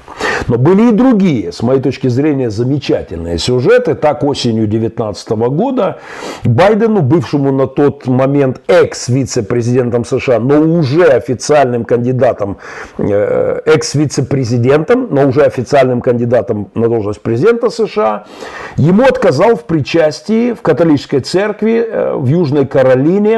Но 0.48 0.58
были 0.58 0.90
и 0.90 0.92
другие, 0.92 1.52
с 1.52 1.62
моей 1.62 1.82
точки 1.82 2.08
зрения, 2.08 2.50
замечательные 2.50 3.38
сюжеты. 3.38 3.96
Так, 3.96 4.24
осенью 4.24 4.68
2019 4.68 5.30
года 5.30 6.00
Байдену, 6.44 7.02
бывшему 7.02 7.52
на 7.52 7.68
тот 7.68 8.08
момент 8.08 8.62
экс-вице-президентом 8.68 10.06
США, 10.06 10.40
но 10.40 10.60
уже 10.60 11.06
официальным 11.06 11.86
кандидатом, 11.86 12.58
э, 12.98 13.62
экс-вице-президентом, 13.66 15.08
но 15.12 15.28
уже 15.28 15.44
официальным 15.44 16.02
кандидатом 16.02 16.70
на 16.74 16.88
должность 16.88 17.22
президента 17.22 17.70
США, 17.70 18.26
ему 18.78 19.04
отказал 19.04 19.56
в 19.56 19.64
причастии 19.64 20.54
в 20.54 20.62
католической 20.62 21.20
церкви 21.20 21.86
э, 21.86 22.16
в 22.16 22.28
Южной 22.28 22.66
Каролине 22.66 23.33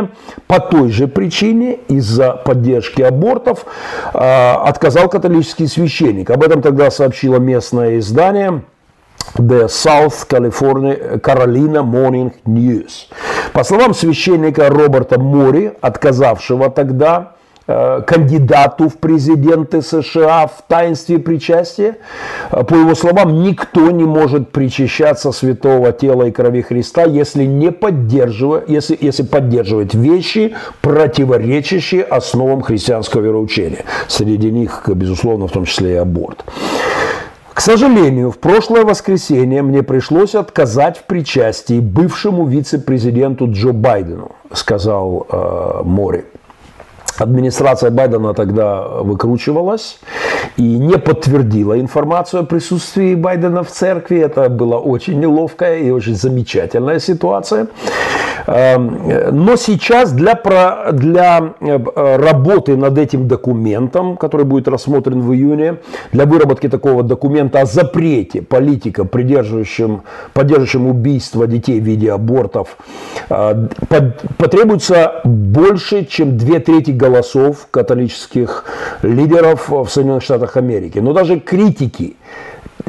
по 0.48 0.60
той 0.60 0.90
же 0.90 1.08
причине, 1.08 1.80
из-за 1.88 2.32
поддержки 2.32 3.02
абортов, 3.02 3.66
э, 4.14 4.18
отказал 4.18 5.10
католический 5.10 5.68
священник. 5.68 6.30
Об 6.30 6.44
этом 6.44 6.62
тогда 6.62 6.92
сообщило 6.92 7.38
местное 7.38 8.00
издание 8.00 8.62
The 9.36 9.68
South 9.68 10.28
California, 10.30 11.20
Carolina 11.20 11.84
Morning 11.84 12.34
News. 12.46 13.08
По 13.54 13.64
словам 13.64 13.94
священника 13.94 14.70
Роберта 14.70 15.20
Мори, 15.20 15.74
отказавшего 15.82 16.70
тогда 16.70 17.35
кандидату 17.68 18.90
в 18.90 18.98
президенты 18.98 19.82
США 19.82 20.48
в 20.48 20.64
таинстве 20.68 21.20
причастия. 21.20 21.98
Э, 22.52 22.64
по 22.64 22.76
его 22.76 22.96
словам, 22.96 23.44
никто 23.44 23.92
не 23.92 24.04
может 24.04 24.52
причащаться 24.52 25.32
святого 25.32 25.92
тела 25.92 26.24
и 26.24 26.32
крови 26.32 26.62
Христа, 26.62 27.04
если 27.04 27.46
не 27.46 27.72
поддерживает, 27.72 28.70
если, 28.70 28.98
если 29.02 29.24
поддерживает 29.24 29.94
вещи, 29.94 30.56
противоречащие 30.82 32.04
основам 32.04 32.62
христианского 32.62 33.22
вероучения. 33.22 33.86
Среди 34.08 34.52
них, 34.52 34.84
безусловно, 34.88 35.48
в 35.48 35.52
том 35.52 35.66
числе 35.66 35.94
и 35.94 35.96
аборт. 35.96 36.46
К 37.54 37.62
сожалению, 37.62 38.32
в 38.32 38.38
прошлое 38.38 38.84
воскресенье 38.84 39.62
мне 39.62 39.82
пришлось 39.82 40.36
отказать 40.36 40.98
в 40.98 41.04
причастии 41.04 41.80
бывшему 41.80 42.46
вице-президенту 42.46 43.50
Джо 43.50 43.72
Байдену, 43.72 44.34
сказал 44.52 45.26
э, 45.32 45.82
Мори. 45.86 46.26
Администрация 47.18 47.92
Байдена 47.92 48.34
тогда 48.34 48.82
выкручивалась 48.88 50.00
и 50.58 50.64
не 50.64 50.98
подтвердила 50.98 51.80
информацию 51.80 52.42
о 52.42 52.46
присутствии 52.46 53.16
Байдена 53.16 53.64
в 53.64 53.70
церкви. 53.70 54.20
Это 54.20 54.50
была 54.50 54.80
очень 54.80 55.20
неловкая 55.20 55.80
и 55.80 55.90
очень 55.92 56.16
замечательная 56.16 57.00
ситуация. 57.00 57.68
Эм, 58.48 59.02
но 59.32 59.56
сейчас 59.56 60.12
для, 60.12 60.40
для 60.92 61.54
э, 61.60 62.16
работы 62.18 62.78
над 62.78 62.98
этим 62.98 63.28
документом, 63.28 64.18
который 64.18 64.46
будет 64.46 64.68
рассмотрен 64.68 65.22
в 65.22 65.34
июне, 65.34 65.78
для 66.12 66.26
выработки 66.26 66.70
такого 66.70 67.04
документа 67.04 67.62
о 67.62 67.66
запрете 67.66 68.42
политика, 68.42 69.06
придерживающим, 69.06 70.04
поддерживающим 70.34 70.88
убийство 70.88 71.48
детей 71.48 71.80
в 71.80 71.84
виде 71.84 72.12
абортов, 72.12 72.78
э, 73.30 73.68
потребуется 74.38 75.22
больше, 75.24 76.06
чем 76.06 76.38
две 76.38 76.60
трети 76.60 76.92
голосов 77.06 77.68
католических 77.72 78.66
лидеров 79.02 79.70
в 79.70 79.88
Соединенных 79.88 80.24
Штатах 80.24 80.58
Америки. 80.58 81.00
Но 81.00 81.14
даже 81.14 81.40
критики 81.40 82.16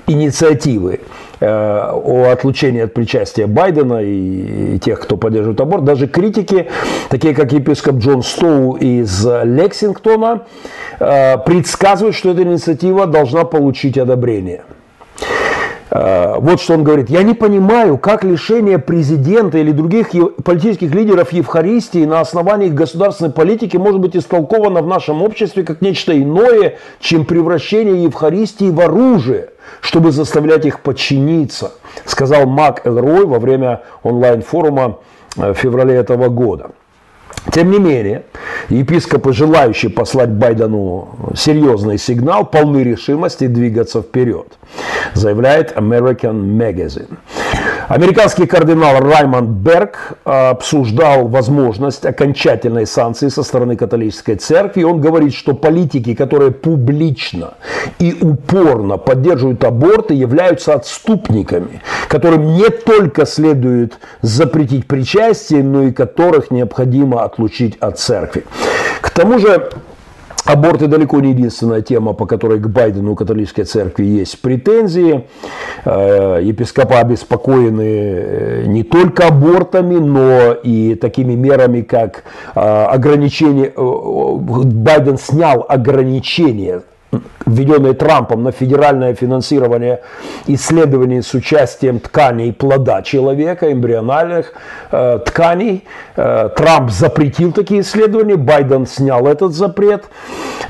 инициативы 0.07 1.01
э, 1.41 1.47
о 1.47 2.31
отлучении 2.33 2.83
от 2.83 2.95
причастия 2.95 3.47
Байдена 3.47 4.01
и 4.03 4.79
тех, 4.79 5.01
кто 5.01 5.17
поддерживает 5.17 5.61
аборт, 5.61 5.85
даже 5.85 6.07
критики, 6.07 6.69
такие 7.11 7.35
как 7.35 7.53
епископ 7.53 7.97
Джон 7.97 8.23
Стоу 8.23 8.77
из 8.77 9.27
Лексингтона, 9.45 10.47
э, 10.99 11.39
предсказывают, 11.39 12.17
что 12.17 12.31
эта 12.31 12.43
инициатива 12.43 13.07
должна 13.07 13.45
получить 13.45 13.99
одобрение– 13.99 14.65
вот 15.89 16.61
что 16.61 16.75
он 16.75 16.83
говорит. 16.83 17.11
Я 17.11 17.23
не 17.23 17.35
понимаю, 17.35 17.97
как 17.97 18.25
лишение 18.25 18.79
президента 18.79 19.59
или 19.59 19.71
других 19.71 20.09
политических 20.45 20.93
лидеров 20.93 21.33
Евхаристии 21.33 22.05
на 22.05 22.21
основании 22.21 22.67
их 22.67 22.75
государственной 22.75 23.31
политики 23.31 23.77
может 23.77 24.01
быть 24.01 24.17
истолковано 24.17 24.83
в 24.83 24.87
нашем 24.89 25.23
обществе 25.23 25.63
как 25.63 25.83
нечто 25.83 26.21
иное, 26.21 26.79
чем 26.99 27.25
превращение 27.25 28.03
Евхаристии 28.03 28.71
в 28.71 28.81
оружие, 28.81 29.51
чтобы 29.81 30.11
заставлять 30.11 30.67
их 30.67 30.81
подчиниться, 30.81 31.73
сказал 32.05 32.47
Мак 32.47 32.87
Элрой 32.87 33.25
во 33.25 33.39
время 33.39 33.83
онлайн-форума 34.03 34.99
э, 35.37 35.53
в 35.53 35.57
феврале 35.57 35.95
этого 35.95 36.29
года. 36.29 36.71
Тем 37.53 37.71
не 37.71 37.79
менее, 37.79 38.25
епископы, 38.69 39.33
желающие 39.33 39.91
послать 39.91 40.31
Байдену 40.31 41.09
серьезный 41.35 41.99
сигнал, 41.99 42.45
полны 42.45 42.83
решимости 42.83 43.47
двигаться 43.47 44.03
вперед, 44.03 44.47
заявляет 45.15 45.73
American 45.77 46.43
Magazine. 46.57 47.17
Американский 47.89 48.47
кардинал 48.47 48.99
Раймонд 49.01 49.49
Берг 49.49 50.19
э, 50.25 50.49
обсуждал 50.51 51.29
возможность 51.29 52.05
окончательной 52.05 52.85
санкции 52.85 53.29
со 53.29 53.45
стороны 53.45 53.77
католической 53.77 54.35
церкви. 54.35 54.83
Он 54.83 55.01
говорит, 55.01 55.35
что 55.35 55.55
политики, 55.55 56.15
которые 56.15 56.51
публично 56.51 57.55
и 58.01 58.17
упорно 58.21 58.97
поддерживают 58.97 59.63
аборты, 59.63 60.15
являются 60.15 60.75
отступниками, 60.75 61.81
которым 62.09 62.55
не 62.55 62.71
только 62.71 63.25
следует 63.25 63.99
запретить 64.21 64.87
причастие, 64.89 65.63
но 65.63 65.85
и 65.85 65.93
которых 65.93 66.51
необходимо 66.51 67.23
отлучить 67.23 67.77
от 67.79 68.01
церкви. 68.01 68.45
К 69.01 69.11
тому 69.11 69.39
же 69.39 69.71
Аборты 70.47 70.87
далеко 70.87 71.21
не 71.21 71.31
единственная 71.31 71.83
тема, 71.83 72.13
по 72.13 72.25
которой 72.25 72.61
к 72.61 72.69
Байдену 72.69 73.13
у 73.13 73.15
католической 73.17 73.65
церкви 73.65 74.05
есть 74.05 74.41
претензии. 74.41 75.27
Э, 75.85 76.41
епископа 76.41 77.01
обеспокоены 77.01 77.83
э, 77.83 78.65
не 78.67 78.85
только 78.85 79.27
абортами, 79.27 79.97
но 79.97 80.53
и 80.53 80.95
такими 80.95 81.35
мерами, 81.35 81.81
как 81.83 82.23
э, 82.55 82.61
ограничение. 82.61 83.73
Байден 83.77 85.19
снял 85.19 85.67
ограничения 85.69 86.83
введенные 87.47 87.95
Трампом 87.95 88.43
на 88.43 88.51
федеральное 88.53 89.15
финансирование 89.15 90.01
исследований 90.47 91.23
с 91.23 91.33
участием 91.33 92.01
тканей 92.01 92.53
плода 92.53 93.03
человека, 93.03 93.73
эмбриональных 93.73 94.53
э, 94.91 95.21
тканей. 95.25 95.85
Э, 96.17 96.51
Трамп 96.55 96.91
запретил 96.91 97.53
такие 97.53 97.81
исследования, 97.81 98.37
Байден 98.37 98.87
снял 98.87 99.27
этот 99.27 99.55
запрет. 99.55 100.05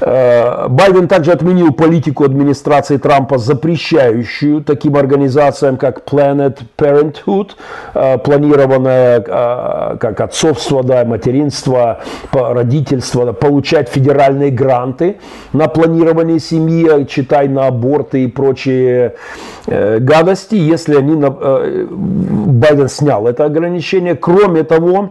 Э, 0.00 0.68
Байден 0.68 1.08
также 1.08 1.32
отменил 1.32 1.72
политику 1.72 2.24
администрации 2.24 2.98
Трампа, 2.98 3.38
запрещающую 3.38 4.62
таким 4.62 4.96
организациям, 4.96 5.78
как 5.78 6.04
Planet 6.04 6.58
Parenthood, 6.76 7.52
э, 7.94 8.18
планированное 8.18 9.24
э, 9.26 9.96
как 9.98 10.20
отцовство, 10.20 10.82
да, 10.82 11.04
материнство, 11.04 12.00
родительство, 12.32 13.32
получать 13.32 13.88
федеральные 13.88 14.50
гранты 14.50 15.16
на 15.52 15.68
планирование 15.68 16.38
семьи, 16.38 16.65
читай 17.06 17.48
на 17.48 17.66
аборты 17.66 18.24
и 18.24 18.26
прочие 18.26 19.14
гадости, 19.66 20.54
если 20.54 20.96
они, 20.96 21.14
Байден 21.14 22.88
снял 22.88 23.26
это 23.26 23.44
ограничение. 23.44 24.14
Кроме 24.14 24.62
того, 24.62 25.10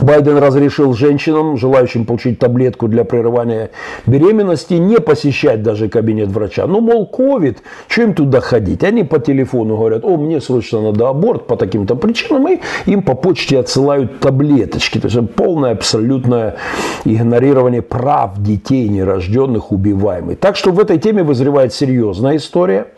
Байден 0.00 0.36
разрешил 0.38 0.92
женщинам, 0.92 1.56
желающим 1.56 2.04
получить 2.04 2.38
таблетку 2.38 2.86
для 2.86 3.04
прерывания 3.04 3.70
беременности, 4.06 4.74
не 4.74 4.98
посещать 4.98 5.62
даже 5.62 5.88
кабинет 5.88 6.28
врача. 6.28 6.66
Ну, 6.66 6.80
мол, 6.80 7.06
ковид, 7.06 7.62
что 7.88 8.02
им 8.02 8.14
туда 8.14 8.40
ходить? 8.40 8.84
Они 8.84 9.04
по 9.04 9.18
телефону 9.18 9.76
говорят, 9.76 10.04
о, 10.04 10.16
мне 10.16 10.40
срочно 10.40 10.82
надо 10.82 11.08
аборт 11.08 11.46
по 11.46 11.56
таким-то 11.56 11.94
причинам, 11.94 12.46
и 12.48 12.60
им 12.84 13.02
по 13.02 13.14
почте 13.14 13.58
отсылают 13.58 14.20
таблеточки. 14.20 15.00
То 15.00 15.08
есть 15.08 15.34
полное 15.34 15.72
абсолютное 15.72 16.56
игнорирование 17.04 17.82
прав 17.82 18.38
детей 18.38 18.88
нерожденных, 18.88 19.72
убиваемых. 19.72 20.38
Так 20.38 20.56
что 20.56 20.72
в 20.72 20.80
этой 20.80 20.98
теме 20.98 21.22
вызревает 21.22 21.72
серьезная 21.72 22.36
история, 22.36 22.88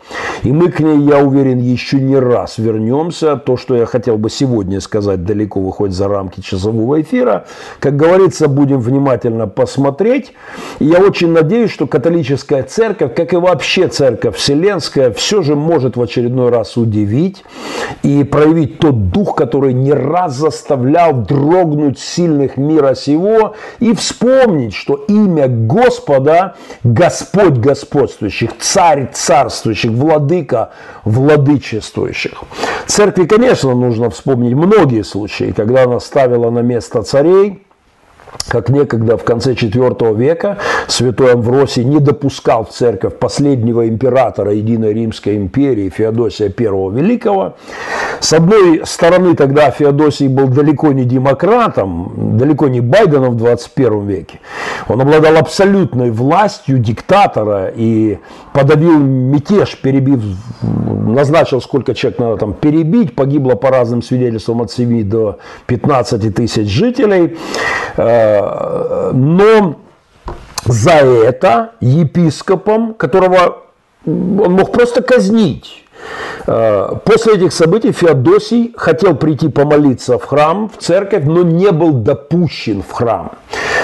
и 0.43 0.51
мы 0.51 0.69
к 0.69 0.79
ней, 0.79 0.99
я 0.99 1.19
уверен, 1.19 1.59
еще 1.59 1.99
не 1.99 2.17
раз 2.17 2.57
вернемся. 2.57 3.37
То, 3.37 3.57
что 3.57 3.75
я 3.75 3.85
хотел 3.85 4.17
бы 4.17 4.29
сегодня 4.29 4.81
сказать, 4.81 5.23
далеко 5.23 5.61
выходит 5.61 5.95
за 5.95 6.07
рамки 6.07 6.41
часового 6.41 6.78
прямого 6.79 7.01
эфира. 7.01 7.45
Как 7.79 7.95
говорится, 7.95 8.47
будем 8.47 8.79
внимательно 8.79 9.47
посмотреть. 9.47 10.33
И 10.79 10.85
я 10.85 10.99
очень 10.99 11.31
надеюсь, 11.31 11.71
что 11.71 11.87
католическая 11.87 12.63
церковь, 12.63 13.13
как 13.15 13.33
и 13.33 13.37
вообще 13.37 13.87
церковь 13.87 14.35
вселенская, 14.35 15.11
все 15.11 15.41
же 15.41 15.55
может 15.55 15.97
в 15.97 16.01
очередной 16.01 16.49
раз 16.49 16.77
удивить 16.77 17.43
и 18.03 18.23
проявить 18.23 18.79
тот 18.79 19.09
дух, 19.09 19.35
который 19.35 19.73
не 19.73 19.93
раз 19.93 20.35
заставлял 20.35 21.13
дрогнуть 21.13 21.99
сильных 21.99 22.57
мира 22.57 22.95
сего 22.95 23.55
и 23.79 23.93
вспомнить, 23.93 24.73
что 24.73 24.95
имя 25.07 25.47
Господа– 25.47 26.55
Господь 26.83 27.57
господствующих, 27.57 28.51
Царь 28.59 29.09
царствующих, 29.13 29.91
Владыка 29.91 30.71
владычествующих. 31.03 32.43
Церкви, 32.85 33.25
конечно, 33.25 33.73
нужно 33.73 34.09
вспомнить 34.09 34.53
многие 34.53 35.03
случаи, 35.03 35.53
когда 35.55 35.83
она 35.83 35.99
ставила 35.99 36.49
на 36.49 36.59
место 36.69 37.01
царей, 37.01 37.65
как 38.47 38.69
некогда 38.69 39.17
в 39.17 39.23
конце 39.23 39.53
IV 39.53 40.15
века 40.15 40.57
святой 40.87 41.33
Амвросий 41.33 41.83
не 41.83 41.99
допускал 41.99 42.65
в 42.65 42.69
церковь 42.69 43.17
последнего 43.17 43.87
императора 43.87 44.53
Единой 44.53 44.93
Римской 44.93 45.35
империи 45.37 45.89
Феодосия 45.89 46.47
I 46.47 46.65
Великого. 46.65 47.55
С 48.19 48.33
одной 48.33 48.81
стороны, 48.85 49.35
тогда 49.35 49.71
Феодосий 49.71 50.27
был 50.27 50.47
далеко 50.47 50.91
не 50.91 51.05
демократом, 51.05 52.37
далеко 52.37 52.67
не 52.67 52.81
Байденом 52.81 53.31
в 53.31 53.37
21 53.37 54.07
веке. 54.07 54.39
Он 54.87 55.01
обладал 55.01 55.37
абсолютной 55.37 56.11
властью 56.11 56.79
диктатора 56.79 57.71
и 57.75 58.17
подавил 58.53 58.99
мятеж, 58.99 59.77
перебив, 59.81 60.21
назначил, 60.61 61.61
сколько 61.61 61.93
человек 61.93 62.19
надо 62.19 62.37
там 62.37 62.53
перебить, 62.53 63.15
погибло 63.15 63.55
по 63.55 63.69
разным 63.69 64.01
свидетельствам 64.01 64.61
от 64.61 64.71
7 64.71 65.07
до 65.07 65.37
15 65.67 66.35
тысяч 66.35 66.67
жителей. 66.67 67.37
Э, 68.19 69.11
но 69.13 69.79
за 70.65 70.91
это 70.91 71.71
епископом, 71.79 72.93
которого 72.93 73.63
он 74.05 74.53
мог 74.53 74.71
просто 74.71 75.01
казнить, 75.01 75.85
Э, 76.47 76.95
после 77.03 77.35
этих 77.35 77.53
событий 77.53 77.91
Феодосий 77.91 78.73
хотел 78.75 79.15
прийти 79.15 79.49
помолиться 79.49 80.17
в 80.17 80.25
храм, 80.25 80.69
в 80.69 80.81
церковь, 80.81 81.23
но 81.25 81.43
не 81.43 81.71
был 81.71 81.93
допущен 81.93 82.81
в 82.81 82.91
храм. 82.91 83.31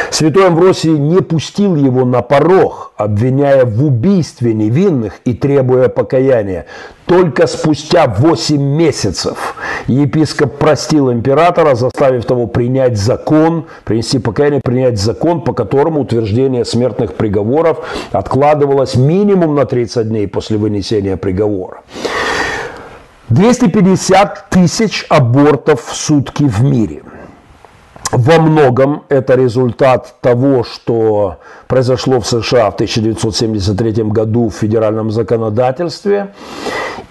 Святой 0.10 0.48
Амвросий 0.48 0.92
не 0.92 1.22
пустил 1.22 1.76
его 1.76 2.06
на 2.06 2.22
порог, 2.22 2.94
обвиняя 2.98 3.66
в 3.66 3.84
убийстве 3.84 4.54
невинных 4.54 5.20
и 5.26 5.34
требуя 5.34 5.90
покаяния. 5.90 6.66
Только 7.06 7.46
спустя 7.46 8.08
8 8.08 8.60
месяцев 8.60 9.56
епископ 9.88 10.58
простил 10.58 11.12
императора, 11.12 11.76
заставив 11.76 12.26
того 12.26 12.48
принять 12.48 12.98
закон, 12.98 13.66
принести 13.84 14.18
покаяние, 14.18 14.62
принять 14.64 15.00
закон, 15.00 15.42
по 15.42 15.54
которому 15.54 16.02
утверждение 16.02 16.66
смертных 16.66 17.14
приговоров 17.16 17.86
откладывалось 18.12 18.96
минимум 18.96 19.56
на 19.56 19.66
30 19.66 20.08
дней 20.08 20.28
после 20.28 20.58
вынесения 20.58 21.18
приговора. 21.18 21.82
250 23.30 24.50
тысяч 24.50 25.06
абортов 25.10 25.86
в 25.86 25.96
сутки 25.96 26.44
в 26.44 26.64
мире– 26.64 27.02
во 28.18 28.40
многом 28.40 29.04
это 29.10 29.36
результат 29.36 30.16
того, 30.22 30.64
что 30.64 31.38
произошло 31.68 32.20
в 32.20 32.28
США 32.28 32.72
в 32.72 32.76
1973 32.76 34.04
году 34.04 34.50
в 34.50 34.54
федеральном 34.54 35.12
законодательстве. 35.12 36.34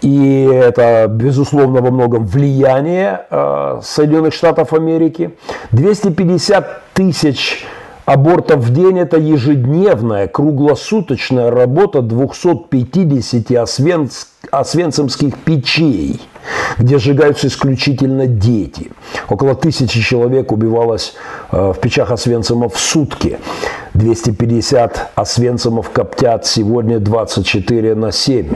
И 0.00 0.44
это, 0.44 1.07
безусловно, 1.09 1.80
во 1.80 1.90
многом 1.90 2.26
влияние 2.26 3.26
э, 3.30 3.80
Соединенных 3.82 4.34
Штатов 4.34 4.72
Америки. 4.72 5.36
250 5.72 6.82
тысяч 6.94 7.66
абортов 8.05 8.61
в 8.61 8.72
день– 8.72 8.98
это 9.00 9.18
ежедневная, 9.18 10.26
круглосуточная 10.26 11.50
работа 11.50 12.02
250 12.02 13.50
освенц... 13.52 14.26
освенцимских 14.50 15.38
печей– 15.38 16.20
где 16.78 16.99
сжигаются 16.99 17.47
исключительно 17.47 18.26
дети. 18.26 18.90
Около 19.28 19.55
тысячи 19.55 20.01
человек 20.01 20.53
убивалось 20.53 21.14
э, 21.51 21.72
в 21.72 21.80
печах 21.80 22.11
Освенцима 22.11 22.68
в 22.68 22.78
сутки. 22.78 23.38
250 23.95 25.12
Освенцимов 25.14 25.90
коптят 25.90 26.47
сегодня 26.47 26.99
24 26.99 27.95
на 27.95 28.11
7, 28.11 28.55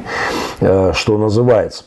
э, 0.60 0.92
что 0.94 1.18
называется. 1.18 1.84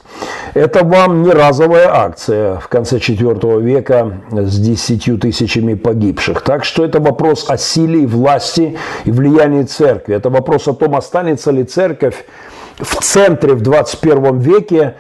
Это 0.53 0.85
вам 0.85 1.23
не 1.23 1.31
разовая 1.31 1.93
акция 1.93 2.59
в 2.59 2.67
конце 2.67 2.97
IV 2.97 3.61
века 3.61 4.21
с 4.31 4.57
10 4.57 5.19
тысячами 5.19 5.73
погибших. 5.73 6.41
Так 6.41 6.63
что 6.65 6.85
это 6.85 6.99
вопрос 6.99 7.49
о 7.49 7.57
силе 7.57 8.03
и 8.03 8.05
власти 8.05 8.77
и 9.05 9.11
влиянии 9.11 9.63
церкви. 9.63 10.15
Это 10.15 10.29
вопрос 10.29 10.67
о 10.67 10.73
том, 10.73 10.95
останется 10.95 11.51
ли 11.51 11.63
церковь 11.63 12.25
в 12.79 13.03
центре 13.03 13.53
в 13.53 13.61
21 13.61 14.39
веке 14.39 14.95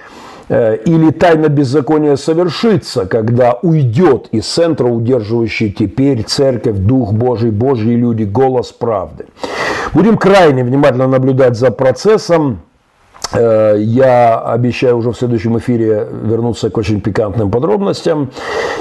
или 0.51 1.11
тайна 1.11 1.47
беззакония 1.47 2.17
совершится, 2.17 3.05
когда 3.05 3.53
уйдет 3.61 4.27
из 4.31 4.45
центра, 4.45 4.85
удерживающий 4.85 5.71
теперь 5.71 6.23
церковь, 6.23 6.75
Дух 6.75 7.13
Божий, 7.13 7.51
Божьи 7.51 7.93
люди, 7.93 8.23
голос 8.23 8.73
правды. 8.73 9.27
Будем 9.93 10.17
крайне 10.17 10.63
внимательно 10.63 11.07
наблюдать 11.07 11.57
за 11.57 11.71
процессом. 11.71 12.61
Э, 13.33 13.75
я 13.79 14.39
обещаю 14.39 14.97
уже 14.97 15.11
в 15.11 15.17
следующем 15.17 15.57
эфире 15.57 16.07
вернуться 16.23 16.69
к 16.69 16.77
очень 16.77 16.99
пикантным 16.99 17.49
подробностям. 17.49 18.31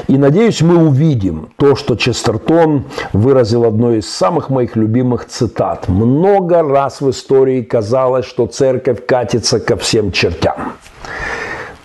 И 0.09 0.19
надеюсь, 0.19 0.63
мы 0.63 0.77
увидим 0.77 1.51
то, 1.57 1.77
что 1.77 1.95
Честертон 1.95 2.85
выразил 3.13 3.65
одной 3.65 3.99
из 3.99 4.11
самых 4.11 4.51
моих 4.51 4.77
любимых 4.77 5.27
цитат. 5.27 5.89
Много 5.89 6.63
раз 6.63 7.01
в 7.01 7.11
истории 7.11 7.63
казалось, 7.63 8.27
что 8.27 8.47
церковь 8.47 9.07
катится 9.07 9.61
ко 9.61 9.77
всем 9.77 10.11
чертям 10.11 10.73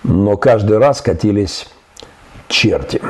но 0.07 0.37
каждый 0.37 0.77
раз 0.77 1.01
катились 1.01 1.67
черти. 2.47 3.01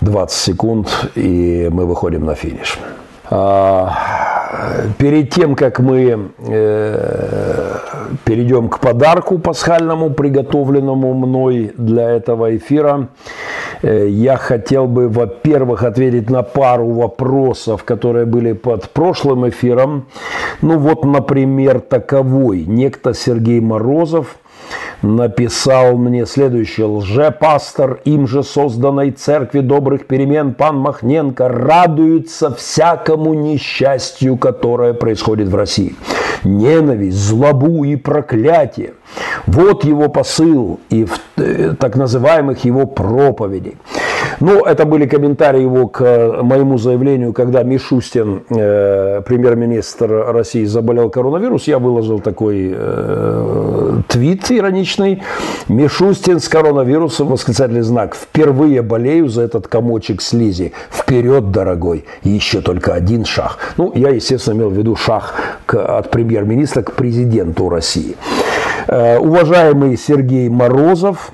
20 0.00 0.38
секунд, 0.38 1.10
и 1.14 1.68
мы 1.72 1.84
выходим 1.84 2.24
на 2.24 2.34
финиш. 2.34 2.78
А, 3.30 3.92
перед 4.96 5.30
тем, 5.30 5.54
как 5.54 5.80
мы 5.80 6.30
э, 6.38 7.76
перейдем 8.24 8.68
к 8.68 8.78
подарку 8.78 9.38
пасхальному, 9.38 10.10
приготовленному 10.10 11.12
мной 11.12 11.72
для 11.76 12.08
этого 12.10 12.56
эфира, 12.56 13.08
э, 13.82 14.06
я 14.08 14.36
хотел 14.36 14.86
бы, 14.86 15.08
во-первых, 15.08 15.82
ответить 15.82 16.30
на 16.30 16.42
пару 16.42 16.86
вопросов, 16.86 17.84
которые 17.84 18.24
были 18.24 18.52
под 18.52 18.88
прошлым 18.90 19.48
эфиром. 19.48 20.06
Ну 20.62 20.78
вот, 20.78 21.04
например, 21.04 21.80
таковой. 21.80 22.64
Некто 22.64 23.12
Сергей 23.12 23.60
Морозов– 23.60 24.36
написал 25.02 25.96
мне 25.96 26.26
следующее. 26.26 26.86
Лже-пастор 26.86 28.00
им 28.04 28.26
же 28.26 28.42
созданной 28.42 29.10
церкви 29.10 29.60
добрых 29.60 30.06
перемен 30.06 30.54
пан 30.54 30.78
Махненко 30.78 31.48
радуется 31.48 32.54
всякому 32.54 33.34
несчастью, 33.34 34.36
которое 34.36 34.94
происходит 34.94 35.48
в 35.48 35.54
России. 35.54 35.94
Ненависть, 36.44 37.18
злобу 37.18 37.84
и 37.84 37.96
проклятие. 37.96 38.94
Вот 39.46 39.84
его 39.84 40.08
посыл 40.08 40.80
и 40.90 41.04
в 41.04 41.18
э, 41.36 41.74
так 41.78 41.96
называемых 41.96 42.64
его 42.64 42.86
проповедей. 42.86 43.76
Ну, 44.40 44.64
это 44.64 44.84
были 44.84 45.06
комментарии 45.06 45.62
его 45.62 45.88
к 45.88 46.00
э, 46.00 46.42
моему 46.42 46.78
заявлению, 46.78 47.32
когда 47.32 47.62
Мишустин, 47.62 48.44
э, 48.50 49.22
премьер-министр 49.26 50.32
России, 50.32 50.64
заболел 50.64 51.10
коронавирус. 51.10 51.64
Я 51.64 51.78
выложил 51.78 52.20
такой 52.20 52.72
э, 52.72 54.00
твит 54.08 54.50
ироничный. 54.50 55.22
Мишустин 55.68 56.40
с 56.40 56.48
коронавирусом, 56.48 57.28
восклицательный 57.28 57.82
знак. 57.82 58.14
Впервые 58.14 58.82
болею 58.82 59.28
за 59.28 59.42
этот 59.42 59.66
комочек 59.66 60.22
слизи. 60.22 60.72
Вперед, 60.90 61.50
дорогой. 61.50 62.04
Еще 62.22 62.60
только 62.60 62.94
один 62.94 63.24
шаг. 63.24 63.74
Ну, 63.76 63.92
я, 63.94 64.10
естественно, 64.10 64.54
имел 64.54 64.70
в 64.70 64.74
виду 64.74 64.94
шаг 64.96 65.34
к, 65.66 65.74
от 65.98 66.10
премьер-министра 66.10 66.82
к 66.82 66.92
президенту 66.92 67.68
России. 67.68 68.16
Э, 68.86 69.18
уважаемый 69.18 69.96
Сергей 69.98 70.48
Морозов, 70.48 71.32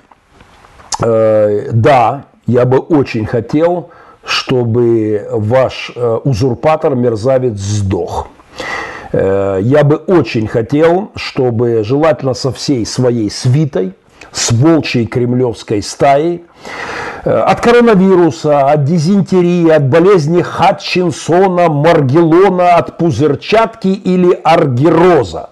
э, 1.02 1.68
да, 1.72 2.24
я 2.46 2.64
бы 2.64 2.78
очень 2.78 3.26
хотел, 3.26 3.90
чтобы 4.24 5.26
ваш 5.30 5.92
э, 5.94 6.18
узурпатор, 6.24 6.94
мерзавец, 6.94 7.58
сдох. 7.58 8.28
Э, 9.12 9.58
я 9.62 9.84
бы 9.84 9.96
очень 9.96 10.46
хотел, 10.46 11.10
чтобы 11.14 11.82
желательно 11.84 12.34
со 12.34 12.52
всей 12.52 12.86
своей 12.86 13.30
свитой, 13.30 13.94
с 14.32 14.50
волчьей 14.52 15.06
кремлевской 15.06 15.82
стаей, 15.82 16.44
э, 17.24 17.30
от 17.30 17.60
коронавируса, 17.60 18.70
от 18.70 18.84
дизентерии, 18.84 19.68
от 19.68 19.88
болезни 19.88 20.42
Хатчинсона, 20.42 21.68
Маргелона, 21.68 22.76
от 22.76 22.98
пузырчатки 22.98 23.88
или 23.88 24.38
аргироза. 24.42 25.50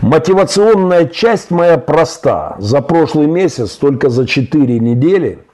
Мотивационная 0.00 1.06
часть 1.06 1.50
моя 1.50 1.76
проста. 1.76 2.56
За 2.58 2.80
прошлый 2.80 3.26
месяц, 3.26 3.72
только 3.72 4.08
за 4.08 4.26
4 4.26 4.78
недели– 4.78 5.40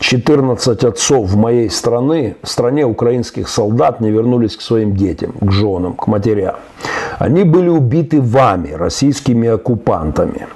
14 0.00 0.84
отцов 0.84 1.28
в 1.28 1.36
моей 1.36 1.70
страны, 1.70 2.36
стране 2.42 2.84
украинских 2.84 3.48
солдат 3.48 4.00
не 4.00 4.10
вернулись 4.10 4.56
к 4.56 4.60
своим 4.60 4.94
детям, 4.94 5.32
к 5.40 5.50
женам, 5.50 5.94
к 5.94 6.06
матерям. 6.06 6.56
Они 7.18 7.44
были 7.44 7.68
убиты 7.68 8.20
вами, 8.20 8.72
российскими 8.72 9.48
оккупантами, 9.48 10.46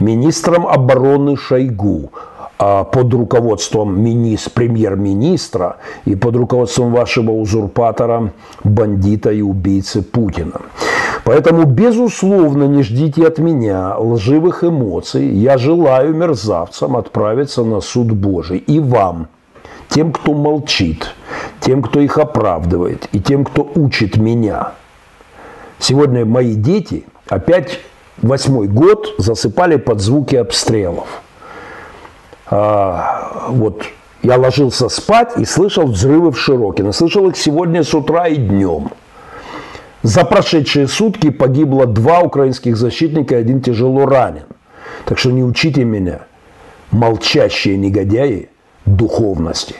министром 0.00 0.66
обороны 0.66 1.36
Шойгу, 1.36 2.10
под 2.58 3.14
руководством 3.14 4.00
министр, 4.02 4.50
премьер-министра 4.50 5.76
и 6.04 6.16
под 6.16 6.36
руководством 6.36 6.92
вашего 6.92 7.30
узурпатора, 7.30 8.32
бандита 8.64 9.30
и 9.30 9.42
убийцы 9.42 10.02
Путина. 10.02 10.60
Поэтому, 11.24 11.64
безусловно, 11.64 12.64
не 12.64 12.82
ждите 12.82 13.26
от 13.26 13.38
меня 13.38 13.96
лживых 13.96 14.64
эмоций. 14.64 15.28
Я 15.28 15.56
желаю 15.58 16.14
мерзавцам 16.14 16.96
отправиться 16.96 17.64
на 17.64 17.80
суд 17.80 18.10
Божий. 18.12 18.58
И 18.58 18.80
вам, 18.80 19.28
тем, 19.88 20.12
кто 20.12 20.32
молчит, 20.32 21.14
тем, 21.60 21.82
кто 21.82 22.00
их 22.00 22.18
оправдывает, 22.18 23.08
и 23.12 23.20
тем, 23.20 23.44
кто 23.44 23.70
учит 23.74 24.16
меня. 24.16 24.72
Сегодня 25.78 26.24
мои 26.24 26.54
дети 26.54 27.04
опять 27.28 27.78
восьмой 28.20 28.66
год 28.66 29.14
засыпали 29.18 29.76
под 29.76 30.00
звуки 30.00 30.34
обстрелов. 30.34 31.22
А, 32.50 33.48
вот 33.48 33.84
я 34.22 34.36
ложился 34.36 34.88
спать 34.88 35.32
и 35.36 35.44
слышал 35.44 35.86
взрывы 35.86 36.32
в 36.32 36.38
Широкино. 36.38 36.92
Слышал 36.92 37.28
их 37.28 37.36
сегодня 37.36 37.82
с 37.82 37.94
утра 37.94 38.26
и 38.26 38.36
днем. 38.36 38.90
За 40.02 40.24
прошедшие 40.24 40.86
сутки 40.86 41.30
погибло 41.30 41.86
два 41.86 42.20
украинских 42.20 42.76
защитника 42.76 43.34
и 43.36 43.40
один 43.40 43.60
тяжело 43.60 44.06
ранен. 44.06 44.44
Так 45.04 45.18
что 45.18 45.30
не 45.30 45.42
учите 45.42 45.84
меня, 45.84 46.20
молчащие 46.90 47.76
негодяи, 47.76 48.48
духовности. 48.86 49.74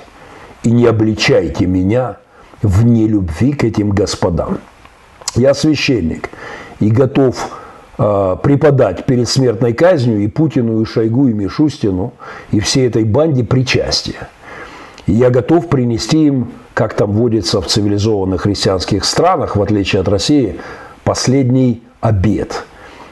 И 0.65 0.71
не 0.71 0.87
обличайте 0.87 1.67
меня 1.67 2.19
в 2.63 2.85
нелюбви 2.85 3.53
к 3.53 3.65
этим 3.65 3.91
господам. 3.91 4.59
Я 5.35 5.55
священник 5.55 6.31
и 6.81 6.91
готов 6.91 7.51
преподать 7.99 9.07
перед 9.07 9.29
смертной 9.29 9.73
казнью 9.73 10.21
и 10.21 10.29
Путину, 10.29 10.81
и 10.81 10.85
Шойгу, 10.85 11.29
и 11.29 11.33
Мишустину, 11.33 12.13
и 12.53 12.61
всей 12.61 12.87
этой 12.87 13.03
банде 13.03 13.43
причастие. 13.43 14.29
И 15.07 15.13
я 15.13 15.31
готов 15.31 15.69
принести 15.69 16.27
им, 16.27 16.53
как 16.75 16.95
там 16.95 17.13
водится 17.13 17.61
в 17.61 17.67
цивилизованных 17.67 18.43
христианских 18.43 19.05
странах, 19.05 19.57
в 19.57 19.63
отличие 19.63 20.01
от 20.01 20.09
России, 20.09 20.61
последний 21.03 21.83
обед. 22.01 22.65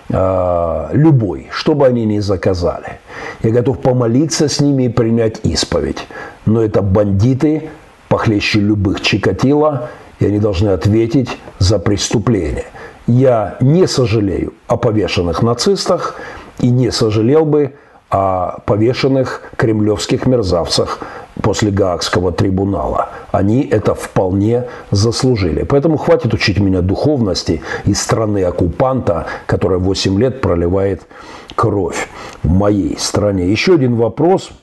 Э, 0.08 0.88
любой, 0.92 1.48
что 1.50 1.74
бы 1.74 1.86
они 1.86 2.04
ни 2.04 2.20
заказали. 2.20 3.00
Я 3.42 3.50
готов 3.50 3.80
помолиться 3.80 4.48
с 4.48 4.60
ними 4.60 4.84
и 4.84 4.88
принять 4.88 5.40
исповедь. 5.44 6.06
Но 6.44 6.62
это 6.62 6.80
бандиты, 6.80 7.70
похлеще 8.08 8.60
любых 8.60 9.00
Чикатило, 9.00 9.88
и 10.20 10.26
они 10.26 10.38
должны 10.38 10.68
ответить 10.68 11.36
за 11.58 11.78
преступление. 11.78 12.66
Я 13.06 13.56
не 13.60 13.86
сожалею 13.86 14.54
о 14.66 14.76
повешенных 14.76 15.42
нацистах 15.42 16.16
и 16.58 16.70
не 16.70 16.90
сожалел 16.90 17.44
бы 17.44 17.74
о 18.10 18.60
повешенных 18.66 19.42
кремлевских 19.56 20.26
мерзавцах 20.26 21.00
после 21.40 21.70
Гаагского 21.70 22.32
трибунала. 22.32 23.10
Они 23.30 23.62
это 23.62 23.94
вполне 23.94 24.64
заслужили. 24.90 25.62
Поэтому 25.62 25.98
хватит 25.98 26.34
учить 26.34 26.58
меня 26.58 26.80
духовности 26.80 27.62
из 27.84 28.00
страны 28.00 28.42
оккупанта, 28.42 29.26
которая 29.46 29.78
8 29.78 30.18
лет 30.18 30.40
проливает 30.40 31.06
кровь 31.54 32.08
в 32.42 32.48
моей 32.48 32.98
стране. 32.98 33.50
Еще 33.50 33.74
один 33.74 33.96
вопрос– 33.96 34.50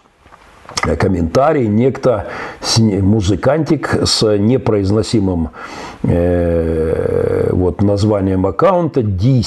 комментарий, 1.00 1.68
некто 1.68 2.28
музыкантик 2.78 4.00
с 4.04 4.38
непроизносимым 4.38 5.50
э, 6.04 7.50
вот 7.52 7.82
названием 7.82 8.46
аккаунта 8.46 9.02
DCGAZZ. 9.02 9.46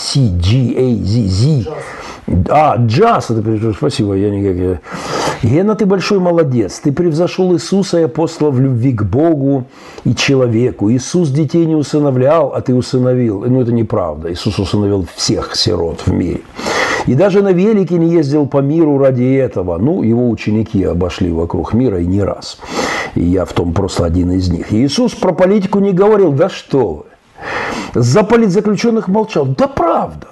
А, 2.49 2.77
джаз, 2.77 3.31
это, 3.31 3.73
спасибо, 3.73 4.15
я 4.15 4.31
никак... 4.31 4.81
Гена, 5.43 5.75
ты 5.77 5.87
большой 5.87 6.19
молодец. 6.19 6.81
Ты 6.81 6.93
превзошел 6.93 7.53
Иисуса 7.55 8.01
и 8.01 8.05
апостола 8.05 8.51
в 8.51 8.61
любви 8.61 8.93
к 8.93 9.03
Богу 9.05 9.65
и 10.05 10.15
человеку. 10.15 10.91
Иисус 10.91 11.29
детей 11.29 11.67
не 11.67 11.77
усыновлял, 11.77 12.53
а 12.55 12.61
ты 12.61 12.75
усыновил. 12.75 13.45
Ну, 13.47 13.61
это 13.61 13.73
неправда. 13.73 14.33
Иисус 14.33 14.59
усыновил 14.59 15.07
всех 15.15 15.55
сирот 15.55 16.01
в 16.07 16.13
мире. 16.13 16.41
И 17.07 17.15
даже 17.15 17.43
на 17.43 17.53
велике 17.53 17.99
не 17.99 18.09
ездил 18.13 18.47
по 18.47 18.59
миру 18.59 18.99
ради 18.99 19.35
этого. 19.35 19.79
Ну, 19.79 20.03
его 20.03 20.29
ученики 20.29 20.83
обошли 20.85 21.31
вокруг 21.31 21.73
мира 21.73 22.01
и 22.01 22.07
не 22.07 22.23
раз. 22.23 22.59
И 23.15 23.23
я 23.23 23.45
в 23.45 23.53
том 23.53 23.73
просто 23.73 24.05
один 24.05 24.33
из 24.33 24.51
них. 24.51 24.73
Иисус 24.73 25.15
про 25.15 25.33
политику 25.33 25.79
не 25.79 25.93
говорил. 25.93 26.33
Да 26.33 26.49
что 26.49 26.93
вы. 26.95 27.05
За 27.95 28.25
политзаключенных 28.25 29.09
молчал. 29.09 29.47
Да 29.47 29.69
правда. 29.69 30.29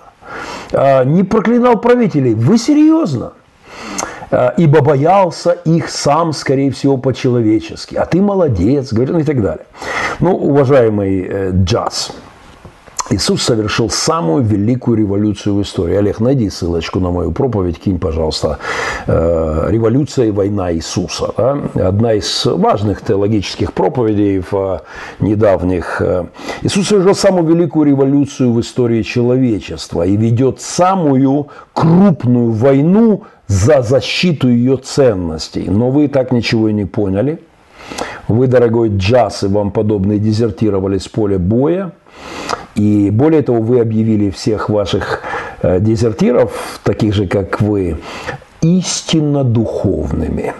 А, 0.72 1.04
не 1.04 1.22
проклинал 1.22 1.78
правителей. 1.78 2.34
Вы 2.34 2.58
серьезно? 2.58 3.32
А, 4.30 4.52
ибо 4.56 4.80
боялся 4.80 5.52
их 5.52 5.88
сам, 5.88 6.32
скорее 6.32 6.72
всего, 6.72 6.96
по-человечески. 6.96 7.94
А 7.94 8.04
ты 8.04 8.20
молодец, 8.20 8.92
говорит, 8.92 9.14
ну 9.14 9.20
и 9.20 9.24
так 9.24 9.40
далее. 9.40 9.66
Ну, 10.18 10.34
уважаемый 10.34 11.26
э, 11.28 11.50
Джаз, 11.52 12.12
Иисус 13.10 13.42
совершил 13.42 13.90
самую 13.90 14.42
великую 14.44 14.96
революцию 14.96 15.56
в 15.56 15.62
истории. 15.62 15.96
Олег, 15.96 16.20
найди 16.20 16.48
ссылочку 16.48 17.00
на 17.00 17.10
мою 17.10 17.32
проповедь, 17.32 17.78
кинь, 17.78 17.98
пожалуйста. 17.98 18.58
Э, 19.06 19.66
«Революция 19.68 20.28
и 20.28 20.30
война 20.30 20.72
Иисуса». 20.72 21.26
Одна 21.74 22.14
из 22.14 22.46
важных 22.46 23.02
теологических 23.02 23.74
проповедей 23.74 24.38
в 24.38 24.54
э, 24.54 24.78
недавних. 25.20 26.00
Э, 26.00 26.24
Иисус 26.62 26.88
совершил 26.88 27.14
самую 27.14 27.46
великую 27.46 27.88
революцию 27.88 28.52
в 28.54 28.60
истории 28.62 29.02
человечества 29.02 30.06
и 30.06 30.16
ведет 30.16 30.62
самую 30.62 31.48
крупную 31.74 32.52
войну 32.52 33.24
за 33.48 33.82
защиту 33.82 34.48
ее 34.48 34.78
ценностей. 34.78 35.66
Но 35.68 35.90
вы 35.90 36.08
так 36.08 36.32
ничего 36.32 36.70
и 36.70 36.72
не 36.72 36.86
поняли. 36.86 37.38
Вы, 38.28 38.46
дорогой 38.46 38.88
Джаз, 38.88 39.42
и 39.42 39.46
вам 39.48 39.72
подобные 39.72 40.18
дезертировали 40.18 40.96
с 40.96 41.06
поля 41.06 41.38
боя– 41.38 41.92
и 42.74 43.10
более 43.10 43.42
того, 43.42 43.60
вы 43.60 43.80
объявили 43.80 44.30
всех 44.30 44.68
ваших 44.68 45.22
э, 45.62 45.78
дезертиров, 45.80 46.80
таких 46.82 47.14
же, 47.14 47.26
как 47.26 47.60
вы, 47.60 47.98
истинно 48.62 49.44
духовными. 49.44 50.54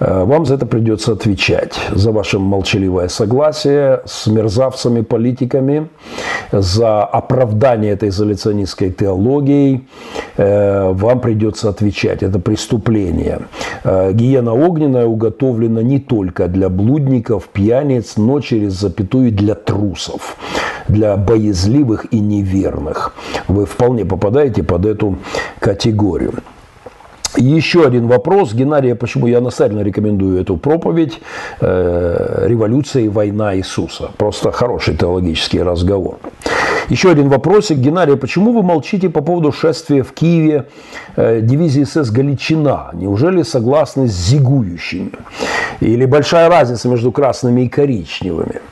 Э, 0.00 0.24
вам 0.24 0.46
за 0.46 0.54
это 0.54 0.66
придется 0.66 1.12
отвечать. 1.12 1.78
За 1.92 2.10
ваше 2.10 2.40
молчаливое 2.40 3.06
согласие 3.06 4.00
с 4.04 4.26
мерзавцами-политиками, 4.26 5.88
за 6.50 7.04
оправдание 7.04 7.92
этой 7.92 8.08
изоляционистской 8.08 8.90
теологией. 8.90 9.86
Э, 10.36 10.90
вам 10.92 11.20
придется 11.20 11.68
отвечать. 11.68 12.24
Это 12.24 12.40
преступление. 12.40 13.42
Гиена 13.84 14.54
огненная 14.54 15.06
уготовлена 15.06 15.82
не 15.82 16.00
только 16.00 16.48
для 16.48 16.68
блудников, 16.68 17.48
пьяниц, 17.48 18.16
но 18.16 18.40
через 18.40 18.72
запятую 18.72 19.30
для 19.30 19.54
трусов 19.54 20.36
для 20.88 21.16
боязливых 21.16 22.06
и 22.10 22.20
неверных. 22.20 23.14
Вы 23.46 23.66
вполне 23.66 24.04
попадаете 24.04 24.62
под 24.62 24.86
эту 24.86 25.18
категорию. 25.60 26.34
Еще 27.36 27.86
один 27.86 28.08
вопрос. 28.08 28.54
Геннадия, 28.54 28.94
почему 28.94 29.26
я 29.26 29.40
настоятельно 29.40 29.82
рекомендую 29.82 30.40
эту 30.40 30.56
проповедь 30.56 31.20
э, 31.60 32.44
«Революция 32.48 33.02
и 33.02 33.08
война 33.08 33.56
Иисуса». 33.56 34.10
Просто 34.16 34.50
хороший 34.50 34.96
теологический 34.96 35.62
разговор. 35.62 36.18
Еще 36.88 37.10
один 37.10 37.28
вопросик. 37.28 37.76
Геннадий, 37.78 38.16
почему 38.16 38.52
вы 38.52 38.62
молчите 38.62 39.10
по 39.10 39.20
поводу 39.20 39.52
шествия 39.52 40.02
в 40.02 40.12
Киеве 40.12 40.68
э, 41.16 41.40
дивизии 41.42 41.84
СС 41.84 42.10
«Галичина»? 42.10 42.90
Неужели 42.94 43.42
согласны 43.42 44.08
с 44.08 44.12
зигующими? 44.12 45.12
Или 45.80 46.06
большая 46.06 46.48
разница 46.48 46.88
между 46.88 47.12
красными 47.12 47.62
и 47.62 47.68
коричневыми? 47.68 48.62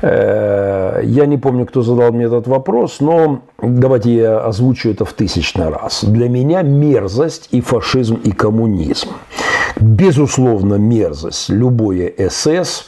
Э, 0.00 1.02
я 1.04 1.26
не 1.26 1.36
помню, 1.36 1.66
кто 1.66 1.82
задал 1.82 2.10
мне 2.12 2.24
этот 2.24 2.48
вопрос, 2.48 3.00
но 3.00 3.42
давайте 3.60 4.14
я 4.14 4.38
озвучу 4.38 4.88
это 4.88 5.04
в 5.04 5.12
тысячный 5.12 5.68
раз. 5.68 6.04
Для 6.04 6.30
меня 6.30 6.62
мерзость 6.62 7.48
и 7.50 7.60
фашизм, 7.60 8.14
и 8.24 8.32
коммунизм. 8.32 9.10
Безусловно, 9.78 10.76
мерзость, 10.76 11.50
любое 11.50 12.14
СС. 12.30 12.86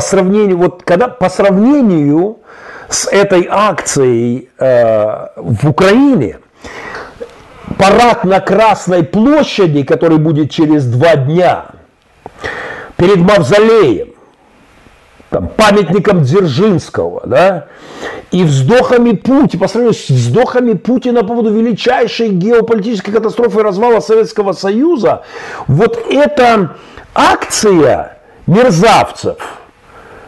сравнению, 0.00 0.58
вот 0.58 0.82
когда 0.82 1.08
по 1.08 1.28
сравнению 1.28 2.38
с 2.88 3.06
этой 3.06 3.46
акцией 3.48 4.50
в 4.58 5.68
Украине, 5.68 6.38
парад 7.78 8.24
на 8.24 8.40
Красной 8.40 9.02
площади, 9.04 9.82
который 9.82 10.18
будет 10.18 10.50
через 10.50 10.84
два 10.84 11.16
дня, 11.16 11.66
перед 12.96 13.18
Мавзолеем, 13.18 14.11
там, 15.32 15.48
памятником 15.48 16.22
Дзержинского, 16.22 17.22
да, 17.26 17.66
и 18.30 18.44
вздохами 18.44 19.12
Путина, 19.12 19.60
по 19.60 19.66
сравнению 19.66 19.98
с 19.98 20.10
вздохами 20.10 20.74
Путина 20.74 21.22
по 21.22 21.28
поводу 21.28 21.50
величайшей 21.50 22.28
геополитической 22.28 23.12
катастрофы 23.12 23.60
и 23.60 23.62
развала 23.62 24.00
Советского 24.00 24.52
Союза, 24.52 25.22
вот 25.66 25.98
эта 26.10 26.76
акция 27.14 28.18
мерзавцев, 28.46 29.38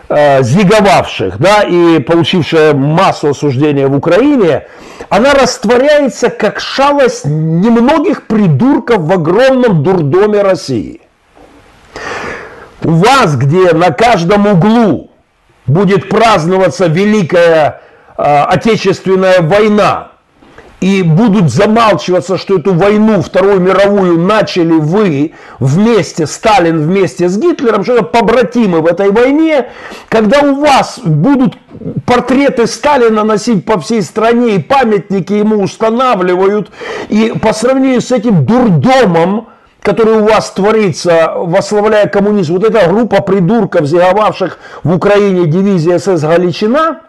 э, 0.08 0.42
зиговавших, 0.42 1.38
да, 1.38 1.62
и 1.62 1.98
получившая 1.98 2.72
массу 2.72 3.28
осуждения 3.28 3.86
в 3.88 3.94
Украине, 3.94 4.66
она 5.10 5.34
растворяется 5.34 6.30
как 6.30 6.60
шалость 6.60 7.26
немногих 7.26 8.26
придурков 8.26 9.00
в 9.00 9.12
огромном 9.12 9.82
дурдоме 9.82 10.40
России. 10.40 11.03
У 12.84 12.90
вас, 12.90 13.36
где 13.36 13.72
на 13.72 13.90
каждом 13.90 14.46
углу 14.46 15.10
будет 15.66 16.08
праздноваться 16.08 16.86
Великая 16.86 17.80
э, 18.16 18.22
Отечественная 18.22 19.40
война, 19.40 20.08
и 20.84 21.02
будут 21.02 21.50
замалчиваться, 21.50 22.36
что 22.36 22.58
эту 22.58 22.74
войну, 22.74 23.22
Вторую 23.22 23.58
мировую, 23.58 24.18
начали 24.20 24.72
вы 24.72 25.32
вместе, 25.58 26.26
Сталин 26.26 26.82
вместе 26.82 27.30
с 27.30 27.38
Гитлером, 27.38 27.84
что 27.84 27.94
это 27.94 28.02
побратимы 28.04 28.82
в 28.82 28.86
этой 28.86 29.10
войне, 29.10 29.68
когда 30.10 30.40
у 30.40 30.56
вас 30.60 31.00
будут 31.02 31.56
портреты 32.04 32.66
Сталина 32.66 33.24
носить 33.24 33.64
по 33.64 33.80
всей 33.80 34.02
стране 34.02 34.56
и 34.56 34.62
памятники 34.62 35.32
ему 35.32 35.62
устанавливают, 35.62 36.70
и 37.08 37.32
по 37.40 37.54
сравнению 37.54 38.02
с 38.02 38.12
этим 38.12 38.44
дурдомом, 38.44 39.48
который 39.84 40.14
у 40.14 40.24
вас 40.24 40.50
творится, 40.50 41.34
восславляя 41.36 42.08
коммунизм, 42.08 42.54
вот 42.54 42.64
эта 42.64 42.88
группа 42.88 43.20
придурков, 43.20 43.84
зиговавших 43.84 44.58
в 44.82 44.94
Украине 44.94 45.46
дивизии 45.46 45.98
СС 45.98 46.22
Галичина, 46.22 47.02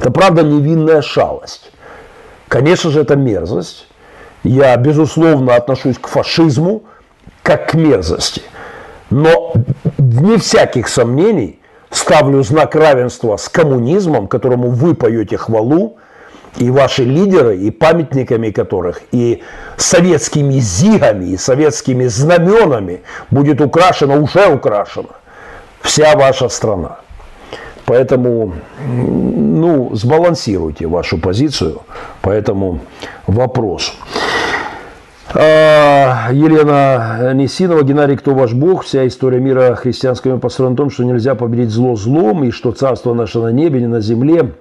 это 0.00 0.10
правда 0.10 0.42
невинная 0.42 1.02
шалость. 1.02 1.70
Конечно 2.48 2.90
же, 2.90 3.02
это 3.02 3.14
мерзость. 3.14 3.88
Я, 4.42 4.74
безусловно, 4.78 5.54
отношусь 5.54 5.98
к 5.98 6.08
фашизму 6.08 6.84
как 7.42 7.72
к 7.72 7.74
мерзости. 7.74 8.40
Но 9.10 9.52
вне 9.98 10.38
всяких 10.38 10.88
сомнений 10.88 11.60
ставлю 11.90 12.42
знак 12.42 12.74
равенства 12.74 13.36
с 13.36 13.50
коммунизмом, 13.50 14.28
которому 14.28 14.70
вы 14.70 14.94
поете 14.94 15.36
хвалу, 15.36 15.98
и 16.58 16.70
ваши 16.70 17.04
лидеры, 17.04 17.56
и 17.56 17.70
памятниками 17.70 18.50
которых, 18.50 19.02
и 19.12 19.42
советскими 19.76 20.54
зигами, 20.54 21.26
и 21.26 21.36
советскими 21.36 22.06
знаменами 22.06 23.02
будет 23.30 23.60
украшена, 23.60 24.14
уже 24.14 24.46
украшена 24.46 25.10
вся 25.86 26.16
ваша 26.16 26.48
страна. 26.48 26.98
Поэтому, 27.86 28.52
ну, 28.84 29.94
сбалансируйте 29.94 30.86
вашу 30.88 31.18
позицию 31.18 31.82
по 32.20 32.30
этому 32.30 32.80
вопросу. 33.28 33.92
А, 35.34 36.30
Елена 36.32 37.32
Несинова, 37.34 37.82
Геннадий, 37.82 38.16
кто 38.16 38.34
ваш 38.34 38.54
Бог? 38.54 38.84
Вся 38.84 39.06
история 39.06 39.38
мира 39.38 39.74
христианского 39.76 40.38
построена 40.38 40.70
на 40.70 40.76
том, 40.76 40.90
что 40.90 41.04
нельзя 41.04 41.34
победить 41.34 41.70
зло 41.70 41.94
злом, 41.94 42.42
и 42.44 42.50
что 42.50 42.72
царство 42.72 43.14
наше 43.14 43.38
на 43.38 43.52
небе, 43.52 43.80
не 43.80 43.86
на 43.86 44.00
земле. 44.00 44.52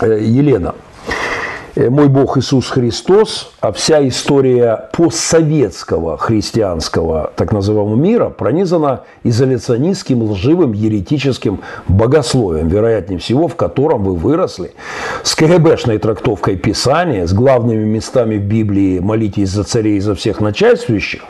Э, 0.00 0.18
Елена, 0.20 0.74
мой 1.76 2.08
Бог 2.08 2.38
Иисус 2.38 2.68
Христос, 2.68 3.52
а 3.60 3.72
вся 3.72 4.06
история 4.06 4.88
постсоветского 4.92 6.18
христианского 6.18 7.32
так 7.36 7.52
называемого 7.52 7.96
мира 7.96 8.30
пронизана 8.30 9.02
изоляционистским, 9.24 10.22
лживым, 10.22 10.72
еретическим 10.72 11.60
богословием, 11.86 12.68
вероятнее 12.68 13.18
всего, 13.18 13.48
в 13.48 13.56
котором 13.56 14.04
вы 14.04 14.14
выросли, 14.14 14.72
с 15.22 15.34
КГБшной 15.34 15.98
трактовкой 15.98 16.56
Писания, 16.56 17.26
с 17.26 17.32
главными 17.32 17.84
местами 17.84 18.36
в 18.36 18.44
Библии 18.44 18.98
«молитесь 18.98 19.50
за 19.50 19.64
царей 19.64 19.96
и 19.96 20.00
за 20.00 20.14
всех 20.14 20.40
начальствующих», 20.40 21.22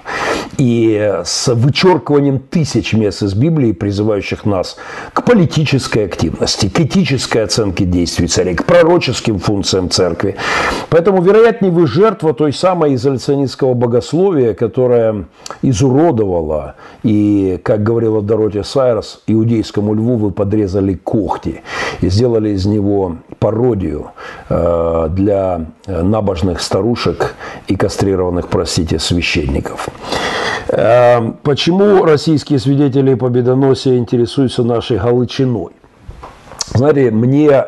и 0.57 1.21
с 1.25 1.53
вычеркиванием 1.55 2.41
тысяч 2.41 2.93
мест 2.93 3.23
из 3.23 3.35
Библии, 3.35 3.73
призывающих 3.73 4.45
нас 4.45 4.77
к 5.13 5.25
политической 5.25 6.05
активности, 6.05 6.69
к 6.69 6.81
этической 6.81 7.45
оценке 7.45 7.85
действий 7.85 8.27
царей, 8.27 8.55
к 8.55 8.65
пророческим 8.65 9.39
функциям 9.39 9.89
церкви, 9.91 10.28
Поэтому, 10.91 11.23
вероятнее, 11.23 11.71
вы 11.71 11.87
жертва 11.87 12.35
той 12.35 12.53
самой 12.53 12.95
изоляционистского 12.95 13.75
богословия, 13.75 14.55
которое 14.55 15.27
изуродовало, 15.63 16.75
и, 17.03 17.61
как 17.63 17.83
говорила 17.83 18.23
Дороти 18.23 18.63
Сайрос, 18.63 19.23
иудейскому 19.27 19.95
льву 19.95 20.17
вы 20.17 20.31
подрезали 20.31 20.95
когти 20.95 21.63
и 22.01 22.09
сделали 22.09 22.51
из 22.51 22.67
него 22.67 23.17
пародию 23.39 24.13
э, 24.49 25.09
для 25.11 25.67
набожных 25.87 26.61
старушек 26.61 27.35
и 27.67 27.77
кастрированных, 27.77 28.49
простите, 28.49 28.99
священников. 28.99 29.89
Э, 30.69 31.33
почему 31.43 32.05
российские 32.05 32.59
свидетели 32.59 33.15
победоносия 33.15 33.97
интересуются 33.99 34.63
нашей 34.63 34.99
Галычиной? 34.99 35.73
Знаете, 36.75 37.11
мне 37.11 37.65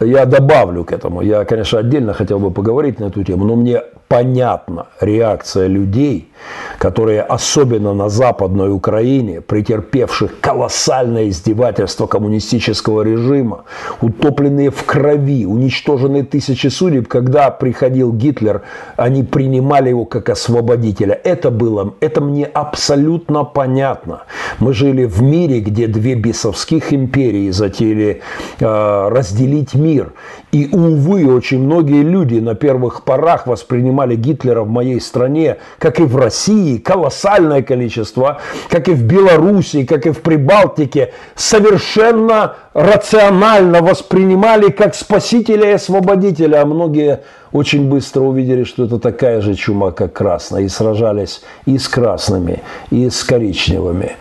я 0.00 0.26
добавлю 0.26 0.84
к 0.84 0.92
этому. 0.92 1.22
Я, 1.22 1.44
конечно, 1.44 1.78
отдельно 1.78 2.12
хотел 2.14 2.38
бы 2.38 2.50
поговорить 2.50 3.00
на 3.00 3.06
эту 3.06 3.22
тему, 3.22 3.44
но 3.44 3.56
мне 3.56 3.82
понятна 4.08 4.86
реакция 5.00 5.66
людей, 5.66 6.30
которые 6.78 7.22
особенно 7.22 7.94
на 7.94 8.08
Западной 8.08 8.70
Украине, 8.70 9.40
претерпевших 9.40 10.40
колоссальное 10.40 11.28
издевательство 11.28 12.06
коммунистического 12.06 13.02
режима, 13.02 13.64
утопленные 14.00 14.70
в 14.70 14.84
крови, 14.84 15.46
уничтоженные 15.46 16.24
тысячи 16.24 16.66
судеб, 16.68 17.08
когда 17.08 17.50
приходил 17.50 18.12
Гитлер, 18.12 18.62
они 18.96 19.22
принимали 19.22 19.88
его 19.88 20.04
как 20.04 20.28
освободителя. 20.28 21.18
Это 21.24 21.50
было, 21.50 21.94
это 22.00 22.20
мне 22.20 22.44
абсолютно 22.44 23.44
понятно. 23.44 24.22
Мы 24.58 24.72
жили 24.72 25.04
в 25.04 25.22
мире, 25.22 25.60
где 25.60 25.86
две 25.86 26.14
бесовских 26.14 26.92
империи 26.92 27.50
затеяли 27.50 28.22
э, 28.60 29.08
разделить 29.08 29.74
мир. 29.74 30.12
И, 30.52 30.68
увы, 30.72 31.26
очень 31.26 31.60
многие 31.60 32.02
люди 32.02 32.38
на 32.38 32.54
первых 32.54 33.04
порах 33.04 33.46
воспринимали 33.46 34.14
Гитлера 34.14 34.62
в 34.62 34.68
моей 34.68 35.00
стране, 35.00 35.56
как 35.78 36.00
и 36.00 36.04
в 36.04 36.16
России, 36.16 36.78
колоссальное 36.78 37.62
количество, 37.62 38.40
как 38.68 38.88
и 38.88 38.92
в 38.92 39.02
Белоруссии, 39.02 39.84
как 39.84 40.06
и 40.06 40.10
в 40.10 40.20
Прибалтике, 40.20 41.12
совершенно 41.34 42.56
рационально 42.72 43.82
воспринимали 43.82 44.70
как 44.70 44.94
спасителя 44.94 45.70
и 45.70 45.74
освободителя, 45.74 46.62
а 46.62 46.66
многие 46.66 47.20
очень 47.54 47.88
быстро 47.88 48.22
увидели, 48.22 48.64
что 48.64 48.84
это 48.84 48.98
такая 48.98 49.40
же 49.40 49.54
чума, 49.54 49.92
как 49.92 50.12
красная, 50.12 50.62
и 50.62 50.68
сражались 50.68 51.40
и 51.66 51.78
с 51.78 51.88
красными, 51.88 52.62
и 52.90 53.08
с 53.08 53.22
коричневыми. 53.22 54.16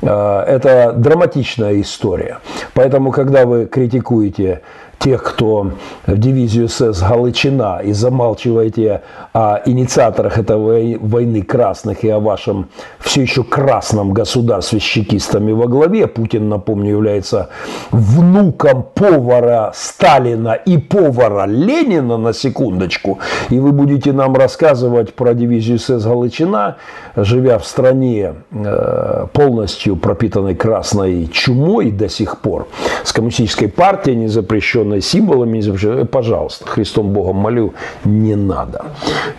А, 0.00 0.42
это 0.44 0.94
драматичная 0.96 1.82
история. 1.82 2.38
Поэтому, 2.72 3.12
когда 3.12 3.44
вы 3.44 3.66
критикуете 3.66 4.62
тех, 4.98 5.22
кто 5.22 5.72
в 6.06 6.18
дивизию 6.18 6.68
СС 6.68 7.02
Галичина 7.02 7.80
и 7.84 7.92
замалчиваете 7.92 9.02
о 9.32 9.60
инициаторах 9.64 10.38
этой 10.38 10.96
войны 10.98 11.42
красных 11.42 12.04
и 12.04 12.08
о 12.08 12.18
вашем 12.18 12.68
все 12.98 13.22
еще 13.22 13.44
красном 13.44 14.12
государстве 14.12 14.80
с 14.80 14.82
чекистами 14.82 15.52
во 15.52 15.66
главе. 15.66 16.06
Путин, 16.06 16.48
напомню, 16.48 16.90
является 16.90 17.50
внуком 17.90 18.86
повара 18.94 19.72
Сталина 19.74 20.54
и 20.54 20.78
повара 20.78 21.46
Ленина, 21.46 22.16
на 22.16 22.32
секундочку. 22.32 23.18
И 23.50 23.60
вы 23.60 23.72
будете 23.72 24.12
нам 24.12 24.34
рассказывать 24.34 25.14
про 25.14 25.34
дивизию 25.34 25.78
СС 25.78 26.04
Галичина, 26.04 26.76
живя 27.16 27.58
в 27.58 27.64
стране 27.64 28.34
э, 28.50 29.26
полностью 29.32 29.96
пропитанной 29.96 30.54
красной 30.54 31.28
чумой 31.28 31.90
до 31.90 32.08
сих 32.08 32.40
пор, 32.40 32.66
с 33.04 33.12
коммунистической 33.12 33.68
партией, 33.68 34.16
не 34.16 34.28
запрещенной 34.28 34.87
запрещенное 34.88 35.00
символами, 35.00 35.60
запрещенное, 35.60 36.04
пожалуйста, 36.04 36.66
Христом 36.66 37.12
Богом 37.12 37.36
молю, 37.36 37.74
не 38.04 38.36
надо. 38.36 38.86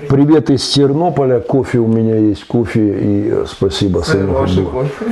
Привет 0.07 0.49
из 0.49 0.67
Тернополя, 0.69 1.39
кофе 1.39 1.79
у 1.79 1.87
меня 1.87 2.15
есть, 2.15 2.45
кофе 2.45 2.81
и 2.81 3.29
э, 3.31 3.45
спасибо, 3.47 3.99
сын. 3.99 4.29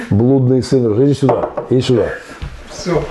Блудный 0.10 0.64
сын, 0.64 1.04
иди 1.04 1.14
сюда, 1.14 1.50
иди 1.70 1.82
сюда. 1.82 2.06
Все. 2.70 3.02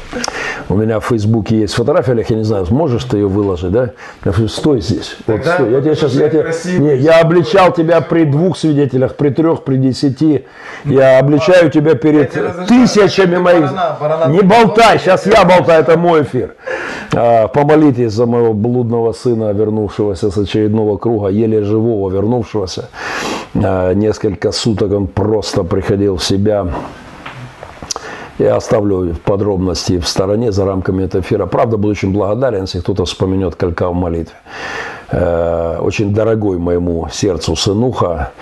У 0.69 0.75
меня 0.75 0.99
в 0.99 1.07
Фейсбуке 1.07 1.61
есть 1.61 1.75
фотография, 1.75 2.13
Олег, 2.13 2.29
я 2.31 2.37
не 2.37 2.45
знаю, 2.45 2.67
сможешь 2.67 3.05
ты 3.05 3.19
ее 3.19 3.29
выложить, 3.29 3.71
да? 3.71 3.91
Я 4.25 4.33
говорю, 4.33 4.49
стой 4.49 4.81
здесь. 4.81 5.17
Вот, 5.27 5.45
стой. 5.45 5.71
Я 5.71 5.81
тебе 5.81 5.95
сейчас, 5.95 6.15
я, 6.15 6.29
тебе, 6.29 6.53
не, 6.81 6.97
я 6.97 7.21
обличал 7.21 7.73
тебя 7.73 8.01
при 8.01 8.25
двух 8.25 8.59
свидетелях, 8.59 9.15
при 9.15 9.31
трех, 9.31 9.63
при 9.63 9.77
десяти. 9.77 10.45
Я 10.85 11.21
обличаю 11.21 11.71
тебя 11.71 11.95
перед 11.95 12.33
тысячами 12.67 13.37
моих. 13.37 13.71
Не 14.29 14.41
болтай, 14.41 14.99
сейчас 14.99 15.27
я 15.27 15.45
болтаю, 15.45 15.83
это 15.83 15.97
мой 15.97 16.23
эфир. 16.23 16.57
А, 17.15 17.47
помолитесь 17.47 18.13
за 18.13 18.27
моего 18.27 18.53
блудного 18.53 19.13
сына, 19.13 19.53
вернувшегося 19.53 20.31
с 20.31 20.37
очередного 20.37 20.97
круга, 20.97 21.29
еле 21.29 21.63
живого 21.63 22.11
вернувшегося. 22.11 22.89
А, 23.55 23.93
несколько 23.93 24.51
суток 24.51 24.93
он 24.93 25.07
просто 25.07 25.63
приходил 25.63 26.17
в 26.17 26.25
себя. 26.25 26.67
Я 28.39 28.57
оставлю 28.57 29.15
подробности 29.25 29.99
в 29.99 30.07
стороне 30.07 30.53
за 30.53 30.67
рамками 30.67 31.05
этого 31.05 31.23
эфира. 31.23 31.47
Правда, 31.47 31.79
буду 31.79 31.89
очень 31.89 32.13
благодарен, 32.13 32.63
если 32.63 32.81
кто-то 32.81 33.07
вспомнет 33.07 33.55
колька 33.55 33.89
в 33.89 33.95
молитве. 33.95 34.37
Э, 35.11 35.79
очень 35.81 36.13
дорогой 36.13 36.59
моему 36.59 37.09
сердцу 37.11 37.57
сынуха. 37.57 38.33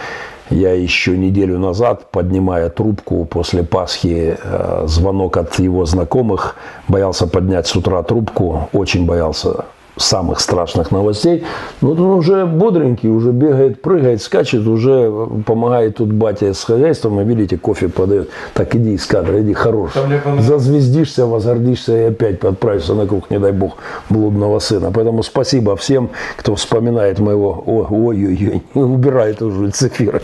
Я 0.50 0.72
еще 0.72 1.16
неделю 1.16 1.58
назад, 1.58 2.10
поднимая 2.10 2.70
трубку 2.70 3.24
после 3.24 3.62
Пасхи, 3.62 4.36
э, 4.42 4.82
звонок 4.86 5.36
от 5.36 5.58
его 5.60 5.86
знакомых, 5.86 6.56
боялся 6.88 7.26
поднять 7.28 7.68
с 7.68 7.76
утра 7.76 8.02
трубку, 8.02 8.68
очень 8.72 9.06
боялся 9.06 9.64
самых 9.96 10.40
страшных 10.40 10.90
новостей. 10.90 11.44
Ну, 11.80 11.92
он 11.92 12.00
уже 12.00 12.46
бодренький, 12.46 13.08
уже 13.08 13.30
бегает, 13.30 13.80
прыгает, 13.80 14.22
скачет, 14.22 14.66
уже 14.66 15.10
помогает 15.46 15.96
тут 15.96 16.12
батя 16.12 16.52
с 16.52 16.64
хозяйством, 16.64 17.20
и 17.20 17.24
видите, 17.24 17.56
кофе 17.56 17.88
подает. 17.88 18.30
Так 18.54 18.74
иди 18.74 18.94
из 18.94 19.06
кадра, 19.06 19.40
иди 19.40 19.52
хорош. 19.54 19.92
Зазвездишься, 20.40 21.26
возгордишься 21.26 21.96
и 21.96 22.02
опять 22.08 22.42
отправишься 22.44 22.94
на 22.94 23.06
круг, 23.06 23.30
не 23.30 23.38
дай 23.38 23.52
бог, 23.52 23.76
блудного 24.10 24.58
сына. 24.58 24.90
Поэтому 24.92 25.22
спасибо 25.22 25.76
всем, 25.76 26.10
кто 26.36 26.54
вспоминает 26.54 27.18
моего, 27.18 27.62
ой-ой-ой, 27.66 28.62
убирает 28.74 29.42
уже 29.42 29.70
цифиры. 29.70 30.22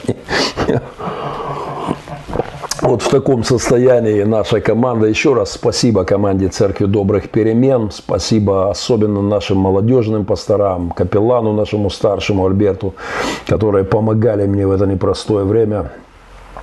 Вот 2.90 3.02
в 3.02 3.08
таком 3.08 3.44
состоянии 3.44 4.24
наша 4.24 4.60
команда. 4.60 5.06
Еще 5.06 5.32
раз 5.32 5.52
спасибо 5.52 6.02
команде 6.02 6.48
Церкви 6.48 6.86
Добрых 6.86 7.30
Перемен. 7.30 7.92
Спасибо 7.92 8.68
особенно 8.68 9.22
нашим 9.22 9.58
молодежным 9.58 10.24
пасторам, 10.24 10.90
капеллану 10.90 11.52
нашему 11.52 11.88
старшему 11.88 12.44
Альберту, 12.48 12.96
которые 13.46 13.84
помогали 13.84 14.44
мне 14.44 14.66
в 14.66 14.72
это 14.72 14.86
непростое 14.86 15.44
время 15.44 15.92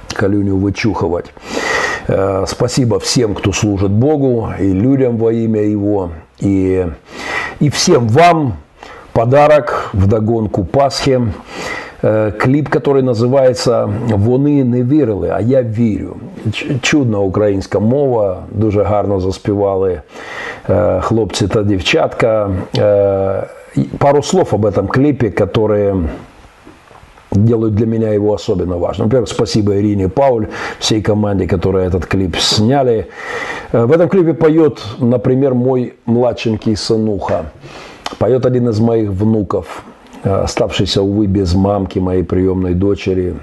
Калюню 0.09 0.57
вычухивать. 0.57 1.27
Э, 2.09 2.43
спасибо 2.45 2.99
всем, 2.99 3.33
кто 3.33 3.53
служит 3.53 3.91
Богу 3.91 4.49
и 4.59 4.73
людям 4.73 5.15
во 5.15 5.31
имя 5.31 5.63
Его. 5.63 6.11
И, 6.39 6.89
и 7.61 7.69
всем 7.69 8.05
вам 8.09 8.57
подарок 9.13 9.91
в 9.93 10.07
догонку 10.07 10.65
Пасхи. 10.65 11.21
Э, 12.02 12.32
кліп, 12.32 12.68
который 12.68 13.02
називається 13.02 13.88
Вони 14.08 14.64
не 14.64 14.82
вірили, 14.82 15.30
а 15.34 15.40
я 15.40 15.62
вірю. 15.62 16.16
Чудна 16.80 17.18
українська 17.18 17.78
мова, 17.78 18.42
дуже 18.50 18.82
гарно 18.82 19.20
заспівали 19.20 20.00
э, 20.68 21.00
хлопці 21.00 21.48
та 21.48 21.62
дівчатка. 21.62 22.50
Э, 22.74 23.42
пару 23.98 24.22
слов 24.22 24.48
об 24.52 24.64
этом 24.64 24.86
клипе, 24.88 25.30
которые 25.30 26.08
делают 27.32 27.74
для 27.74 27.86
меня 27.86 28.14
его 28.14 28.32
особенно 28.32 28.76
важным. 28.76 29.04
Во-первых, 29.04 29.28
спасибо 29.28 29.72
Ирине 29.72 30.08
Пауль, 30.08 30.46
всей 30.78 31.02
команде, 31.02 31.46
которые 31.46 31.86
этот 31.86 32.06
клип 32.06 32.36
сняли. 32.36 33.06
В 33.72 33.92
этом 33.92 34.08
клипе 34.08 34.34
поет, 34.34 34.82
например, 34.98 35.54
мой 35.54 35.92
младшенький 36.06 36.76
сынуха. 36.76 37.44
Поет 38.18 38.46
один 38.46 38.68
из 38.68 38.80
моих 38.80 39.10
внуков – 39.10 39.92
Э, 40.23 40.41
оставшийся, 40.43 41.01
увы, 41.01 41.27
без 41.27 41.53
мамки 41.53 41.99
моей 41.99 42.23
приемной 42.23 42.73
дочери. 42.73 43.35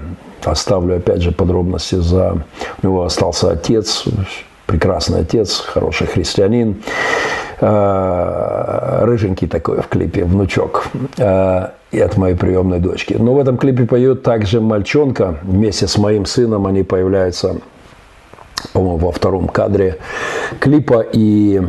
Оставлю, 0.43 0.97
опять 0.97 1.21
же, 1.21 1.31
подробности 1.31 1.95
за... 1.95 2.43
У 2.81 2.87
него 2.87 3.03
остался 3.03 3.51
отец, 3.51 4.05
прекрасный 4.67 5.21
отец, 5.21 5.59
хороший 5.59 6.05
христианин, 6.07 6.83
э, 7.61 8.99
рыженький 9.05 9.47
такой 9.47 9.81
в 9.81 9.87
клипе, 9.87 10.25
внучок, 10.25 10.87
э, 11.17 11.67
и 11.91 11.99
от 11.99 12.17
моей 12.17 12.35
приемной 12.35 12.79
дочки. 12.79 13.15
Но 13.17 13.33
в 13.33 13.39
этом 13.39 13.57
клипе 13.57 13.85
поет 13.85 14.21
также 14.21 14.61
мальчонка, 14.61 15.39
вместе 15.43 15.87
с 15.87 15.97
моим 15.97 16.25
сыном 16.25 16.67
они 16.67 16.83
появляются, 16.83 17.57
по-моему, 18.73 18.97
во 18.97 19.11
втором 19.11 19.47
кадре 19.47 19.97
клипа, 20.59 21.05
и 21.11 21.61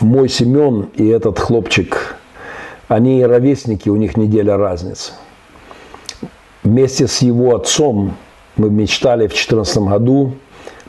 мой 0.00 0.28
Семен 0.28 0.88
и 0.94 1.08
этот 1.08 1.38
хлопчик 1.38 2.16
они 2.90 3.24
ровесники, 3.24 3.88
у 3.88 3.94
них 3.94 4.16
неделя 4.16 4.56
разницы. 4.56 5.12
Вместе 6.64 7.06
с 7.06 7.22
его 7.22 7.54
отцом 7.54 8.16
мы 8.56 8.68
мечтали 8.68 9.28
в 9.28 9.30
2014 9.30 9.78
году 9.78 10.32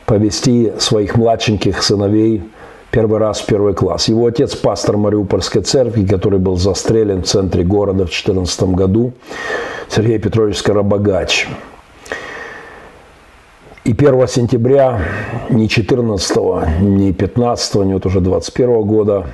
повести 0.04 0.72
своих 0.78 1.16
младшеньких 1.16 1.80
сыновей 1.80 2.42
первый 2.90 3.20
раз 3.20 3.40
в 3.40 3.46
первый 3.46 3.74
класс. 3.74 4.08
Его 4.08 4.26
отец– 4.26 4.56
пастор 4.56 4.96
Мариупольской 4.96 5.62
церкви, 5.62 6.04
который 6.04 6.40
был 6.40 6.56
застрелен 6.56 7.22
в 7.22 7.26
центре 7.26 7.62
города 7.62 8.04
в 8.04 8.10
2014 8.10 8.62
году, 8.74 9.12
Сергей 9.88 10.18
Петрович 10.18 10.56
Скоробогач. 10.56 11.46
И 13.84 13.92
1 13.92 14.26
сентября, 14.26 15.02
не 15.50 15.68
14, 15.68 16.80
не 16.80 17.12
15, 17.12 17.74
не 17.76 17.94
вот 17.94 18.06
уже 18.06 18.20
21 18.20 18.82
года, 18.82 19.26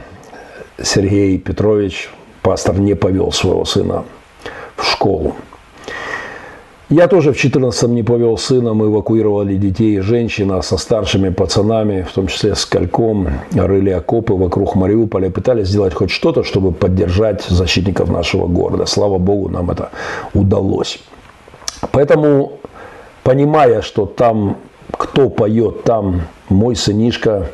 Сергей 0.83 1.39
Петрович 1.39 2.11
пастор 2.49 2.81
не 2.81 2.95
повел 2.95 3.31
своего 3.31 3.67
сына 3.67 4.05
в 4.75 4.83
школу. 4.83 5.35
Я 6.89 7.07
тоже 7.07 7.35
в 7.35 7.37
14-м 7.37 7.95
не 7.95 8.03
повел 8.03 8.39
сына, 8.39 8.73
мы 8.73 8.87
эвакуировали 8.87 9.57
детей 9.57 9.99
и 9.99 10.01
женщин, 10.01 10.51
а 10.53 10.63
со 10.63 10.79
старшими 10.79 11.29
пацанами, 11.29 12.07
в 12.11 12.13
том 12.15 12.27
числе 12.27 12.55
с 12.55 12.65
Кальком, 12.65 13.29
рыли 13.53 13.91
окопы 13.91 14.33
вокруг 14.33 14.77
Мариуполя, 14.77 15.29
пытались 15.29 15.69
сделать 15.69 15.93
хоть 15.93 16.11
что-то, 16.11 16.43
чтобы 16.43 16.73
поддержать 16.73 17.43
защитников 17.43 18.09
нашего 18.09 18.47
города. 18.47 18.87
Слава 18.87 19.19
Богу, 19.19 19.51
нам 19.51 19.71
это 19.71 19.91
удалось. 20.33 21.01
Поэтому, 21.93 22.53
понимая, 23.25 23.83
что 23.83 24.07
там, 24.07 24.57
кто 24.91 25.29
поет, 25.29 25.85
там 25.85 26.23
мой 26.49 26.77
сынишка, 26.77 27.51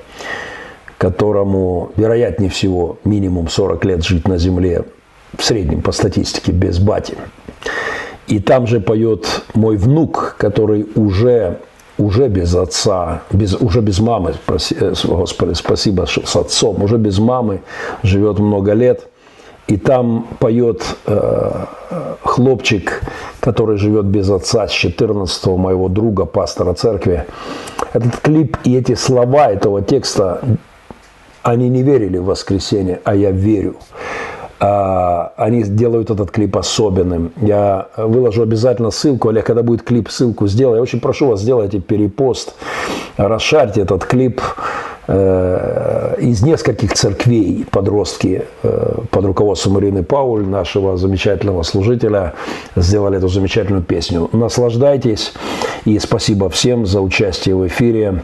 которому, 0.98 1.90
вероятнее 1.96 2.50
всего, 2.50 2.98
минимум 3.04 3.48
40 3.48 3.84
лет 3.84 4.04
жить 4.04 4.28
на 4.28 4.38
земле, 4.38 4.84
в 5.36 5.44
среднем 5.44 5.82
по 5.82 5.92
статистике, 5.92 6.52
без 6.52 6.78
бати. 6.78 7.16
И 8.26 8.40
там 8.40 8.66
же 8.66 8.80
поет 8.80 9.42
мой 9.54 9.76
внук, 9.76 10.36
который 10.38 10.86
уже, 10.94 11.58
уже 11.98 12.28
без 12.28 12.54
отца, 12.54 13.22
без, 13.30 13.54
уже 13.54 13.80
без 13.80 14.00
мамы, 14.00 14.34
э, 14.48 14.94
Господи, 15.04 15.52
спасибо, 15.54 16.06
с 16.06 16.36
отцом, 16.36 16.82
уже 16.82 16.96
без 16.96 17.18
мамы, 17.18 17.62
живет 18.02 18.38
много 18.38 18.72
лет. 18.72 19.08
И 19.66 19.78
там 19.78 20.26
поет 20.40 20.82
э, 21.06 21.64
хлопчик, 22.22 23.02
который 23.40 23.78
живет 23.78 24.04
без 24.04 24.28
отца 24.28 24.68
с 24.68 24.70
14 24.70 25.46
моего 25.46 25.88
друга, 25.88 26.26
пастора 26.26 26.74
церкви. 26.74 27.24
Этот 27.94 28.16
клип 28.18 28.58
и 28.64 28.76
эти 28.76 28.94
слова 28.94 29.50
этого 29.50 29.80
текста 29.80 30.42
они 31.44 31.68
не 31.68 31.82
верили 31.82 32.16
в 32.16 32.24
воскресенье, 32.24 33.00
а 33.04 33.14
я 33.14 33.30
верю. 33.30 33.76
А, 34.60 35.32
они 35.36 35.62
делают 35.62 36.10
этот 36.10 36.30
клип 36.30 36.56
особенным. 36.56 37.32
Я 37.36 37.88
выложу 37.96 38.42
обязательно 38.42 38.90
ссылку. 38.90 39.28
Олег, 39.28 39.46
когда 39.46 39.62
будет 39.62 39.82
клип, 39.82 40.08
ссылку 40.08 40.46
сделай. 40.46 40.76
Я 40.76 40.82
очень 40.82 41.00
прошу 41.00 41.28
вас, 41.28 41.40
сделайте 41.40 41.80
перепост, 41.80 42.54
расшарьте 43.16 43.82
этот 43.82 44.04
клип 44.04 44.40
э, 45.08 46.16
из 46.20 46.42
нескольких 46.42 46.94
церквей 46.94 47.66
подростки 47.70 48.44
э, 48.62 48.94
под 49.10 49.24
руководством 49.24 49.80
Ирины 49.80 50.02
Пауль, 50.02 50.46
нашего 50.46 50.96
замечательного 50.96 51.62
служителя, 51.62 52.34
сделали 52.76 53.18
эту 53.18 53.28
замечательную 53.28 53.82
песню. 53.82 54.30
Наслаждайтесь 54.32 55.32
и 55.84 55.98
спасибо 55.98 56.48
всем 56.48 56.86
за 56.86 57.00
участие 57.00 57.56
в 57.56 57.66
эфире. 57.66 58.22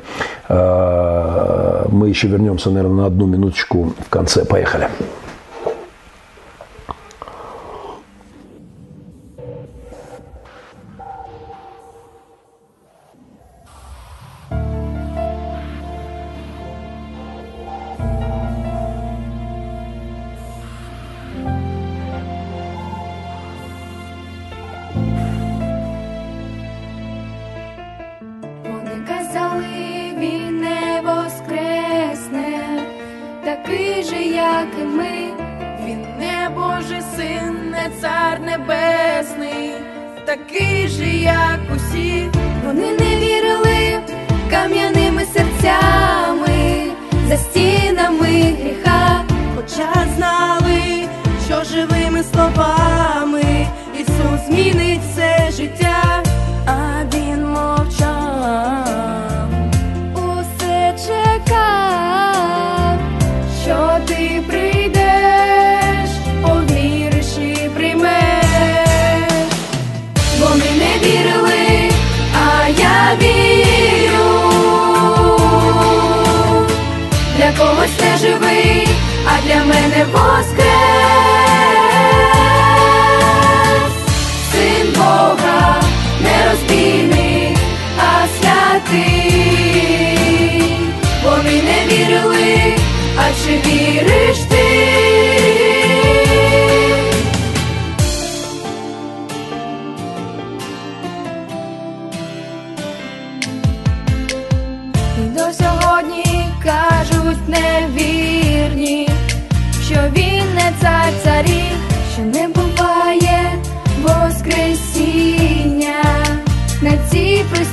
Э, 0.49 1.87
мы 1.91 2.09
еще 2.09 2.29
вернемся, 2.29 2.71
наверное, 2.71 3.03
на 3.03 3.07
одну 3.07 3.27
минуточку 3.27 3.93
в 3.99 4.09
конце. 4.09 4.45
Поехали. 4.45 4.89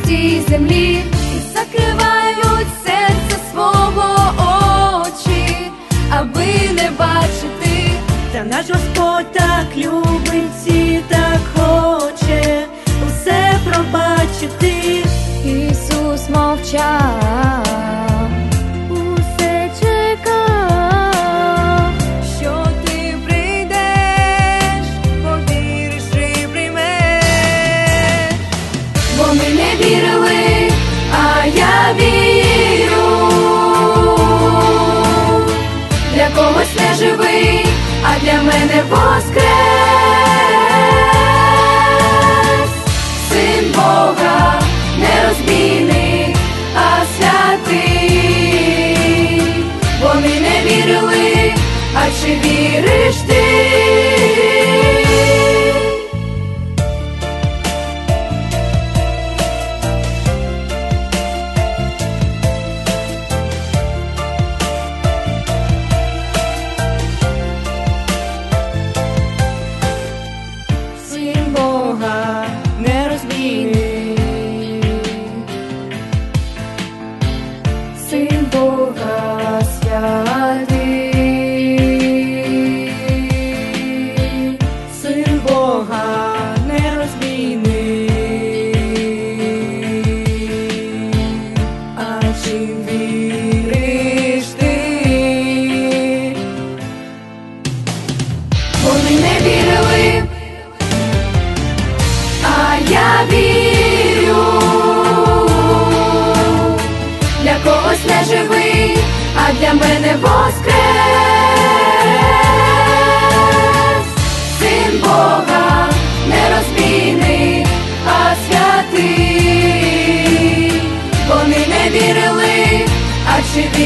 тій 0.07 0.41
землі 0.49 1.03
і 1.35 1.39
закривають 1.53 2.67
серце 2.85 3.37
свого 3.51 4.33
очі, 5.01 5.71
аби 6.09 6.73
не 6.73 6.91
бачити, 6.99 7.91
та 8.33 8.43
наш 8.43 8.69
Господь 8.69 9.31
так 9.33 9.67
любить. 9.77 10.36
Для 38.77 38.83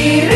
а 0.04 0.31